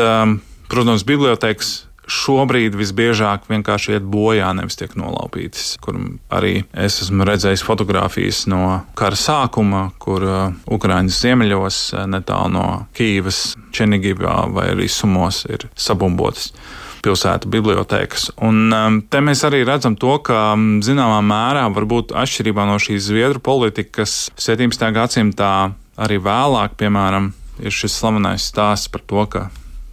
protams, 0.68 1.08
bibliotekas 1.08 1.72
šobrīd 2.12 2.76
visbiežāk 2.78 3.48
vienkārši 3.50 3.96
iet 3.96 4.06
bojā, 4.12 4.52
nevis 4.58 4.78
tiek 4.80 4.94
nolaupītas. 5.00 5.76
Kur 5.84 5.98
arī 6.34 6.66
es 6.74 7.00
esmu 7.06 7.28
redzējis 7.28 7.64
fotogrāfijas 7.68 8.44
no 8.52 8.82
kara 9.00 9.18
sākuma, 9.20 9.88
kur 10.02 10.28
uh, 10.28 10.44
Ukraiņas 10.72 11.22
ziemeļos, 11.24 11.82
uh, 11.96 12.06
netālu 12.12 12.56
no 12.58 12.68
Kīivas, 12.98 13.52
Čenigivā 13.72 14.46
vai 14.52 14.72
arī 14.76 14.90
Sumos 14.92 15.46
ir 15.50 15.70
sabumbotas 15.80 16.52
pilsētu 17.02 17.50
bibliotekas. 17.50 18.30
Un 18.46 18.70
um, 18.76 19.00
te 19.02 19.22
mēs 19.26 19.42
arī 19.48 19.64
redzam 19.66 19.96
to, 20.00 20.18
ka 20.26 20.52
um, 20.54 20.82
zināmā 20.86 21.22
mērā, 21.26 21.66
varbūt 21.74 22.14
atšķirībā 22.18 22.68
no 22.70 22.78
šīs 22.82 23.08
zviedru 23.10 23.42
politikas, 23.44 24.30
17. 24.38 24.86
gadsimtā 24.96 25.54
arī 26.02 26.20
vēlāk, 26.22 26.78
piemēram, 26.80 27.32
ir 27.62 27.74
šis 27.74 27.98
slavenais 28.02 28.46
stāsts 28.52 28.92
par 28.92 29.04
to, 29.08 29.26
ka 29.34 29.48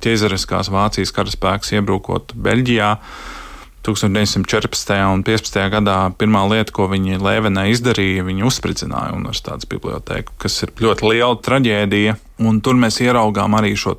ķēzariskās 0.04 0.70
Vācijas 0.72 1.14
karaspēks 1.16 1.74
iebrukot 1.78 2.34
Beļģijā. 2.34 2.94
1914. 3.88 4.96
un 5.14 5.22
15. 5.24 5.60
gadā 5.72 5.96
pirmā 6.18 6.42
lieta, 6.50 6.74
ko 6.76 6.88
viņi 6.90 7.20
Lēvenē 7.22 7.68
izdarīja, 7.72 8.26
viņi 8.26 8.44
uzspridzināja 8.44 9.14
universitātes 9.16 9.68
bibliotēku, 9.70 10.34
kas 10.42 10.58
ir 10.66 10.74
ļoti 10.82 11.08
liela 11.08 11.38
traģēdija. 11.46 12.18
Un 12.44 12.60
tur 12.60 12.76
mēs 12.76 13.00
ieraugām 13.04 13.56
arī 13.56 13.72
šo 13.78 13.96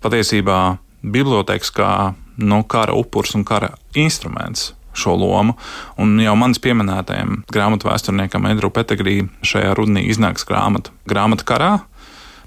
patiesībā 0.00 0.58
bibliotekas 1.00 1.72
kā 1.72 1.92
no 2.40 2.60
kara 2.68 2.96
upurs 2.96 3.34
un 3.38 3.44
kara 3.44 3.72
instruments 3.94 4.72
šo 4.92 5.14
lomu. 5.16 5.54
Un 6.00 6.18
jau 6.20 6.34
manis 6.38 6.60
pieminētajam 6.62 7.44
grāmatu 7.52 7.88
vēsturniekam 7.88 8.48
Edru 8.50 8.72
Petegrī 8.74 9.22
šajā 9.46 9.74
rudenī 9.78 10.08
iznāks 10.10 10.46
grāmata 10.48 10.92
Grāmata 11.08 11.46
karā, 11.46 11.70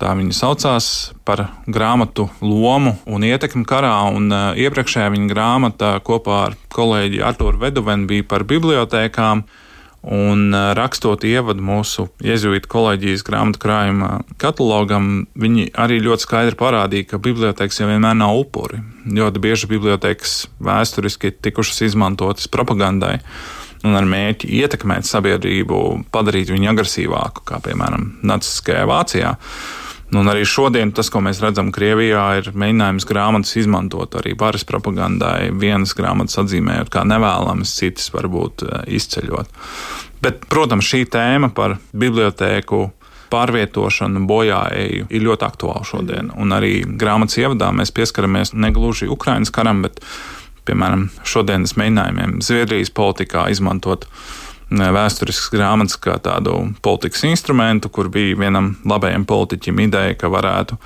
Tā 0.03 0.11
viņa 0.19 0.35
saucās 0.35 0.85
par 1.23 1.45
grāmatu 1.71 2.25
lomu 2.43 2.97
un 3.07 3.23
ietekmi 3.23 3.63
karā. 3.63 3.93
Un, 4.11 4.25
uh, 4.35 4.49
iepriekšējā 4.59 5.05
viņa 5.13 5.27
grāmata 5.31 5.91
kopā 6.03 6.39
ar 6.49 6.57
kolēģi 6.75 7.21
Arturu 7.23 7.61
Veduvenu 7.61 8.09
bija 8.09 8.25
par 8.27 8.43
bibliotekām. 8.43 9.45
Un 10.03 10.49
uh, 10.51 10.73
rakstot 10.75 11.23
ievadu 11.23 11.63
mūsu 11.63 12.09
jēzuītu 12.19 12.67
kolēģijas 12.73 13.23
grāmatu 13.23 13.61
krājuma 13.63 14.09
katalogam, 14.43 15.23
viņi 15.39 15.69
arī 15.79 16.01
ļoti 16.03 16.25
skaidri 16.27 16.59
parādīja, 16.59 17.07
ka 17.13 17.21
bibliotekas 17.23 17.79
jau 17.79 17.87
vienmēr 17.87 18.17
nav 18.19 18.41
upuri. 18.41 18.81
Ļoti 19.07 19.43
bieži 19.45 19.69
bibliotekas 19.71 20.33
vēsturiski 20.59 21.31
ir 21.31 21.37
tikušas 21.47 21.79
izmantotas 21.87 22.51
propagandai 22.51 23.21
un 23.87 23.95
ar 23.95 24.03
mērķi 24.07 24.51
ietekmēt 24.59 25.07
sabiedrību, 25.07 25.79
padarīt 26.11 26.51
viņu 26.51 26.73
agresīvāku, 26.73 27.47
kā 27.47 27.63
piemēram 27.63 28.09
Nacistiskajā 28.27 28.83
Vācijā. 28.91 29.33
Un 30.19 30.29
arī 30.29 30.43
šodien 30.45 30.91
tas, 30.95 31.09
ko 31.09 31.21
mēs 31.25 31.41
redzam 31.41 31.71
Krievijā, 31.73 32.23
ir 32.39 32.49
mēģinājums 32.53 33.07
grāmatas 33.09 33.55
izmantot 33.59 34.17
arī 34.19 34.35
varas 34.39 34.65
propagandai, 34.67 35.49
vienas 35.59 35.95
grāmatas 35.97 36.37
atzīmējot 36.43 36.91
kā 36.93 37.05
nevēlamas, 37.07 37.73
citas 37.79 38.11
varbūt 38.13 38.65
eh, 38.67 38.83
izceļot. 38.99 39.63
Bet, 40.23 40.45
protams, 40.51 40.87
šī 40.87 41.05
tēma 41.11 41.49
par 41.55 41.77
bibliotēku 41.91 42.83
pārvietošanu, 43.33 44.21
bojāēju 44.29 45.09
ir 45.09 45.25
ļoti 45.25 45.47
aktuāla 45.47 45.83
šodien. 45.87 46.29
Un 46.39 46.53
arī 46.55 46.83
grāmatas 46.85 47.39
ievadā 47.41 47.71
mēs 47.75 47.91
pieskaramies 47.95 48.53
ne 48.53 48.69
gluži 48.75 49.09
Ukraiņas 49.11 49.51
karam, 49.53 49.81
bet, 49.87 49.99
piemēram, 50.67 51.09
šodienas 51.27 51.75
mēģinājumiem 51.79 52.37
Zviedrijas 52.45 52.93
politikā 52.93 53.47
izmantot 53.51 54.07
vēsturisks 54.71 55.51
grāmatas 55.53 55.97
kā 56.01 56.17
tādu 56.23 56.73
politikas 56.81 57.25
instrumentu, 57.29 57.89
kur 57.89 58.09
bija 58.13 58.37
vienam 58.39 58.75
labajam 58.85 59.25
politiķim 59.25 59.83
ideja, 59.87 60.15
ka 60.19 60.31
varētu 60.33 60.77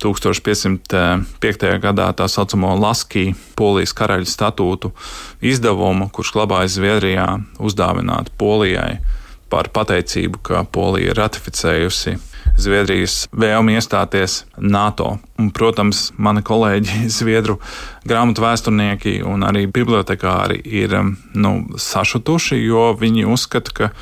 1505. 0.00 1.66
gadā 1.82 2.08
tā 2.16 2.28
saucamo 2.28 2.72
Laskiju 2.80 3.34
Polijas 3.56 3.92
karaļa 3.96 4.28
statūtu 4.28 4.92
izdevumu, 5.44 6.08
kurš 6.08 6.32
glabājas 6.38 6.78
Zviedrijā, 6.78 7.28
uzdāvināt 7.60 8.32
Polijai 8.40 8.98
par 9.52 9.68
pateicību, 9.74 10.40
ka 10.46 10.64
Polija 10.72 11.12
ir 11.12 11.20
ratificējusi 11.20 12.16
Zviedrijas 12.58 13.26
vēlmi 13.36 13.76
iestāties 13.78 14.44
NATO. 14.58 15.18
Un, 15.40 15.50
protams, 15.54 16.08
mani 16.18 16.42
kolēģi, 16.46 17.04
Zviedru 17.18 17.58
grāmatu 18.08 18.44
vēsturnieki 18.44 19.20
un 19.26 19.46
arī 19.46 19.66
bibliotekāri 19.70 20.60
ir 20.64 20.96
nu, 21.34 21.54
sašutuši, 21.76 22.60
jo 22.64 22.90
viņi 22.98 23.28
uzskata, 23.30 23.76
ka 23.76 23.92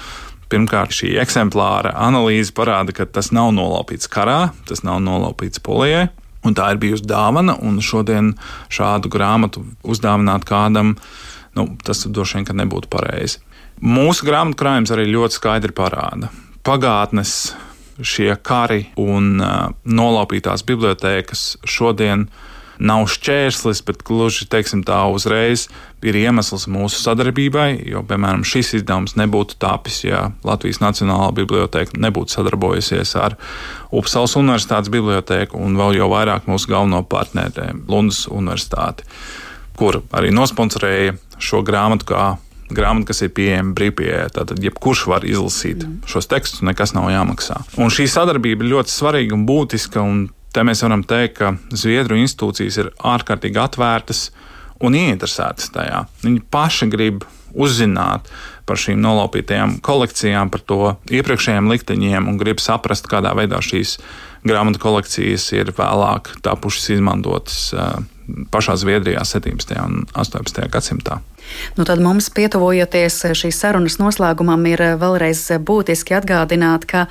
Pirmkārt, 0.49 0.94
šī 0.96 1.11
eksemplāra 1.20 1.90
analīze 2.01 2.55
parāda, 2.57 2.94
ka 2.96 3.05
tas 3.05 3.28
nav 3.36 3.51
nolaupīts 3.53 4.09
karā, 4.09 4.55
tas 4.64 4.80
nav 4.80 5.03
nolaupīts 5.05 5.61
polijai. 5.61 6.07
Un 6.49 6.57
tā 6.57 6.70
ir 6.72 6.80
bijusi 6.80 7.05
dāvana, 7.05 7.59
un 7.61 7.82
šodien 7.84 8.30
šādu 8.72 9.11
grāmatu 9.12 9.66
uzdāvināt 9.84 10.49
kādam, 10.49 10.94
nu, 11.53 11.66
tas 11.84 12.07
droši 12.07 12.40
vien 12.40 12.62
nebūtu 12.62 12.88
pareizi. 12.88 13.42
Mūsu 13.84 14.24
grāmatu 14.24 14.62
krājums 14.62 14.94
arī 14.94 15.05
ļoti 15.12 15.36
skaidri 15.36 15.76
parāda 15.76 16.32
pagātnes 16.68 17.55
šie 18.03 18.30
kari 18.42 18.86
un 19.01 19.38
uh, 19.40 19.72
nolaupītās 19.84 20.64
bibliotēkas 20.68 21.59
šodien 21.66 22.28
nav 22.78 23.09
šķērslis, 23.11 23.82
bet 23.86 24.05
gluži 24.07 24.46
tā 24.49 25.01
uzreiz 25.11 25.66
ir 26.07 26.14
iemesls 26.14 26.68
mūsu 26.70 27.01
sadarbībai. 27.03 27.82
Jo, 27.90 28.05
piemēram, 28.07 28.44
šis 28.46 28.76
izdevums 28.78 29.16
nebūtu 29.18 29.59
tapis, 29.59 30.05
ja 30.07 30.28
Latvijas 30.46 30.78
Nacionālā 30.82 31.32
biblioteka 31.34 31.99
nebūtu 31.99 32.36
sadarbojusies 32.38 33.16
ar 33.18 33.34
Upsalas 33.90 34.36
Universitātes 34.38 34.92
bibliotēku 34.94 35.59
un 35.59 35.78
vēl 35.78 35.99
jau 35.99 36.11
vairāk 36.14 36.46
mūsu 36.51 36.70
galveno 36.70 37.03
partneri 37.03 37.72
Lundas 37.88 38.26
Universitāti, 38.30 39.09
kur 39.78 40.03
arī 40.14 40.30
nosponsorēja 40.34 41.18
šo 41.42 41.64
grāmatu 41.66 42.12
kā 42.14 42.28
grāmata, 42.75 43.11
kas 43.12 43.23
ir 43.25 43.35
pieejama 43.37 43.75
brīvpieejā. 43.79 44.27
Tātad 44.37 44.62
jebkurš 44.64 45.07
var 45.11 45.27
izlasīt 45.29 45.85
mm. 45.85 46.09
šos 46.11 46.29
tekstus, 46.31 46.64
nekas 46.66 46.95
nav 46.97 47.11
jāmaksā. 47.12 47.61
Un 47.81 47.93
šī 47.95 48.09
sadarbība 48.11 48.66
ir 48.66 48.75
ļoti 48.77 48.95
svarīga 48.95 49.37
un 49.39 49.47
būtiska. 49.49 50.03
Un 50.05 50.27
Te 50.59 50.64
mēs 50.64 50.81
varam 50.83 51.03
teikt, 51.05 51.37
ka 51.39 51.53
Zviedru 51.77 52.16
institūcijas 52.19 52.79
ir 52.81 52.87
ārkārtīgi 53.05 53.61
atvērtas 53.61 54.29
un 54.85 54.97
ieinteresētas 54.97 55.73
tajā. 55.75 56.05
Viņi 56.23 56.41
paši 56.51 56.89
grib 56.91 57.27
uzzināt 57.53 58.29
par 58.69 58.81
šīm 58.81 59.01
nolaupītajām 59.05 59.79
kolekcijām, 59.85 60.51
par 60.53 60.64
to 60.64 60.81
iepriekšējiem 61.12 61.69
likteņiem 61.73 62.29
un 62.31 62.41
grib 62.41 62.62
saprast, 62.64 63.09
kādā 63.11 63.35
veidā 63.37 63.61
šīs 63.64 63.97
grāmatu 64.49 64.81
kolekcijas 64.83 65.51
ir 65.57 65.73
vēlāk 65.77 66.33
tapušas 66.45 66.91
izmantotas 66.97 67.61
uh, 67.77 67.99
pašā 68.53 68.76
Zviedrijā 68.81 69.24
17. 69.24 69.74
un 69.83 70.07
18. 70.12 70.68
gadsimtā. 70.72 71.20
Nu, 71.79 71.85
tad 71.89 72.03
mums, 72.05 72.29
pietuvojoties 72.35 73.22
šīs 73.39 73.61
sarunas 73.61 73.99
noslēgumam, 74.01 74.66
ir 74.68 74.83
vēlreiz 75.01 75.47
būtiski 75.64 76.18
atgādināt, 76.18 76.85
ka 76.89 77.07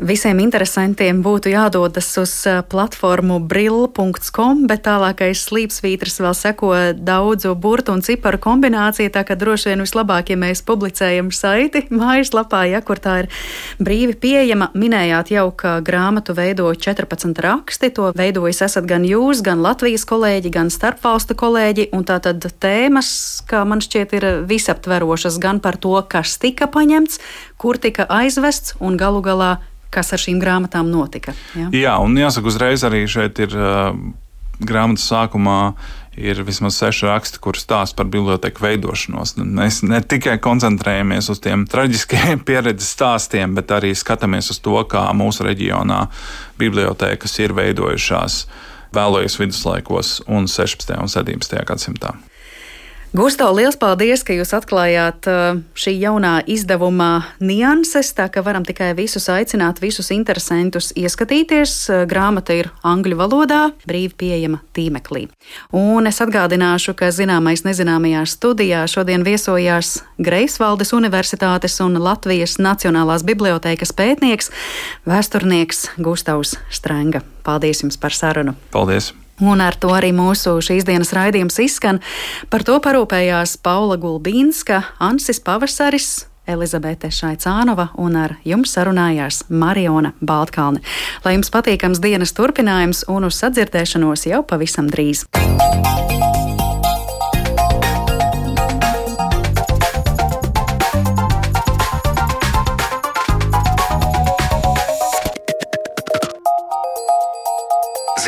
Visiem 0.00 0.38
interesantiem 0.40 1.18
būtu 1.20 1.50
jādodas 1.52 2.06
uz 2.16 2.32
platformu 2.72 3.36
brill.com, 3.44 4.62
bet 4.64 4.86
tālākais 4.86 5.42
slīpsvītrs 5.44 6.22
vēl 6.24 6.36
seko 6.38 6.70
daudzu 6.96 7.52
burtu 7.52 7.92
un 7.92 8.00
ciparu 8.00 8.40
kombināciju, 8.40 9.10
tā 9.12 9.26
ka 9.28 9.36
droši 9.36 9.68
vien 9.68 9.84
vislabāk, 9.84 10.32
ja 10.32 10.38
mēs 10.40 10.64
publicējam 10.64 11.28
saiti 11.36 11.84
mājaslapā, 12.00 12.62
ja 12.72 12.80
kur 12.80 12.96
tā 12.96 13.18
ir 13.26 13.30
brīvi 13.76 14.16
pieejama. 14.22 14.70
Minējāt 14.72 15.34
jau, 15.34 15.50
ka 15.52 15.76
grāmatu 15.84 16.32
veido 16.38 16.72
14 16.72 17.36
raksti, 17.44 17.92
to 17.92 18.08
veidojas 18.16 18.64
esat 18.70 18.88
gan 18.88 19.04
jūs, 19.04 19.44
gan 19.44 19.60
Latvijas 19.60 20.08
kolēģi, 20.08 20.54
gan 20.56 20.72
starpvalstu 20.72 21.36
kolēģi, 21.36 21.90
un 21.92 22.08
tā 22.08 22.22
tad 22.24 22.48
tēmas, 22.64 23.10
kā 23.44 23.66
man 23.68 23.84
šķiet, 23.84 24.16
ir 24.16 24.30
visaptverošas 24.48 25.36
gan 25.44 25.60
par 25.60 25.76
to, 25.76 25.98
kas 26.08 26.38
tika 26.40 26.72
paņemts, 26.72 27.20
kur 27.60 27.76
tika 27.76 28.08
aizvests 28.08 28.78
un 28.80 28.96
galu 28.96 29.20
galā 29.20 29.58
kas 29.94 30.12
ar 30.14 30.22
šīm 30.22 30.40
grāmatām 30.42 30.90
notika. 30.90 31.34
Ja? 31.58 31.70
Jā, 31.74 31.94
un 32.02 32.18
jāsaka, 32.18 32.50
uzreiz 32.50 32.84
arī 32.86 33.04
šeit 33.10 33.40
ir 33.42 33.56
uh, 33.58 33.90
grāmatas 34.60 35.08
sākumā. 35.10 35.62
Ir 36.20 36.40
vismaz 36.44 36.74
seši 36.76 37.06
raksti, 37.06 37.38
kur 37.40 37.56
stāsta 37.56 37.96
par 37.96 38.08
biblioteku 38.10 38.64
veidošanos. 38.64 39.36
Mēs 39.38 39.78
ne 39.86 40.00
tikai 40.02 40.34
koncentrējamies 40.42 41.30
uz 41.32 41.38
tiem 41.40 41.62
traģiskiem 41.70 42.42
pieredzes 42.48 42.90
stāstiem, 42.96 43.54
bet 43.56 43.70
arī 43.72 43.94
skatāmies 43.96 44.50
uz 44.52 44.58
to, 44.60 44.74
kā 44.90 45.06
mūsu 45.16 45.46
reģionā 45.46 46.02
bibliotekas 46.60 47.38
ir 47.40 47.54
veidojušās 47.56 48.42
vēlējos 48.90 49.38
viduslaikos 49.38 50.12
un 50.26 50.50
16. 50.50 50.98
un 50.98 51.08
17. 51.08 51.62
gadsimtā. 51.70 52.16
Gusto, 53.10 53.48
liels 53.50 53.74
paldies, 53.74 54.22
ka 54.22 54.30
jūs 54.36 54.52
atklājāt 54.54 55.26
uh, 55.26 55.56
šī 55.74 55.96
jaunā 55.98 56.44
izdevuma 56.46 57.24
nianses, 57.42 58.12
tā 58.14 58.28
ka 58.30 58.44
varam 58.46 58.62
tikai 58.62 58.92
visus 58.94 59.24
aicināt, 59.26 59.80
visus 59.82 60.12
interesantus 60.14 60.92
ieskatīties. 60.94 61.72
Uh, 61.90 62.04
grāmata 62.06 62.54
ir 62.54 62.68
angļu 62.86 63.18
valodā, 63.18 63.58
brīvi 63.82 64.14
pieejama 64.14 64.60
tīmeklī. 64.78 65.24
Un 65.74 66.06
es 66.06 66.22
atgādināšu, 66.22 66.94
ka 66.94 67.08
zināmais 67.10 67.64
nezināmajā 67.66 68.22
studijā 68.30 68.84
šodien 68.86 69.26
viesojās 69.26 70.04
Greifsvaldes 70.22 70.94
Universitātes 70.94 71.80
un 71.82 71.98
Latvijas 71.98 72.60
Nacionālās 72.62 73.26
bibliotēkas 73.26 73.90
pētnieks, 73.90 74.52
vēsturnieks 75.10 75.88
Gustavs 75.98 76.60
Strenga. 76.70 77.24
Paldies 77.42 77.82
jums 77.82 77.98
par 77.98 78.14
sarunu! 78.14 78.54
Paldies! 78.70 79.10
Un 79.40 79.60
ar 79.64 79.76
to 79.80 79.92
arī 79.96 80.12
mūsu 80.16 80.58
šīs 80.64 80.86
dienas 80.88 81.14
raidījums 81.16 81.60
izskan. 81.64 82.00
Par 82.52 82.64
to 82.66 82.78
parūpējās 82.82 83.56
Paula 83.64 83.96
Gulbīnska, 84.00 84.82
Ansis 85.00 85.40
Pavasaris, 85.44 86.26
Elizabete 86.50 87.10
Šaicānova 87.14 87.90
un 88.00 88.16
ar 88.18 88.36
jums 88.44 88.74
sarunājās 88.76 89.44
Mariona 89.48 90.14
Baltkalne. 90.20 90.82
Lai 91.24 91.36
jums 91.36 91.52
patīkams 91.52 92.02
dienas 92.02 92.34
turpinājums 92.36 93.04
un 93.08 93.28
uz 93.28 93.40
sadzirdēšanos 93.42 94.26
jau 94.30 94.42
pavisam 94.46 94.90
drīz! 94.90 95.26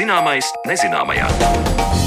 Zināmais 0.02 0.48
nezināmajā. 0.66 2.01